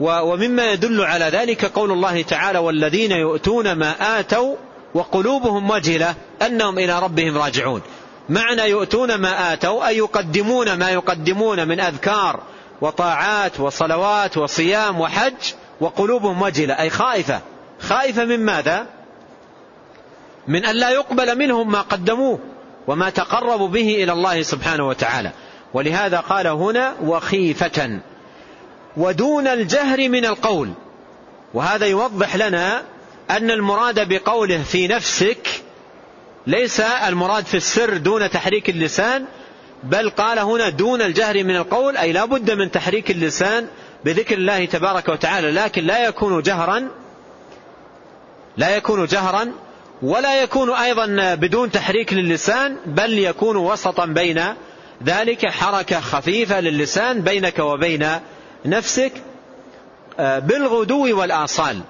ومما 0.00 0.72
يدل 0.72 1.04
على 1.04 1.24
ذلك 1.24 1.64
قول 1.64 1.92
الله 1.92 2.22
تعالى 2.22 2.58
والذين 2.58 3.12
يؤتون 3.12 3.72
ما 3.72 4.20
آتوا 4.20 4.56
وقلوبهم 4.94 5.70
وجلة 5.70 6.14
أنهم 6.42 6.78
إلى 6.78 6.98
ربهم 6.98 7.38
راجعون. 7.38 7.82
معنى 8.30 8.62
يؤتون 8.62 9.14
ما 9.14 9.52
آتوا 9.52 9.88
أي 9.88 9.96
يقدمون 9.96 10.72
ما 10.72 10.90
يقدمون 10.90 11.68
من 11.68 11.80
أذكار 11.80 12.40
وطاعات 12.80 13.60
وصلوات 13.60 14.36
وصيام 14.36 15.00
وحج 15.00 15.52
وقلوبهم 15.80 16.42
وجلة 16.42 16.80
أي 16.80 16.90
خائفة. 16.90 17.40
خائفة 17.80 18.24
من 18.24 18.40
ماذا؟ 18.40 18.86
من 20.48 20.64
أن 20.64 20.76
لا 20.76 20.90
يقبل 20.90 21.38
منهم 21.38 21.72
ما 21.72 21.80
قدموه 21.80 22.38
وما 22.86 23.10
تقربوا 23.10 23.68
به 23.68 24.04
إلى 24.04 24.12
الله 24.12 24.42
سبحانه 24.42 24.88
وتعالى. 24.88 25.30
ولهذا 25.74 26.20
قال 26.20 26.46
هنا 26.46 26.94
وخيفة 27.02 28.00
ودون 28.96 29.46
الجهر 29.46 30.08
من 30.08 30.24
القول. 30.24 30.70
وهذا 31.54 31.86
يوضح 31.86 32.36
لنا 32.36 32.82
أن 33.30 33.50
المراد 33.50 34.08
بقوله 34.08 34.62
في 34.62 34.88
نفسك 34.88 35.62
ليس 36.46 36.80
المراد 36.80 37.46
في 37.46 37.56
السر 37.56 37.96
دون 37.96 38.30
تحريك 38.30 38.70
اللسان 38.70 39.24
بل 39.82 40.10
قال 40.10 40.38
هنا 40.38 40.68
دون 40.68 41.02
الجهر 41.02 41.44
من 41.44 41.56
القول 41.56 41.96
أي 41.96 42.12
لا 42.12 42.24
بد 42.24 42.50
من 42.50 42.70
تحريك 42.70 43.10
اللسان 43.10 43.66
بذكر 44.04 44.34
الله 44.34 44.64
تبارك 44.64 45.08
وتعالى 45.08 45.50
لكن 45.50 45.84
لا 45.84 46.06
يكون 46.06 46.42
جهرا 46.42 46.88
لا 48.56 48.76
يكون 48.76 49.06
جهرا 49.06 49.52
ولا 50.02 50.42
يكون 50.42 50.70
أيضا 50.70 51.34
بدون 51.34 51.70
تحريك 51.70 52.12
للسان 52.12 52.76
بل 52.86 53.18
يكون 53.18 53.56
وسطا 53.56 54.06
بين 54.06 54.44
ذلك 55.04 55.46
حركة 55.46 56.00
خفيفة 56.00 56.60
للسان 56.60 57.20
بينك 57.20 57.58
وبين 57.58 58.08
نفسك 58.64 59.12
آه، 60.18 60.38
بالغدو 60.38 61.20
والآصال. 61.20 61.80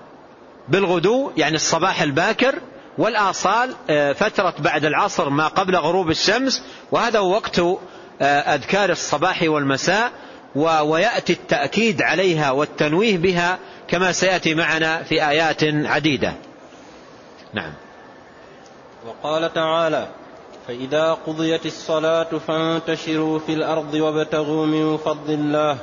بالغدو 0.69 1.31
يعني 1.37 1.57
الصباح 1.57 2.03
الباكر 2.03 2.55
والآصال 3.01 3.75
آه، 3.91 4.13
فترة 4.13 4.55
بعد 4.59 4.85
العصر 4.85 5.29
ما 5.29 5.49
قبل 5.49 5.77
غروب 5.77 6.11
الشمس 6.11 6.63
وهذا 6.93 7.19
هو 7.19 7.33
وقت 7.33 7.59
آه، 7.59 8.25
أذكار 8.25 8.91
الصباح 8.91 9.43
والمساء 9.43 10.13
ويأتي 10.83 11.33
التأكيد 11.33 12.03
عليها 12.03 12.51
والتنويه 12.51 13.19
بها 13.19 13.59
كما 13.89 14.13
سيأتي 14.13 14.55
معنا 14.55 15.03
في 15.03 15.29
آيات 15.29 15.65
عديدة. 15.65 16.33
نعم. 17.55 17.73
وقال 19.07 19.53
تعالى 19.53 20.09
فإذا 20.69 21.13
قضيت 21.27 21.67
الصلاة 21.67 22.29
فانتشروا 22.47 23.39
في 23.39 23.53
الأرض 23.53 23.95
وابتغوا 23.95 24.67
من 24.67 24.97
فضل 24.97 25.35
الله 25.35 25.79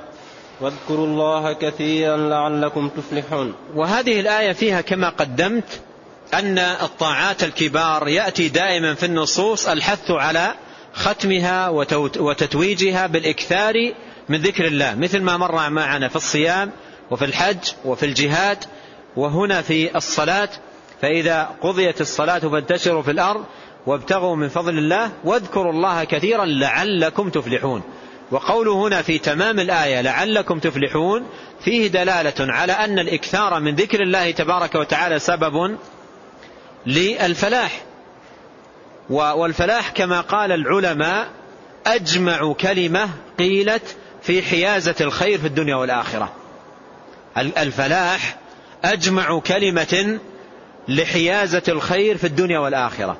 واذكروا 0.61 1.05
الله 1.05 1.53
كثيرا 1.53 2.18
لعلكم 2.18 2.89
تفلحون. 2.89 3.53
وهذه 3.76 4.20
الآية 4.20 4.51
فيها 4.51 4.82
كما 4.82 5.09
قدمت 5.09 5.82
أن 6.34 6.60
الطاعات 6.60 7.44
الكبار 7.44 8.08
يأتي 8.08 8.50
دائما 8.50 8.94
في 8.94 9.06
النصوص 9.06 9.68
الحث 9.68 10.12
على 10.12 10.54
ختمها 10.94 11.70
وتتويجها 12.20 13.08
بالإكثار 13.08 13.74
من 14.30 14.42
ذكر 14.42 14.66
الله 14.66 14.96
مثل 14.96 15.22
ما 15.22 15.38
مر 15.38 15.70
معنا 15.70 16.08
في 16.08 16.16
الصيام 16.16 16.72
وفي 17.12 17.26
الحج 17.26 17.58
وفي 17.86 18.06
الجهاد 18.06 18.64
وهنا 19.16 19.62
في 19.62 19.98
الصلاة. 19.98 20.50
فإذا 21.02 21.50
قضيت 21.62 22.02
الصلاة 22.02 22.40
فانتشروا 22.40 23.02
في 23.02 23.12
الأرض 23.12 23.46
وابتغوا 23.86 24.36
من 24.36 24.50
فضل 24.50 24.78
الله 24.78 25.12
واذكروا 25.24 25.72
الله 25.72 26.04
كثيرا 26.04 26.46
لعلكم 26.46 27.30
تفلحون. 27.30 27.82
وقوله 28.32 28.88
هنا 28.88 29.02
في 29.02 29.18
تمام 29.18 29.60
الآية 29.60 30.02
لعلكم 30.02 30.60
تفلحون 30.60 31.26
فيه 31.64 31.88
دلالة 31.88 32.54
على 32.54 32.74
أن 32.74 33.00
الإكثار 33.00 33.60
من 33.60 33.76
ذكر 33.76 34.02
الله 34.02 34.32
تبارك 34.32 34.76
وتعالى 34.76 35.20
سبب 35.20 35.78
للفلاح. 36.88 37.82
والفلاح 39.10 39.90
كما 39.90 40.22
قال 40.22 40.52
العلماء 40.52 41.28
أجمع 41.88 42.54
كلمة 42.54 43.10
قيلت 43.40 43.96
في 44.24 44.42
حيازة 44.42 44.96
الخير 45.02 45.40
في 45.40 45.48
الدنيا 45.48 45.76
والآخرة. 45.76 46.34
الفلاح 47.38 48.38
أجمع 48.84 49.40
كلمة 49.40 50.20
لحيازة 50.88 51.64
الخير 51.68 52.18
في 52.18 52.28
الدنيا 52.28 52.60
والآخرة. 52.60 53.18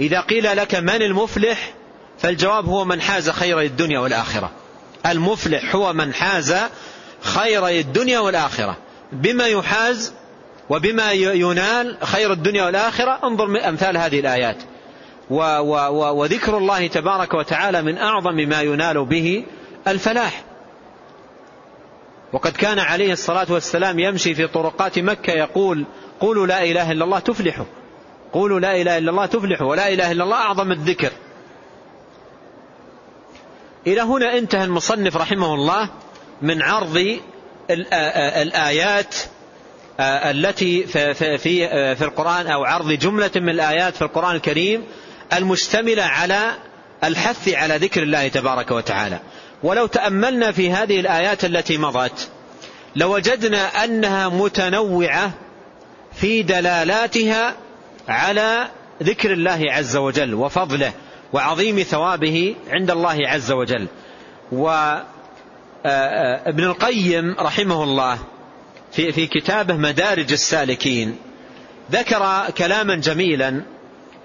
إذا 0.00 0.20
قيل 0.20 0.56
لك 0.56 0.74
من 0.74 1.02
المفلح 1.02 1.72
فالجواب 2.18 2.66
هو 2.66 2.84
من 2.84 3.00
حاز 3.00 3.30
خير 3.30 3.60
الدنيا 3.60 3.98
والآخرة. 3.98 4.50
المفلح 5.06 5.74
هو 5.74 5.92
من 5.92 6.14
حاز 6.14 6.54
خير 7.20 7.68
الدنيا 7.68 8.18
والآخرة. 8.18 8.76
بما 9.12 9.46
يحاز 9.46 10.12
وبما 10.70 11.12
ينال 11.12 11.96
خير 12.02 12.32
الدنيا 12.32 12.64
والآخرة 12.64 13.18
انظر 13.24 13.46
من 13.46 13.60
أمثال 13.60 13.96
هذه 13.96 14.20
الآيات. 14.20 14.56
و 15.30 15.36
و 15.36 15.74
و 15.74 16.22
وذكر 16.22 16.58
الله 16.58 16.86
تبارك 16.86 17.34
وتعالى 17.34 17.82
من 17.82 17.98
أعظم 17.98 18.34
ما 18.34 18.62
ينال 18.62 19.04
به 19.04 19.44
الفلاح. 19.88 20.44
وقد 22.32 22.52
كان 22.52 22.78
عليه 22.78 23.12
الصلاة 23.12 23.46
والسلام 23.50 23.98
يمشي 23.98 24.34
في 24.34 24.46
طرقات 24.46 24.98
مكة 24.98 25.32
يقول 25.32 25.84
قولوا 26.20 26.46
لا 26.46 26.62
إله 26.62 26.92
إلا 26.92 27.04
الله 27.04 27.18
تفلحوا. 27.18 27.66
قولوا 28.32 28.60
لا 28.60 28.80
إله 28.80 28.98
إلا 28.98 29.10
الله 29.10 29.26
تفلحوا 29.26 29.66
ولا 29.66 29.88
إله 29.88 30.12
إلا 30.12 30.24
الله 30.24 30.36
أعظم 30.36 30.72
الذكر. 30.72 31.10
إلى 33.86 34.00
هنا 34.00 34.38
انتهى 34.38 34.64
المصنف 34.64 35.16
رحمه 35.16 35.54
الله 35.54 35.88
من 36.42 36.62
عرض 36.62 37.18
الآيات 38.42 39.14
التي 40.00 40.86
في 40.86 41.94
في 41.94 42.04
القرآن 42.04 42.46
أو 42.46 42.64
عرض 42.64 42.92
جملة 42.92 43.30
من 43.36 43.48
الآيات 43.48 43.96
في 43.96 44.02
القرآن 44.02 44.36
الكريم 44.36 44.84
المشتملة 45.32 46.02
على 46.02 46.52
الحث 47.04 47.48
على 47.48 47.76
ذكر 47.76 48.02
الله 48.02 48.28
تبارك 48.28 48.70
وتعالى. 48.70 49.18
ولو 49.62 49.86
تأملنا 49.86 50.52
في 50.52 50.72
هذه 50.72 51.00
الآيات 51.00 51.44
التي 51.44 51.78
مضت 51.78 52.28
لوجدنا 52.96 53.84
أنها 53.84 54.28
متنوعة 54.28 55.30
في 56.12 56.42
دلالاتها 56.42 57.54
على 58.08 58.68
ذكر 59.02 59.32
الله 59.32 59.66
عز 59.68 59.96
وجل 59.96 60.34
وفضله 60.34 60.92
وعظيم 61.32 61.82
ثوابه 61.82 62.54
عند 62.70 62.90
الله 62.90 63.28
عز 63.28 63.52
وجل. 63.52 63.86
وابن 64.52 65.04
القيم 66.64 67.36
رحمه 67.38 67.84
الله 67.84 68.18
في 68.92 69.12
في 69.12 69.26
كتابه 69.26 69.74
مدارج 69.74 70.32
السالكين. 70.32 71.16
ذكر 71.92 72.50
كلاما 72.58 72.94
جميلا 72.94 73.62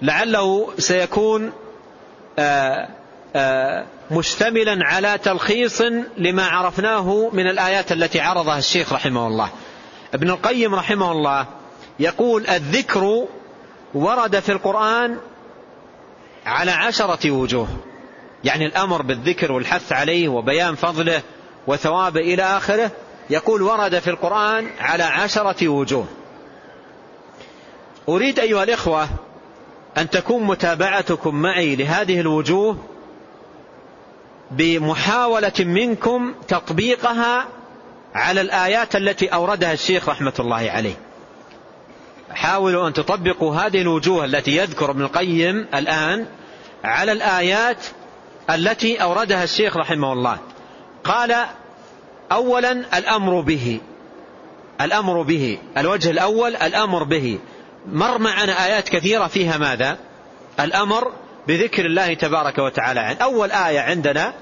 لعله 0.02 0.68
سيكون 0.78 1.52
مشتملا 4.10 4.78
على 4.84 5.18
تلخيص 5.18 5.82
لما 6.16 6.46
عرفناه 6.46 7.30
من 7.32 7.46
الآيات 7.46 7.92
التي 7.92 8.20
عرضها 8.20 8.58
الشيخ 8.58 8.92
رحمه 8.92 9.26
الله. 9.26 9.48
ابن 10.14 10.30
القيم 10.30 10.74
رحمه 10.74 11.12
الله 11.12 11.46
يقول 12.00 12.46
الذكر 12.46 13.26
ورد 13.94 14.40
في 14.40 14.52
القرآن 14.52 15.16
على 16.46 16.70
عشرة 16.70 17.30
وجوه 17.30 17.68
يعني 18.44 18.66
الأمر 18.66 19.02
بالذكر 19.02 19.52
والحث 19.52 19.92
عليه 19.92 20.28
وبيان 20.28 20.74
فضله 20.74 21.22
وثوابه 21.66 22.20
إلى 22.20 22.42
آخره 22.42 22.90
يقول 23.30 23.62
ورد 23.62 23.98
في 23.98 24.10
القرآن 24.10 24.70
على 24.80 25.02
عشرة 25.02 25.68
وجوه. 25.68 26.06
أريد 28.08 28.38
أيها 28.38 28.62
الإخوة 28.62 29.08
أن 29.98 30.10
تكون 30.10 30.42
متابعتكم 30.44 31.34
معي 31.34 31.76
لهذه 31.76 32.20
الوجوه 32.20 32.76
بمحاولة 34.50 35.52
منكم 35.58 36.34
تطبيقها 36.48 37.46
على 38.14 38.40
الآيات 38.40 38.96
التي 38.96 39.28
أوردها 39.28 39.72
الشيخ 39.72 40.08
رحمة 40.08 40.32
الله 40.38 40.70
عليه. 40.70 40.94
حاولوا 42.30 42.88
أن 42.88 42.92
تطبقوا 42.92 43.54
هذه 43.54 43.80
الوجوه 43.80 44.24
التي 44.24 44.56
يذكر 44.56 44.90
ابن 44.90 45.02
القيم 45.02 45.66
الآن 45.74 46.26
على 46.84 47.12
الآيات 47.12 47.86
التي 48.50 49.02
أوردها 49.02 49.44
الشيخ 49.44 49.76
رحمه 49.76 50.12
الله. 50.12 50.38
قال 51.04 51.46
أولا 52.32 52.98
الأمر 52.98 53.40
به. 53.40 53.80
الأمر 54.80 55.22
به. 55.22 55.58
الوجه 55.78 56.10
الأول 56.10 56.56
الأمر 56.56 57.02
به. 57.02 57.38
مر 57.92 58.18
معنا 58.18 58.66
آيات 58.66 58.88
كثيرة 58.88 59.26
فيها 59.26 59.58
ماذا؟ 59.58 59.98
الأمر 60.60 61.12
بذكر 61.48 61.86
الله 61.86 62.14
تبارك 62.14 62.58
وتعالى. 62.58 63.00
عن 63.00 63.16
أول 63.16 63.50
آية 63.50 63.80
عندنا 63.80 64.32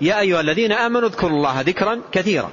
يا 0.00 0.20
أيها 0.20 0.40
الذين 0.40 0.72
آمنوا 0.72 1.08
اذكروا 1.08 1.30
الله 1.30 1.60
ذكرا 1.60 2.00
كثيرا. 2.12 2.50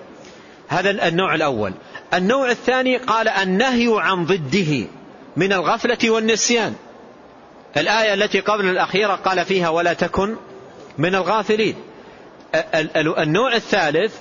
هذا 0.68 1.08
النوع 1.08 1.36
الأول. 1.36 1.74
النوع 2.14 2.52
الثاني 2.52 2.98
قال 2.98 3.28
النهي 3.28 3.94
عن 3.98 4.26
ضده 4.26 4.88
من 5.38 5.54
الغفلة 5.54 6.10
والنسيان. 6.10 6.76
الآية 7.78 8.14
التي 8.14 8.40
قبل 8.40 8.66
الأخيرة 8.66 9.16
قال 9.16 9.46
فيها 9.46 9.70
ولا 9.70 9.94
تكن 9.94 10.36
من 10.98 11.16
الغافلين. 11.16 11.76
النوع 12.96 13.56
الثالث 13.56 14.14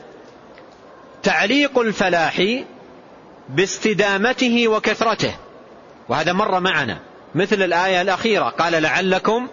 تعليق 1.28 1.78
الفلاح 1.78 2.62
باستدامته 3.48 4.68
وكثرته. 4.68 5.34
وهذا 6.08 6.32
مر 6.32 6.60
معنا 6.60 6.98
مثل 7.34 7.62
الآية 7.62 8.02
الأخيرة 8.02 8.44
قال 8.44 8.82
لعلكم 8.82 9.48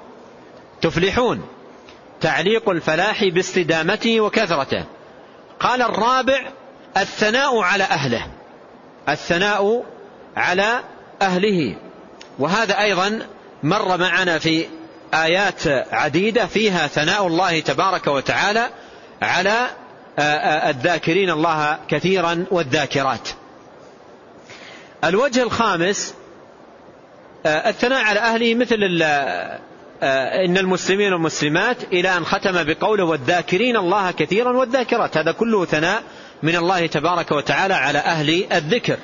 تفلحون. 0.82 1.48
تعليق 2.22 2.70
الفلاح 2.70 3.24
باستدامته 3.24 4.22
وكثرته. 4.22 4.84
قال 5.60 5.82
الرابع 5.82 6.42
الثناء 6.98 7.60
على 7.60 7.84
أهله. 7.84 8.28
الثناء 9.10 9.84
على 10.38 10.80
أهله. 11.22 11.76
وهذا 12.40 12.82
أيضا 12.82 13.20
مر 13.64 13.98
معنا 13.98 14.40
في 14.40 14.66
آيات 15.14 15.68
عديدة 15.92 16.46
فيها 16.46 16.88
ثناء 16.88 17.28
الله 17.28 17.60
تبارك 17.60 18.08
وتعالى 18.08 18.70
على 19.22 19.68
الذاكرين 20.20 21.30
الله 21.30 21.80
كثيرا 21.88 22.46
والذاكرات. 22.52 23.30
الوجه 25.04 25.44
الخامس 25.44 26.14
الثناء 27.46 28.04
على 28.04 28.20
أهله 28.20 28.56
مثل 28.56 28.76
إن 30.46 30.58
المسلمين 30.58 31.14
والمسلمات 31.14 31.78
إلى 31.84 32.18
أن 32.18 32.26
ختم 32.26 32.64
بقوله 32.64 33.04
والذاكرين 33.04 33.78
الله 33.78 34.12
كثيرا 34.12 34.58
والذاكرات. 34.58 35.18
هذا 35.18 35.32
كله 35.32 35.66
ثناء 35.66 36.04
من 36.44 36.56
الله 36.56 36.88
تبارك 36.88 37.32
وتعالى 37.32 37.74
على 37.74 38.00
أهل 38.00 38.54
الذكر. 38.54 38.98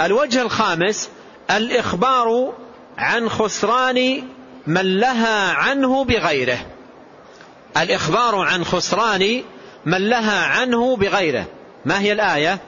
الوجه 0.00 0.42
الخامس 0.42 1.10
الإخبار 1.50 2.54
عن 2.98 3.28
خسران 3.28 4.22
من 4.66 5.00
لها 5.00 5.52
عنه 5.52 6.04
بغيره. 6.04 6.58
الإخبار 7.76 8.36
عن 8.36 8.64
خسران 8.64 9.42
من 9.86 10.08
لها 10.08 10.46
عنه 10.46 10.96
بغيره. 10.96 11.46
ما 11.84 12.00
هي 12.00 12.12
الآية؟ 12.12 12.58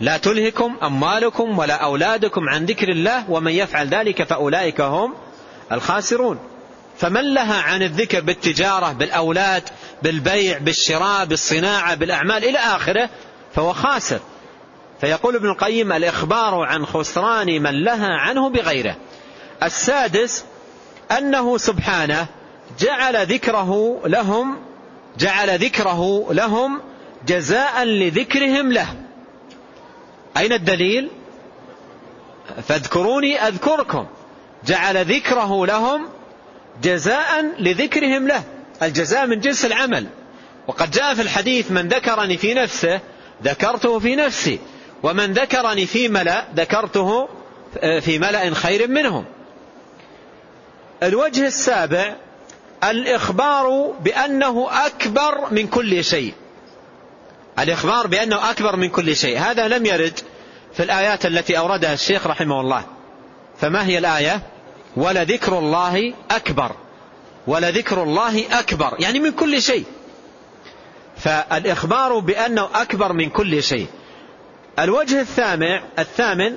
لا 0.00 0.16
تلهكم 0.16 0.76
أموالكم 0.82 1.58
ولا 1.58 1.74
أولادكم 1.74 2.48
عن 2.48 2.64
ذكر 2.64 2.88
الله 2.88 3.30
ومن 3.30 3.52
يفعل 3.52 3.88
ذلك 3.88 4.22
فأولئك 4.22 4.80
هم 4.80 5.14
الخاسرون. 5.72 6.38
فمن 6.98 7.34
لها 7.34 7.62
عن 7.62 7.82
الذكر 7.82 8.20
بالتجارة 8.20 8.92
بالأولاد 8.92 9.62
بالبيع 10.02 10.58
بالشراء 10.58 11.24
بالصناعة 11.24 11.94
بالأعمال 11.94 12.44
إلى 12.44 12.58
آخره 12.58 13.10
فهو 13.54 13.72
خاسر. 13.72 14.20
فيقول 15.00 15.36
ابن 15.36 15.48
القيم 15.48 15.92
الإخبار 15.92 16.54
عن 16.54 16.86
خسران 16.86 17.62
من 17.62 17.84
لها 17.84 18.08
عنه 18.08 18.50
بغيره. 18.50 18.96
السادس 19.62 20.44
أنه 21.18 21.58
سبحانه 21.58 22.26
جعل 22.78 23.26
ذكره 23.26 24.00
لهم 24.06 24.65
جعل 25.18 25.58
ذكره 25.58 26.26
لهم 26.30 26.80
جزاء 27.26 27.84
لذكرهم 27.84 28.72
له. 28.72 28.86
أين 30.36 30.52
الدليل؟ 30.52 31.10
فاذكروني 32.68 33.40
أذكركم. 33.48 34.06
جعل 34.66 35.04
ذكره 35.04 35.66
لهم 35.66 36.08
جزاء 36.82 37.44
لذكرهم 37.58 38.28
له. 38.28 38.42
الجزاء 38.82 39.26
من 39.26 39.40
جنس 39.40 39.64
العمل. 39.64 40.06
وقد 40.66 40.90
جاء 40.90 41.14
في 41.14 41.22
الحديث 41.22 41.70
من 41.70 41.88
ذكرني 41.88 42.36
في 42.36 42.54
نفسه 42.54 43.00
ذكرته 43.44 43.98
في 43.98 44.16
نفسي 44.16 44.58
ومن 45.02 45.32
ذكرني 45.32 45.86
في 45.86 46.08
ملأ 46.08 46.44
ذكرته 46.56 47.28
في 48.00 48.18
ملأ 48.18 48.54
خير 48.54 48.88
منهم. 48.88 49.24
الوجه 51.02 51.46
السابع 51.46 52.16
الإخبار 52.84 53.94
بأنه 54.00 54.68
أكبر 54.86 55.50
من 55.50 55.66
كل 55.66 56.04
شيء. 56.04 56.34
الإخبار 57.58 58.06
بأنه 58.06 58.50
أكبر 58.50 58.76
من 58.76 58.88
كل 58.88 59.16
شيء. 59.16 59.38
هذا 59.38 59.68
لم 59.68 59.86
يرد 59.86 60.18
في 60.74 60.82
الآيات 60.82 61.26
التي 61.26 61.58
أوردها 61.58 61.92
الشيخ 61.92 62.26
رحمه 62.26 62.60
الله. 62.60 62.84
فما 63.60 63.86
هي 63.86 63.98
الآية؟ 63.98 64.42
ولذكر 64.96 65.58
الله 65.58 66.14
أكبر. 66.30 66.72
ولذكر 67.46 68.02
الله 68.02 68.44
أكبر. 68.58 68.96
يعني 68.98 69.20
من 69.20 69.32
كل 69.32 69.62
شيء. 69.62 69.84
فالإخبار 71.16 72.18
بأنه 72.18 72.68
أكبر 72.74 73.12
من 73.12 73.30
كل 73.30 73.62
شيء. 73.62 73.86
الوجه 74.78 75.20
الثامن 75.20 75.80
الثامن 75.98 76.56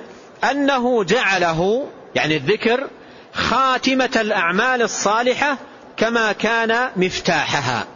أنه 0.50 1.04
جعله 1.04 1.88
يعني 2.14 2.36
الذكر 2.36 2.88
خاتمة 3.32 4.10
الأعمال 4.16 4.82
الصالحة 4.82 5.58
كما 6.00 6.32
كان 6.32 6.90
مفتاحها. 6.96 7.86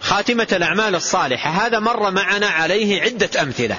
خاتمة 0.00 0.46
الأعمال 0.52 0.94
الصالحة 0.94 1.50
هذا 1.50 1.78
مر 1.78 2.10
معنا 2.10 2.46
عليه 2.46 3.02
عدة 3.02 3.42
أمثلة. 3.42 3.78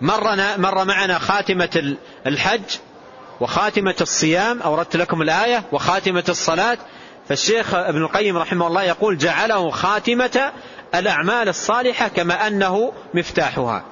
مرنا 0.00 0.56
مر 0.56 0.84
معنا 0.84 1.18
خاتمة 1.18 1.96
الحج 2.26 2.76
وخاتمة 3.40 3.94
الصيام 4.00 4.62
أوردت 4.62 4.96
لكم 4.96 5.22
الآية 5.22 5.62
وخاتمة 5.72 6.24
الصلاة. 6.28 6.78
فالشيخ 7.28 7.74
ابن 7.74 8.02
القيم 8.02 8.36
رحمه 8.36 8.66
الله 8.66 8.82
يقول 8.82 9.18
جعله 9.18 9.70
خاتمة 9.70 10.52
الأعمال 10.94 11.48
الصالحة 11.48 12.08
كما 12.08 12.46
أنه 12.46 12.92
مفتاحها. 13.14 13.84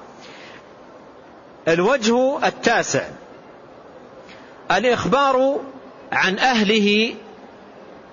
الوجه 1.67 2.47
التاسع 2.47 3.07
الإخبار 4.71 5.59
عن 6.11 6.39
أهله 6.39 7.15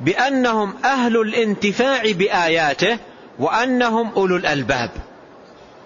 بأنهم 0.01 0.74
أهل 0.84 1.16
الانتفاع 1.16 2.03
بآياته 2.05 2.99
وأنهم 3.38 4.12
أولو 4.12 4.36
الألباب. 4.36 4.90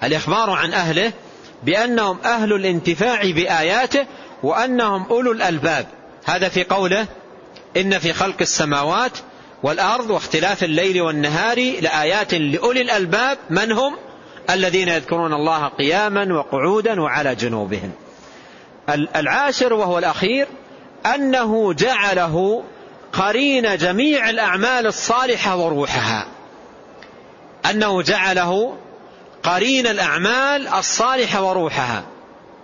الإخبار 0.03 0.51
عن 0.51 0.73
أهله؟ 0.73 1.13
بأنهم 1.63 2.19
أهل 2.25 2.53
الانتفاع 2.53 3.23
بآياته 3.23 4.07
وأنهم 4.43 5.07
أولو 5.11 5.33
الألباب. 5.33 5.87
هذا 6.25 6.49
في 6.49 6.65
قوله 6.65 7.07
إن 7.77 7.99
في 7.99 8.13
خلق 8.13 8.37
السماوات 8.41 9.19
والأرض 9.63 10.11
واختلاف 10.11 10.65
الليل 10.65 11.01
والنهار 11.01 11.57
لآيات 11.81 12.35
لأولي 12.35 12.81
الألباب. 12.83 13.39
من 13.51 13.73
هم؟ 13.73 13.97
الذين 14.51 14.89
يذكرون 14.89 15.33
الله 15.33 15.69
قياما 15.69 16.35
وقعودا 16.35 17.01
وعلى 17.01 17.35
جنوبهم. 17.35 17.93
العاشر 19.17 19.73
وهو 19.73 19.99
الأخير 19.99 20.47
أنه 21.15 21.73
جعله 21.73 22.65
قرين 23.19 23.77
جميع 23.77 24.31
الأعمال 24.31 24.87
الصالحة 24.87 25.57
وروحها. 25.57 26.27
أنه 27.71 28.03
جعله 28.03 28.79
قرين 29.43 29.87
الأعمال 29.87 30.69
الصالحة 30.69 31.43
وروحها. 31.43 32.05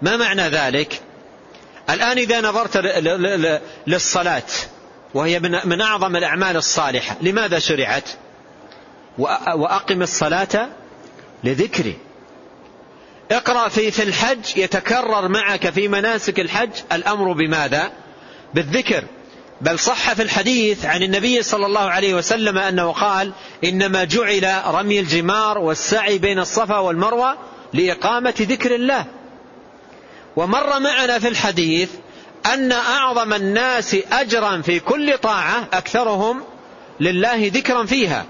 ما 0.02 0.16
معنى 0.16 0.42
ذلك؟ 0.42 1.00
الآن 1.90 2.18
إذا 2.18 2.40
نظرت 2.40 2.76
للصلاة 3.86 4.42
وهي 5.14 5.40
من 5.64 5.80
أعظم 5.80 6.16
الأعمال 6.16 6.57
الصالحة 6.57 7.16
لماذا 7.20 7.59
شرعت؟ 7.59 8.09
وأقم 9.18 10.02
الصلاة 10.02 10.68
لذكري. 11.44 11.98
اقرأ 13.30 13.68
في 13.68 13.90
في 13.90 14.02
الحج 14.02 14.57
يتكرر 14.57 15.28
معك 15.28 15.70
في 15.70 15.88
مناسك 15.88 16.40
الحج 16.40 16.70
الأمر 16.92 17.32
بماذا؟ 17.32 17.92
بالذكر. 18.55 19.05
بل 19.61 19.78
صح 19.78 20.12
في 20.12 20.22
الحديث 20.22 20.84
عن 20.84 21.02
النبي 21.02 21.42
صلى 21.42 21.66
الله 21.66 21.80
عليه 21.80 22.14
وسلم 22.14 22.59
أنه 22.59 22.92
قال 22.92 23.32
إنما 23.64 24.05
جعل 24.05 24.62
رمي 24.66 25.00
الجمار 25.00 25.59
والسعي 25.59 26.18
بين 26.18 26.38
الصفا 26.38 26.78
والمروة 26.78 27.36
لإقامة 27.72 28.34
ذكر 28.40 28.74
الله. 28.74 29.05
ومر 30.36 30.80
معنا 30.80 31.18
في 31.18 31.28
الحديث 31.28 31.90
أن 32.55 32.72
أعظم 32.72 33.32
الناس 33.32 33.96
أجرا 34.12 34.62
في 34.62 34.80
كل 34.80 35.18
طاعة 35.18 35.68
أكثرهم 35.72 36.42
لله 37.00 37.50
ذكرا 37.55 37.86
فيها. 37.86 38.26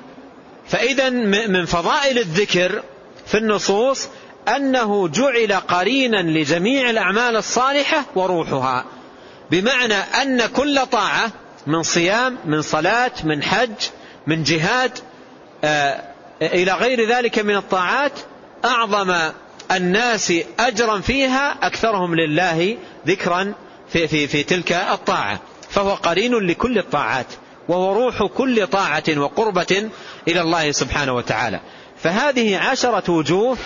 فإذا 0.68 1.10
من 1.48 1.66
فضائل 1.66 2.18
الذكر 2.18 2.82
في 3.26 3.38
النصوص 3.38 4.08
أنه 4.56 5.08
جعل 5.08 5.52
قرينا 5.52 6.22
لجميع 6.22 6.90
الأعمال 6.90 7.36
الصالحة 7.36 8.04
وروحها. 8.14 8.84
بمعنى 9.50 9.94
أن 9.94 10.46
كل 10.46 10.86
طاعة 10.86 11.30
من 11.66 11.82
صيام 11.82 12.38
من 12.44 12.62
صلاة 12.62 13.12
من 13.24 13.42
حج 13.42 13.70
من 14.26 14.42
جهاد 14.42 14.98
آه، 15.64 16.02
إلى 16.42 16.72
غير 16.72 17.08
ذلك 17.08 17.38
من 17.38 17.56
الطاعات 17.56 18.12
أعظم 18.64 19.14
الناس 19.70 20.32
أجرا 20.60 21.00
فيها 21.00 21.56
أكثرهم 21.62 22.14
لله 22.14 22.76
ذكرا 23.06 23.54
في, 23.88 24.08
في, 24.08 24.26
في 24.26 24.42
تلك 24.42 24.72
الطاعة. 24.72 25.40
فهو 25.70 25.94
قرين 25.94 26.34
لكل 26.34 26.78
الطاعات 26.78 27.26
وهو 27.68 27.92
روح 27.92 28.22
كل 28.22 28.66
طاعة 28.66 29.04
وقربة 29.16 29.90
إلى 30.28 30.40
الله 30.40 30.72
سبحانه 30.72 31.12
وتعالى. 31.14 31.60
فهذه 32.02 32.58
عشرة 32.58 33.10
وجوه 33.10 33.56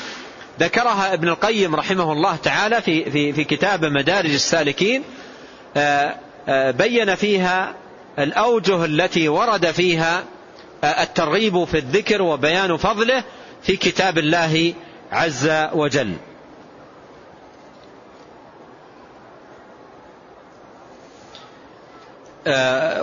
ذكرها 0.60 1.14
ابن 1.14 1.28
القيم 1.28 1.74
رحمه 1.76 2.12
الله 2.12 2.36
تعالى 2.36 2.82
في, 2.82 3.10
في, 3.10 3.32
في 3.32 3.44
كتاب 3.44 3.84
مدارج 3.84 4.32
السالكين. 4.32 5.02
بين 6.70 7.14
فيها 7.14 7.74
الأوجه 8.18 8.84
التي 8.84 9.28
ورد 9.28 9.66
فيها 9.66 10.24
آه، 10.84 11.02
الترغيب 11.02 11.64
في 11.64 11.78
الذكر 11.78 12.22
وبيان 12.22 12.76
فضله 12.76 13.24
في 13.62 13.76
كتاب 13.76 14.18
الله 14.18 14.74
عز 15.12 15.50
وجل. 15.72 16.12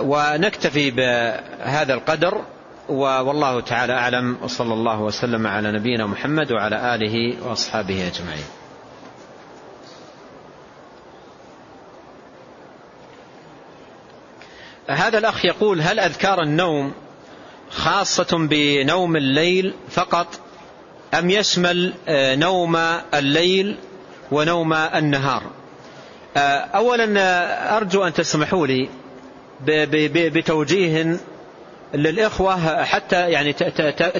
ونكتفي 0.00 0.90
بهذا 0.90 1.94
القدر 1.94 2.44
والله 2.88 3.60
تعالى 3.60 3.92
أعلم 3.92 4.36
وصلى 4.42 4.74
الله 4.74 5.00
وسلم 5.00 5.46
على 5.46 5.72
نبينا 5.72 6.06
محمد 6.06 6.52
وعلى 6.52 6.94
آله 6.94 7.46
وأصحابه 7.48 8.06
أجمعين. 8.06 8.44
هذا 14.88 15.18
الأخ 15.18 15.44
يقول 15.44 15.80
هل 15.80 16.00
أذكار 16.00 16.42
النوم 16.42 16.92
خاصة 17.70 18.48
بنوم 18.50 19.16
الليل 19.16 19.74
فقط؟ 19.90 20.40
أم 21.14 21.30
يشمل 21.30 21.92
آه، 22.08 22.34
نوم 22.34 22.76
الليل 23.14 23.76
ونوم 24.32 24.72
النهار؟ 24.72 25.42
آه، 26.36 26.40
أولا 26.58 27.20
آه، 27.20 27.76
أرجو 27.76 28.04
أن 28.04 28.12
تسمحوا 28.12 28.66
لي 28.66 28.88
بتوجيه 30.14 31.16
للإخوة 31.94 32.84
حتى 32.84 33.30
يعني 33.30 33.52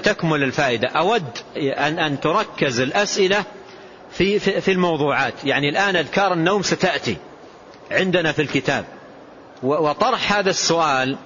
تكمل 0.02 0.42
الفائدة. 0.42 0.88
أود 0.88 1.24
أن 1.56 1.98
أن 1.98 2.20
تركز 2.20 2.80
الأسئلة 2.80 3.44
في 4.10 4.38
في 4.38 4.72
الموضوعات. 4.72 5.34
يعني 5.44 5.68
الآن 5.68 5.96
أذكار 5.96 6.32
النوم 6.32 6.62
ستأتي 6.62 7.16
عندنا 7.90 8.32
في 8.32 8.42
الكتاب. 8.42 8.84
وطرح 9.62 10.32
هذا 10.32 10.50
السؤال 10.50 11.16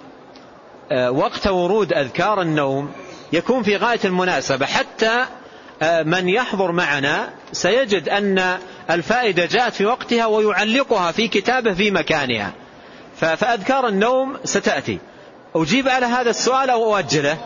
آه، 0.92 1.10
وقت 1.10 1.46
ورود 1.46 1.92
أذكار 1.92 2.42
النوم 2.42 2.92
يكون 3.32 3.62
في 3.62 3.76
غاية 3.76 4.00
المناسبة 4.04 4.66
حتى 4.66 5.26
آه، 5.82 6.02
من 6.02 6.28
يحضر 6.28 6.72
معنا 6.72 7.28
سيجد 7.52 8.08
أن 8.08 8.58
الفائدة 8.90 9.46
جاءت 9.46 9.72
في 9.72 9.86
وقتها 9.86 10.26
ويعلقها 10.26 11.12
في 11.12 11.28
كتابه 11.28 11.74
في 11.74 11.90
مكانها. 11.90 12.52
فأذكار 13.16 13.88
النوم 13.88 14.36
ستأتي. 14.44 14.98
أجيب 15.54 15.88
على 15.88 16.06
هذا 16.06 16.30
السؤال 16.30 16.70
أو 16.70 16.96
أؤجله 16.96 17.38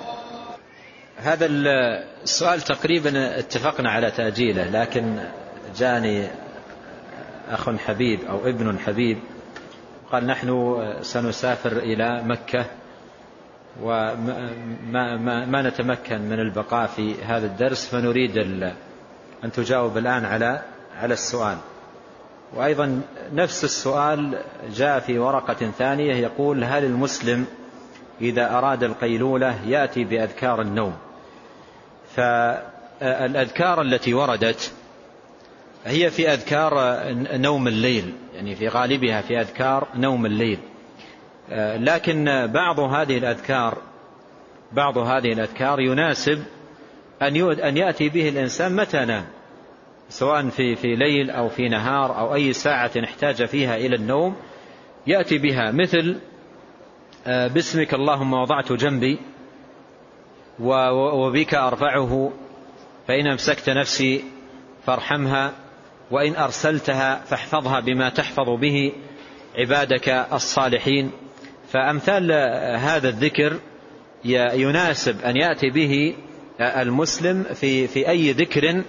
هذا 1.16 1.46
السؤال 1.46 2.60
تقريبا 2.60 3.38
اتفقنا 3.38 3.90
على 3.90 4.10
تأجيله 4.10 4.64
لكن 4.70 5.18
جاني 5.78 6.28
أخ 7.50 7.70
حبيب 7.86 8.20
أو 8.24 8.46
ابن 8.46 8.78
حبيب 8.78 9.18
قال 10.14 10.26
نحن 10.26 10.78
سنسافر 11.02 11.72
إلى 11.72 12.22
مكة 12.22 12.66
وما 13.82 15.16
ما 15.16 15.46
ما 15.46 15.62
نتمكن 15.62 16.20
من 16.20 16.40
البقاء 16.40 16.86
في 16.86 17.22
هذا 17.22 17.46
الدرس 17.46 17.86
فنريد 17.86 18.38
أن 19.44 19.52
تجاوب 19.52 19.98
الآن 19.98 20.24
على 20.24 20.62
على 21.00 21.14
السؤال. 21.14 21.56
وأيضا 22.54 23.00
نفس 23.32 23.64
السؤال 23.64 24.38
جاء 24.74 25.00
في 25.00 25.18
ورقة 25.18 25.70
ثانية 25.78 26.14
يقول 26.14 26.64
هل 26.64 26.84
المسلم 26.84 27.46
إذا 28.20 28.58
أراد 28.58 28.82
القيلولة 28.82 29.66
يأتي 29.66 30.04
بأذكار 30.04 30.60
النوم؟ 30.60 30.94
فالأذكار 32.16 33.82
التي 33.82 34.14
وردت 34.14 34.72
هي 35.84 36.10
في 36.10 36.32
أذكار 36.32 37.02
نوم 37.36 37.68
الليل. 37.68 38.14
يعني 38.34 38.54
في 38.54 38.68
غالبها 38.68 39.20
في 39.20 39.40
أذكار 39.40 39.88
نوم 39.94 40.26
الليل. 40.26 40.58
لكن 41.78 42.46
بعض 42.46 42.80
هذه 42.80 43.18
الأذكار 43.18 43.78
بعض 44.72 44.98
هذه 44.98 45.32
الأذكار 45.32 45.80
يناسب 45.80 46.44
أن 47.22 47.76
يأتي 47.76 48.08
به 48.08 48.28
الإنسان 48.28 48.76
متى 48.76 49.04
نام. 49.04 49.24
سواء 50.08 50.48
في 50.48 50.76
في 50.76 50.94
ليل 50.94 51.30
أو 51.30 51.48
في 51.48 51.68
نهار 51.68 52.18
أو 52.18 52.34
أي 52.34 52.52
ساعة 52.52 52.90
احتاج 53.04 53.44
فيها 53.44 53.76
إلى 53.76 53.96
النوم 53.96 54.36
يأتي 55.06 55.38
بها 55.38 55.70
مثل 55.70 56.18
آه، 57.26 57.46
باسمك 57.46 57.94
اللهم 57.94 58.32
وضعت 58.32 58.72
جنبي 58.72 59.18
وبك 60.58 61.54
أرفعه 61.54 62.32
فإن 63.08 63.26
أمسكت 63.26 63.70
نفسي 63.70 64.24
فارحمها. 64.86 65.52
وإن 66.10 66.36
أرسلتها 66.36 67.22
فاحفظها 67.26 67.80
بما 67.80 68.08
تحفظ 68.08 68.50
به 68.60 68.92
عبادك 69.58 70.08
الصالحين. 70.32 71.10
فأمثال 71.72 72.32
هذا 72.78 73.08
الذكر 73.08 73.58
يناسب 74.54 75.20
أن 75.24 75.36
يأتي 75.36 75.70
به 75.70 76.14
المسلم 76.60 77.42
في 77.42 77.86
في 77.86 78.08
أي 78.08 78.32
ذكر 78.32 78.82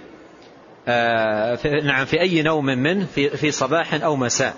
آه، 0.88 1.54
في 1.54 1.68
نعم 1.68 2.04
في 2.04 2.20
أي 2.20 2.42
نوم 2.42 2.64
منه 2.64 3.06
في 3.14 3.28
في 3.28 3.50
صباح 3.50 3.94
أو 3.94 4.16
مساء. 4.16 4.54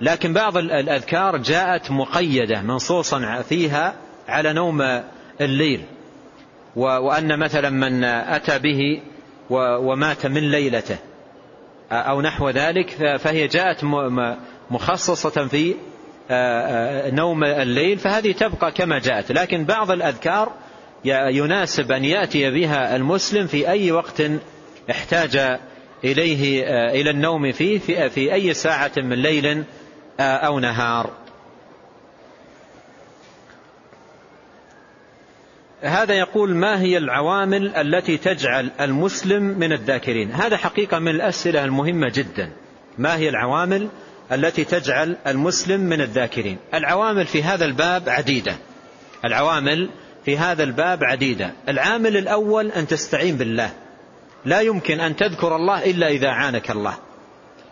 لكن 0.00 0.32
بعض 0.32 0.56
الأذكار 0.56 1.36
جاءت 1.36 1.90
مقيدة 1.90 2.62
منصوصا 2.62 3.42
فيها 3.42 3.94
على 4.28 4.52
نوم 4.52 5.02
الليل. 5.40 5.84
وأن 6.76 7.38
مثلا 7.38 7.70
من 7.70 8.04
أتى 8.04 8.58
به 8.58 9.00
ومات 9.50 10.26
من 10.26 10.50
ليلته. 10.50 10.98
أو 11.92 12.20
نحو 12.20 12.50
ذلك 12.50 13.16
فهي 13.18 13.46
جاءت 13.46 13.84
مخصصة 14.70 15.46
في 15.46 15.74
نوم 17.16 17.44
الليل 17.44 17.98
فهذه 17.98 18.32
تبقى 18.32 18.72
كما 18.72 18.98
جاءت. 18.98 19.32
لكن 19.32 19.64
بعض 19.64 19.90
الأذكار 19.90 20.52
يناسب 21.04 21.92
أن 21.92 22.04
يأتي 22.04 22.50
بها 22.50 22.96
المسلم 22.96 23.46
في 23.46 23.68
أي 23.68 23.92
وقت 23.92 24.22
احتاج 24.90 25.58
إليه 26.04 26.64
إلى 26.90 27.10
النوم 27.10 27.52
فيه 27.52 27.78
في 28.08 28.34
أي 28.34 28.54
ساعة 28.54 28.92
من 28.96 29.22
ليل 29.22 29.64
أو 30.20 30.58
نهار. 30.58 31.10
هذا 35.84 36.14
يقول 36.14 36.54
ما 36.54 36.80
هي 36.80 36.98
العوامل 36.98 37.76
التي 37.76 38.16
تجعل 38.16 38.70
المسلم 38.80 39.42
من 39.42 39.72
الذاكرين؟ 39.72 40.32
هذا 40.32 40.56
حقيقة 40.56 40.98
من 40.98 41.08
الأسئلة 41.08 41.64
المهمة 41.64 42.12
جدا. 42.14 42.50
ما 42.98 43.16
هي 43.16 43.28
العوامل 43.28 43.88
التي 44.32 44.64
تجعل 44.64 45.16
المسلم 45.26 45.80
من 45.80 46.00
الذاكرين؟ 46.00 46.58
العوامل 46.74 47.26
في 47.26 47.42
هذا 47.42 47.64
الباب 47.64 48.08
عديدة. 48.08 48.56
العوامل 49.24 49.90
في 50.24 50.38
هذا 50.38 50.62
الباب 50.64 51.04
عديدة. 51.04 51.52
العامل 51.68 52.16
الأول 52.16 52.70
أن 52.70 52.86
تستعين 52.86 53.36
بالله. 53.36 53.70
لا 54.44 54.60
يمكن 54.60 55.00
أن 55.00 55.16
تذكر 55.16 55.56
الله 55.56 55.90
إلا 55.90 56.08
إذا 56.08 56.28
عانك 56.28 56.70
الله. 56.70 56.94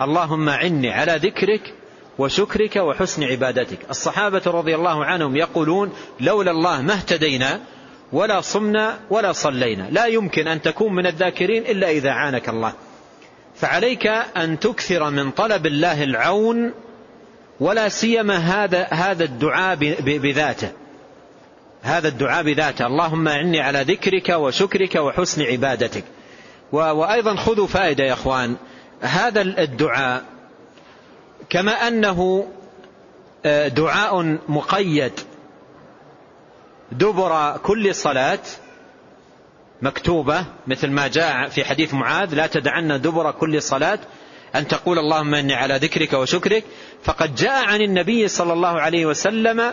اللهم 0.01 0.49
عني 0.49 0.91
على 0.91 1.13
ذكرك 1.13 1.75
وشكرك 2.19 2.77
وحسن 2.77 3.25
عبادتك. 3.25 3.79
الصحابة 3.91 4.43
رضي 4.47 4.75
الله 4.75 5.05
عنهم 5.05 5.37
يقولون 5.37 5.93
لولا 6.21 6.51
الله 6.51 6.83
ما 6.83 6.95
اهتدينا 6.95 7.61
ولا 8.13 8.41
صمنا 8.41 8.99
ولا 9.11 9.33
صلينا. 9.33 9.89
لا 9.91 10.07
يمكن 10.07 10.49
أن 10.49 10.63
تكون 10.63 10.95
من 10.95 11.07
الذاكرين 11.07 11.63
إلا 11.63 11.91
إذا 11.91 12.11
عانك 12.11 12.49
الله. 12.49 12.73
فعليك 13.55 14.07
أن 14.37 14.59
تكثر 14.59 15.11
من 15.11 15.31
طلب 15.31 15.67
الله 15.67 16.05
العون 16.05 16.73
ولا 17.61 17.89
سيما 17.89 18.37
هذا 18.37 18.87
هذا 18.91 19.25
الدعاء 19.25 19.77
بذاته. 20.01 20.73
هذا 21.83 22.09
الدعاء 22.09 22.43
بذاته. 22.43 22.87
اللهم 22.87 23.29
اعني 23.29 23.61
على 23.61 23.83
ذكرك 23.83 24.29
وشكرك 24.29 24.95
وحسن 24.95 25.43
عبادتك. 25.43 26.05
وأيضا 26.73 27.37
خذوا 27.37 27.67
فائدة 27.67 28.05
يا 28.05 28.13
أخوان. 28.13 28.57
هذا 29.01 29.41
الدعاء 29.41 30.25
كما 31.51 31.73
أنه 31.73 32.47
آه، 33.47 33.69
دعاء 33.69 34.39
مقيد. 34.49 35.13
دبر 36.93 37.57
كل 37.57 37.95
صلاة 37.95 38.39
مكتوبة 39.83 40.45
مثل 40.67 40.91
ما 40.91 41.09
جاء 41.09 41.49
في 41.49 41.65
حديث 41.65 41.95
معاذ 41.95 42.35
لا 42.35 42.47
تدعن 42.47 43.01
دبر 43.01 43.31
كل 43.31 43.63
صلاة 43.63 43.99
أن 44.55 44.69
تقول 44.69 44.99
اللهم 44.99 45.35
إني 45.35 45.55
على 45.55 45.77
ذكرك 45.77 46.13
وشكرك. 46.13 46.65
فقد 47.05 47.35
جاء 47.35 47.65
عن 47.65 47.81
النبي 47.81 48.29
صلى 48.29 48.53
الله 48.53 48.81
عليه 48.81 49.07
وسلم 49.07 49.73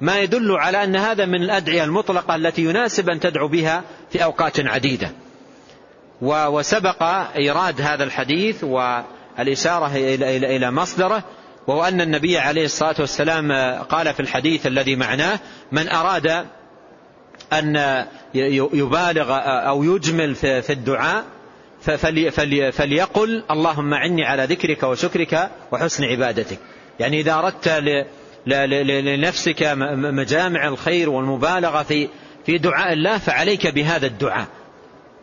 ما 0.00 0.18
يدل 0.18 0.52
على 0.52 0.84
أن 0.84 0.96
هذا 0.96 1.26
من 1.26 1.42
الأدعية 1.42 1.84
المطلقة 1.84 2.34
التي 2.34 2.62
يناسب 2.62 3.10
أن 3.10 3.20
تدعو 3.20 3.48
بها 3.48 3.82
في 4.10 4.24
أوقات 4.24 4.60
عديدة. 4.60 5.12
وسبق 6.22 7.02
إيراد 7.36 7.80
هذا 7.80 8.04
الحديث 8.04 8.64
والإشارة 8.64 9.90
إلى 9.96 10.70
مصدره 10.70 11.22
وهو 11.66 11.84
أن 11.84 12.00
النبي 12.00 12.38
عليه 12.38 12.64
الصلاة 12.64 12.94
والسلام 12.98 13.52
قال 13.82 14.14
في 14.14 14.20
الحديث 14.20 14.66
الذي 14.66 14.96
معناه 14.96 15.38
من 15.72 15.88
أراد 15.88 16.46
أن 17.52 18.04
يبالغ 18.34 19.38
أو 19.44 19.84
يجمل 19.84 20.34
في 20.34 20.72
الدعاء 20.72 21.24
فليقل 22.70 23.42
اللهم 23.50 23.94
عني 23.94 24.24
على 24.24 24.44
ذكرك 24.44 24.82
وشكرك 24.82 25.50
وحسن 25.72 26.04
عبادتك 26.04 26.58
يعني 27.00 27.20
إذا 27.20 27.34
أردت 27.34 27.68
لنفسك 28.46 29.62
مجامع 29.96 30.68
الخير 30.68 31.10
والمبالغة 31.10 31.82
في 31.82 32.08
في 32.46 32.58
دعاء 32.58 32.92
الله 32.92 33.18
فعليك 33.18 33.66
بهذا 33.66 34.06
الدعاء 34.06 34.46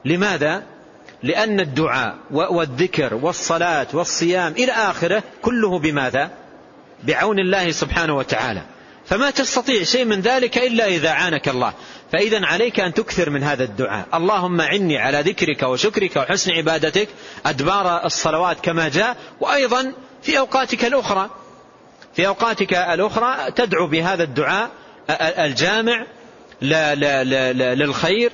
لماذا؟ 0.06 0.64
لأن 1.24 1.60
الدعاء 1.60 2.16
والذكر 2.32 3.14
والصلاة 3.14 3.88
والصيام 3.94 4.52
إلى 4.52 4.72
آخره 4.72 5.24
كله 5.42 5.80
بماذا؟ 5.80 6.30
بعون 7.04 7.40
الله 7.40 7.72
سبحانه 7.72 8.16
وتعالى 8.16 8.62
فما 9.06 9.30
تستطيع 9.30 9.84
شيء 9.84 10.06
من 10.06 10.22
ذلك 10.22 10.58
إلا 10.58 10.88
إذا 10.88 11.10
عانك 11.10 11.50
الله 11.50 11.74
فإذا 12.12 12.46
عليك 12.46 12.80
أن 12.80 12.94
تكثر 12.94 13.30
من 13.30 13.44
هذا 13.44 13.64
الدعاء. 13.64 14.06
اللهم 14.14 14.62
عني 14.62 14.98
على 14.98 15.22
ذكرك 15.22 15.64
وشكرك 15.64 16.16
وحسن 16.16 16.52
عبادتك 16.52 17.08
أدبار 17.46 18.06
الصلوات 18.06 18.60
كما 18.60 18.90
جاء 18.90 19.18
وأيضا 19.40 19.94
في 20.22 20.40
أوقاتك 20.40 20.86
الأخرى 20.86 21.30
في 22.16 22.28
أوقاتك 22.28 22.74
الأخرى 22.74 23.52
تدعو 23.52 23.88
بهذا 23.88 24.24
الدعاء 24.24 24.70
الجامع 25.20 26.06
للخير 26.62 28.32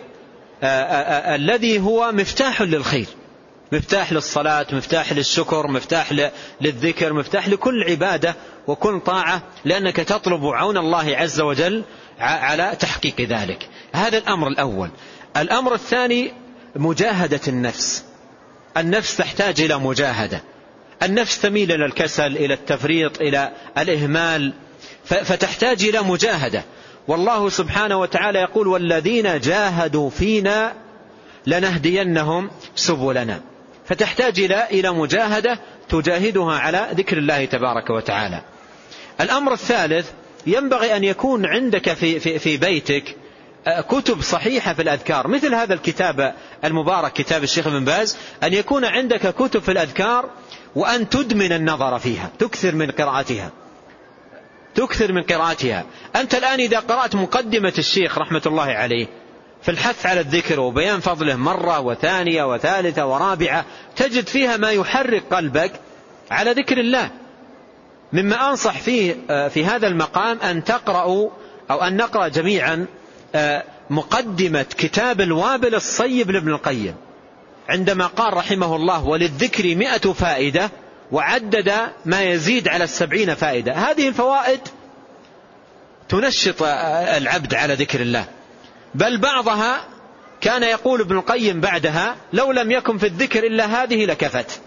الذي 1.36 1.80
هو 1.80 2.11
مفتاح 2.11 2.61
للخير. 2.61 3.07
مفتاح 3.72 4.13
للصلاة 4.13 4.67
مفتاح 4.72 5.13
للشكر 5.13 5.67
مفتاح 5.67 6.32
للذكر 6.61 7.13
مفتاح 7.13 7.47
لكل 7.47 7.84
عبادة 7.89 8.36
وكل 8.67 8.99
طاعة 8.99 9.43
لأنك 9.65 9.95
تطلب 9.95 10.45
عون 10.45 10.78
الله 10.78 11.17
عز 11.17 11.41
وجل 11.41 11.84
على 12.22 12.76
تحقيق 12.80 13.22
ذلك. 13.22 13.69
هذا 13.93 14.17
الأمر 14.17 14.47
الأول. 14.47 14.89
الأمر 15.38 15.74
الثاني 15.74 16.34
مجاهدة 16.76 17.41
النفس. 17.47 18.03
النفس 18.78 19.17
تحتاج 19.17 19.61
إلى 19.61 19.80
مجاهدة. 19.80 20.41
النفس 21.03 21.41
تميل 21.41 21.72
إلى 21.72 21.86
الكسل 21.86 22.38
إلى 22.38 22.53
التفريط 22.53 23.22
إلى 23.22 23.51
الإهمال. 23.78 24.53
فتحتاج 25.05 25.84
إلى 25.84 26.01
مجاهدة. 26.01 26.63
والله 27.07 27.49
سبحانه 27.49 27.97
وتعالى 27.97 28.39
يقول 28.39 28.67
والذين 28.67 29.39
جاهدوا 29.39 30.09
فينا 30.09 30.74
لنهدينهم 31.47 32.49
سبلنا. 32.76 33.41
فتحتاج 33.86 34.39
إلى 34.39 34.65
إلى 34.65 34.91
مجاهدة 34.91 35.59
تجاهدها 35.89 36.59
على 36.59 36.88
ذكر 36.93 37.17
الله 37.17 37.45
تبارك 37.45 37.89
وتعالى. 37.89 38.41
الأمر 39.22 39.53
الثالث 39.53 40.11
ينبغي 40.48 40.96
أن 40.96 41.04
يكون 41.04 41.46
عندك 41.46 41.94
في, 41.94 42.20
في, 42.20 42.39
في 42.39 42.58
بيتك 42.58 43.16
آه، 43.68 43.82
كتب 43.82 44.22
صحيحة 44.22 44.74
في 44.74 44.82
الأذكار 44.82 45.28
مثل 45.28 45.56
هذا 45.56 45.74
الكتاب 45.74 46.36
المبارك 46.64 47.14
كتاب 47.14 47.44
الشيخ 47.44 47.68
ابن 47.68 47.86
باز 47.86 48.18
أن 48.44 48.54
يكون 48.54 48.86
عندك 48.86 49.36
كتب 49.36 49.62
في 49.62 49.72
الأذكار 49.72 50.30
وأن 50.76 51.10
تدمن 51.10 51.52
النظر 51.52 52.00
فيها 52.00 52.30
تكثر 52.39 52.76
من 52.76 52.92
قراءتها. 52.92 53.52
تكثر 54.76 55.12
من 55.12 55.24
قراءتها. 55.24 55.86
أنت 56.16 56.36
الآن 56.36 56.60
إذا 56.60 56.80
قرأت 56.80 57.16
مقدمة 57.16 57.74
الشيخ 57.78 58.18
رحمة 58.18 58.42
الله 58.46 58.64
عليه 58.64 59.08
في 59.62 59.72
الحث 59.72 60.06
على 60.06 60.20
الذكر 60.20 60.60
وبيان 60.60 61.00
فضله 61.00 61.36
مرة 61.36 61.80
وثانية 61.80 62.54
وثالثة 62.54 63.06
ورابعة 63.06 63.66
تجد 63.96 64.28
فيها 64.28 64.58
ما 64.58 64.72
يحرك 64.72 65.24
قلبك 65.32 65.72
على 66.32 66.52
ذكر 66.52 66.78
الله. 66.78 67.10
مما 68.14 68.49
أنصح 68.49 68.78
فيه 68.78 69.16
في 69.47 69.66
هذا 69.66 69.88
المقام 69.88 70.39
أن 70.39 70.64
تقرأوا 70.64 71.30
أو 71.72 71.84
أن 71.84 71.97
نقرأ 71.97 72.28
جميعا 72.28 72.86
مقدمة 73.89 74.66
كتاب 74.78 75.22
الوابل 75.22 75.76
الصيب 75.76 76.32
لابن 76.32 76.49
القيم. 76.49 76.95
عندما 77.70 78.07
قال 78.07 78.34
رحمه 78.34 78.76
الله 78.76 79.05
وللذكر 79.05 79.76
مئة 79.76 80.14
فائدة 80.14 80.70
وعدد 81.12 81.74
ما 82.05 82.22
يزيد 82.22 82.68
على 82.68 82.84
السبعين 82.84 83.36
فائدة 83.36 83.74
هذه 83.74 84.07
الفوائد 84.07 84.59
تنشط 86.09 86.64
العبد 86.64 87.53
على 87.53 87.74
ذكر 87.74 88.01
الله. 88.01 88.26
بل 88.95 89.18
بعضها 89.18 89.82
كان 90.41 90.64
يقول 90.64 91.01
ابن 91.01 91.18
القيم 91.18 91.62
بعدها 91.62 92.16
لو 92.34 92.51
لم 92.51 92.72
يكن 92.72 92.97
في 92.97 93.05
الذكر 93.05 93.43
إلا 93.43 93.84
هذه 93.84 94.05
لكفت 94.05 94.62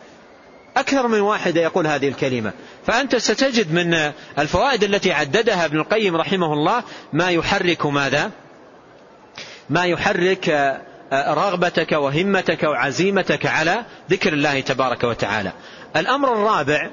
أكثر 0.76 1.06
من 1.06 1.20
واحد 1.20 1.56
يقول 1.56 1.86
هذه 1.86 2.08
الكلمة. 2.08 2.52
فأنت 2.86 3.16
ستجد 3.16 3.72
من 3.72 4.12
الفوائد 4.38 4.84
التي 4.84 5.12
عددها 5.12 5.64
ابن 5.64 5.78
القيم 5.80 6.16
رحمه 6.16 6.52
الله 6.52 6.82
ما 7.12 7.30
يحرك 7.30 7.86
ماذا؟ 7.86 8.30
ما 9.70 9.84
يحرك 9.84 10.78
رغبتك 11.12 11.92
وهمتك 11.92 12.62
وعزيمتك 12.62 13.46
على 13.46 13.84
ذكر 14.10 14.32
الله 14.32 14.60
تبارك 14.60 15.04
وتعالى. 15.04 15.52
الأمر 15.96 16.32
الرابع 16.32 16.90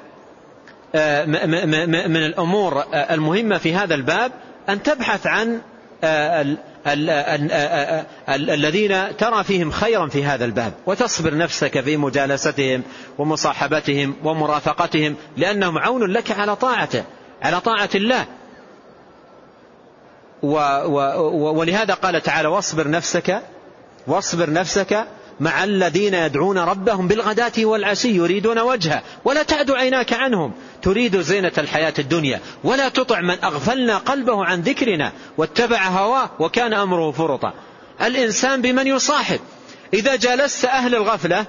من 2.08 2.16
الأمور 2.16 2.84
المهمة 2.94 3.58
في 3.58 3.74
هذا 3.74 3.94
الباب 3.94 4.32
أن 4.68 4.82
تبحث 4.82 5.26
عن 5.26 5.60
الذين 8.28 9.16
ترى 9.16 9.44
فيهم 9.44 9.70
خيرا 9.70 10.08
في 10.08 10.24
هذا 10.24 10.44
الباب. 10.44 10.72
وتصبر 10.86 11.36
نفسك 11.36 11.80
في 11.80 11.96
مجالستهم 11.96 12.82
ومصاحبتهم 13.18 14.16
ومرافقتهم 14.24 15.16
لأنهم 15.36 15.78
عون 15.78 16.12
لك 16.12 16.30
على 16.30 16.56
طاعته 16.56 17.04
على 17.42 17.60
طاعة 17.60 17.90
الله. 17.94 18.26
ولهذا 21.52 21.94
قال 21.94 22.22
تعالى 22.22 22.48
واصبر 22.48 22.90
نفسك 22.90 23.42
واصبر 24.06 24.52
نفسك 24.52 25.06
مع 25.42 25.64
الذين 25.64 26.14
يدعون 26.14 26.58
ربهم 26.58 27.08
بالغداة 27.08 27.52
والعشي 27.58 28.08
يريدون 28.08 28.58
وجهه 28.58 29.02
ولا 29.24 29.42
تعد 29.42 29.70
عيناك 29.70 30.12
عنهم. 30.12 30.52
تريد 30.82 31.20
زينة 31.20 31.52
الحياة 31.58 31.94
الدنيا 31.98 32.40
ولا 32.64 32.88
تطع 32.88 33.20
من 33.20 33.44
أغفلنا 33.44 33.98
قلبه 33.98 34.44
عن 34.44 34.60
ذكرنا. 34.60 35.12
واتبع 35.38 35.86
هواه 35.86 36.30
وكان 36.38 36.72
أمره 36.74 37.10
فرطا. 37.10 37.52
الإنسان 38.02 38.62
بمن 38.62 38.86
يصاحب. 38.86 39.40
إذا 39.94 40.16
جالست 40.16 40.64
أهل 40.64 40.94
الغفلة 40.94 41.46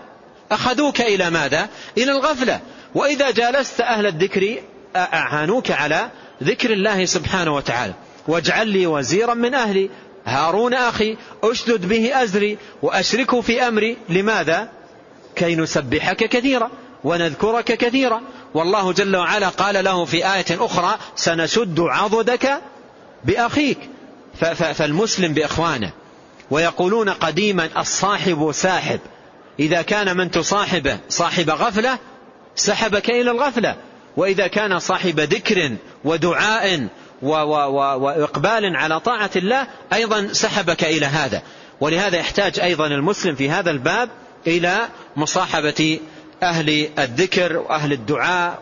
أخذوك 0.51 1.01
إلى 1.01 1.29
ماذا؟ 1.29 1.69
إلى 1.97 2.11
الغفلة. 2.11 2.59
وإذا 2.95 3.31
جالست 3.31 3.81
أهل 3.81 4.05
الذكر 4.05 4.57
أعانوك 4.95 5.71
على 5.71 6.09
ذكر 6.43 6.73
الله 6.73 7.05
سبحانه 7.05 7.55
وتعالى. 7.55 7.93
واجعل 8.27 8.67
لي 8.67 8.87
وزيرا 8.87 9.33
من 9.33 9.53
أهلي. 9.53 9.89
هارون 10.25 10.73
أخي 10.73 11.17
أشدد 11.43 11.85
به 11.85 12.23
أزري 12.23 12.57
وأشركه 12.81 13.41
في 13.41 13.67
أمري. 13.67 13.97
لماذا؟ 14.09 14.69
كي 15.35 15.55
نسبحك 15.55 16.17
كثيرا 16.17 16.69
ونذكرك 17.03 17.65
كثيرا. 17.65 18.21
والله 18.53 18.93
جل 18.93 19.15
وعلا 19.15 19.49
قال 19.49 19.83
له 19.83 20.05
في 20.05 20.33
آية 20.33 20.45
أخرى 20.51 20.97
سنشد 21.15 21.79
عضدك 21.79 22.61
بأخيك. 23.25 23.77
فالمسلم 24.73 25.33
بإخوانه. 25.33 25.91
ويقولون 26.51 27.09
قديما 27.09 27.69
الصاحب 27.77 28.51
ساحب. 28.51 28.99
إذا 29.59 29.81
كان 29.81 30.17
من 30.17 30.31
تصاحبه 30.31 30.97
صاحب 31.09 31.49
غفلة 31.49 31.99
سحبك 32.55 33.09
إلى 33.09 33.31
الغفلة. 33.31 33.75
وإذا 34.17 34.47
كان 34.47 34.79
صاحب 34.79 35.19
ذكر 35.19 35.71
ودعاء 36.03 36.87
وإقبال 37.23 38.75
على 38.75 38.99
طاعة 38.99 39.31
الله 39.35 39.67
أيضا 39.93 40.27
سحبك 40.31 40.83
إلى 40.83 41.05
هذا. 41.05 41.41
ولهذا 41.81 42.17
يحتاج 42.17 42.59
أيضا 42.59 42.87
المسلم 42.87 43.35
في 43.35 43.49
هذا 43.49 43.71
الباب 43.71 44.09
إلى 44.47 44.77
مصاحبة 45.15 45.99
أهل 46.43 46.89
الذكر 46.99 47.57
وأهل 47.57 47.93
الدعاء 47.93 48.59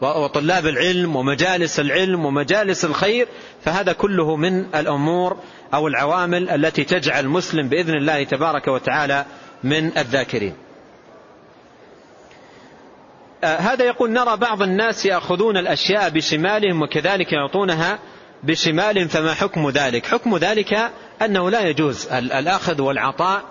وطلاب 0.00 0.66
العلم 0.66 1.16
ومجالس 1.16 1.80
العلم 1.80 2.24
ومجالس 2.24 2.84
الخير. 2.84 3.28
فهذا 3.64 3.92
كله 3.92 4.36
من 4.36 4.74
الأمور 4.74 5.36
أو 5.74 5.88
العوامل 5.88 6.50
التي 6.50 6.84
تجعل 6.84 7.24
المسلم 7.24 7.68
بإذن 7.68 7.94
الله 7.94 8.24
تبارك 8.24 8.68
وتعالى 8.68 9.24
من 9.64 9.98
الذاكرين. 9.98 10.54
هذا 13.44 13.84
يقول 13.84 14.10
نرى 14.10 14.36
بعض 14.36 14.62
الناس 14.62 15.06
يأخذون 15.06 15.56
الأشياء 15.56 16.10
بشمالهم 16.10 16.82
وكذلك 16.82 17.32
يعطونها 17.32 17.98
بشمال 18.42 19.08
فما 19.08 19.34
حكم 19.34 19.70
ذلك؟ 19.70 20.06
حكم 20.06 20.36
ذلك 20.36 20.90
أنه 21.22 21.50
لا 21.50 21.60
يجوز. 21.60 22.06
الأخذ 22.12 22.80
والعطاء 22.80 23.42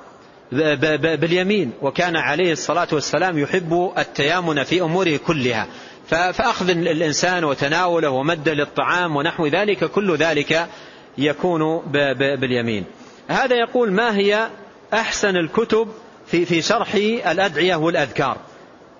باليمين 1.01 1.71
وكان 1.81 2.15
عليه 2.15 2.51
الصلاة 2.51 2.87
والسلام 2.91 3.39
يحب 3.39 3.93
التيامن 3.97 4.63
في 4.63 4.81
أموره 4.81 5.17
كلها. 5.17 5.67
فأخذ 6.07 6.69
الإنسان 6.69 7.43
وتناوله 7.43 8.09
ومد 8.09 8.49
للطعام 8.49 9.15
ونحو 9.15 9.47
ذلك 9.47 9.85
كل 9.85 10.15
ذلك 10.15 10.67
يكون 11.17 11.81
باليمين. 12.39 12.85
هذا 13.27 13.55
يقول 13.55 13.91
ما 13.91 14.17
هي 14.17 14.47
أحسن 14.93 15.37
الكتب 15.37 15.87
في 16.25 16.61
شرح 16.61 16.95
الأدعية 17.25 17.75
والأذكار؟ 17.75 18.37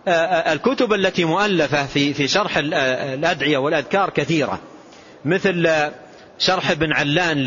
الكتب 0.08 0.94
التي 0.94 1.26
مؤلفة 1.26 1.86
في 1.86 2.14
في 2.14 2.28
شرح 2.28 2.58
الأدعية 2.58 3.58
والأذكار 3.58 4.10
كثيرة. 4.10 4.60
مثل 5.26 5.70
شرح 6.40 6.72
ابن 6.72 6.94
علان 6.94 7.38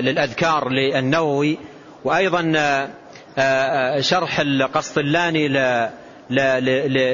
للأذكار 0.00 0.68
للنووي 0.68 1.58
وأيضا 2.04 2.42
شرح 4.00 4.40
القسطلاني 4.40 5.48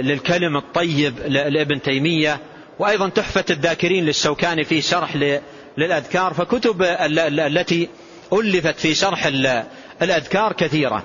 للكلم 0.03 0.57
الطيب 0.57 1.15
لابن 1.27 1.83
تيمية 1.83 2.39
وأيضا 2.79 3.09
تحفة 3.09 3.45
الذاكرين 3.51 4.05
للشوكاني 4.05 4.65
في 4.65 4.81
شرح 4.81 5.17
للأذكار. 5.79 6.35
فكتب 6.35 6.83
التي 6.83 7.89
ألفت 8.33 8.81
في 8.81 8.95
شرح 8.95 9.27
الأذكار 10.03 10.53
كثيرة. 10.53 11.05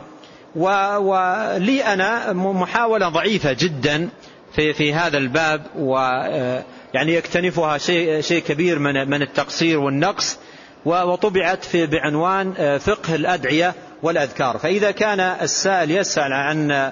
ولي 0.56 1.84
أنا 1.84 2.34
محاولة 2.34 3.10
ضعيفة 3.10 3.54
جدا 3.54 4.10
في, 4.56 4.74
في 4.74 4.94
هذا 4.94 5.18
الباب 5.18 5.62
ويعني 5.76 7.14
يكتنفها 7.14 7.78
شيء, 7.78 8.22
شيء 8.22 8.42
كبير 8.42 8.80
من, 8.80 9.10
من 9.10 9.22
التقصير 9.22 9.80
والنقص 9.80 10.38
وطبعت 10.86 11.64
في 11.64 11.86
بعنوان 11.86 12.78
فقه 12.78 13.16
الأدعية 13.16 13.74
والأذكار. 14.04 14.58
فإذا 14.58 14.92
كان 14.92 15.20
السائل 15.20 15.92
يسأل 15.92 16.34
عن 16.34 16.92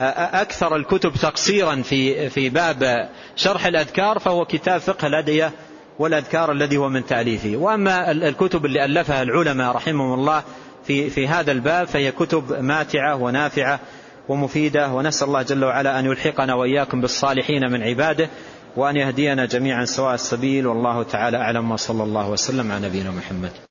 أكثر 0.00 0.76
الكتب 0.76 1.12
تقصيرا 1.12 1.82
في, 1.82 2.30
في 2.30 2.48
باب 2.48 3.08
شرح 3.36 3.66
الأذكار 3.66 4.18
فهو 4.18 4.44
كتاب 4.44 4.80
فقه 4.80 5.06
الأدعية 5.06 5.52
والأذكار 5.98 6.52
الذي 6.52 6.76
هو 6.76 6.88
من 6.88 7.06
تأليفه. 7.06 7.56
وأما 7.56 8.10
الكتب 8.10 8.64
اللي 8.64 8.84
ألفها 8.84 9.22
العلماء 9.22 9.76
رحمهم 9.76 10.14
الله 10.14 10.42
في, 10.84 11.10
في 11.10 11.28
هذا 11.28 11.52
الباب 11.52 11.86
فهي 11.86 12.12
كتب 12.12 12.52
ماتعة 12.52 13.16
ونافعة 13.16 13.80
ومفيدة 14.28 14.92
ونسأل 14.92 15.28
الله 15.28 15.42
جل 15.42 15.64
وعلا 15.64 15.98
أن 15.98 16.04
يلحقنا 16.06 16.54
وإياكم 16.54 17.00
بالصالحين 17.00 17.70
من 17.70 17.82
عباده 17.82 18.28
وأن 18.76 18.96
يهدينا 18.96 19.46
جميعا 19.46 19.84
سواء 19.84 20.14
السبيل 20.14 20.66
والله 20.66 21.02
تعالى 21.02 21.36
أعلم 21.36 21.70
وصلى 21.70 22.02
الله 22.02 22.30
وسلم 22.30 22.72
على 22.72 22.88
نبينا 22.88 23.10
محمد. 23.10 23.69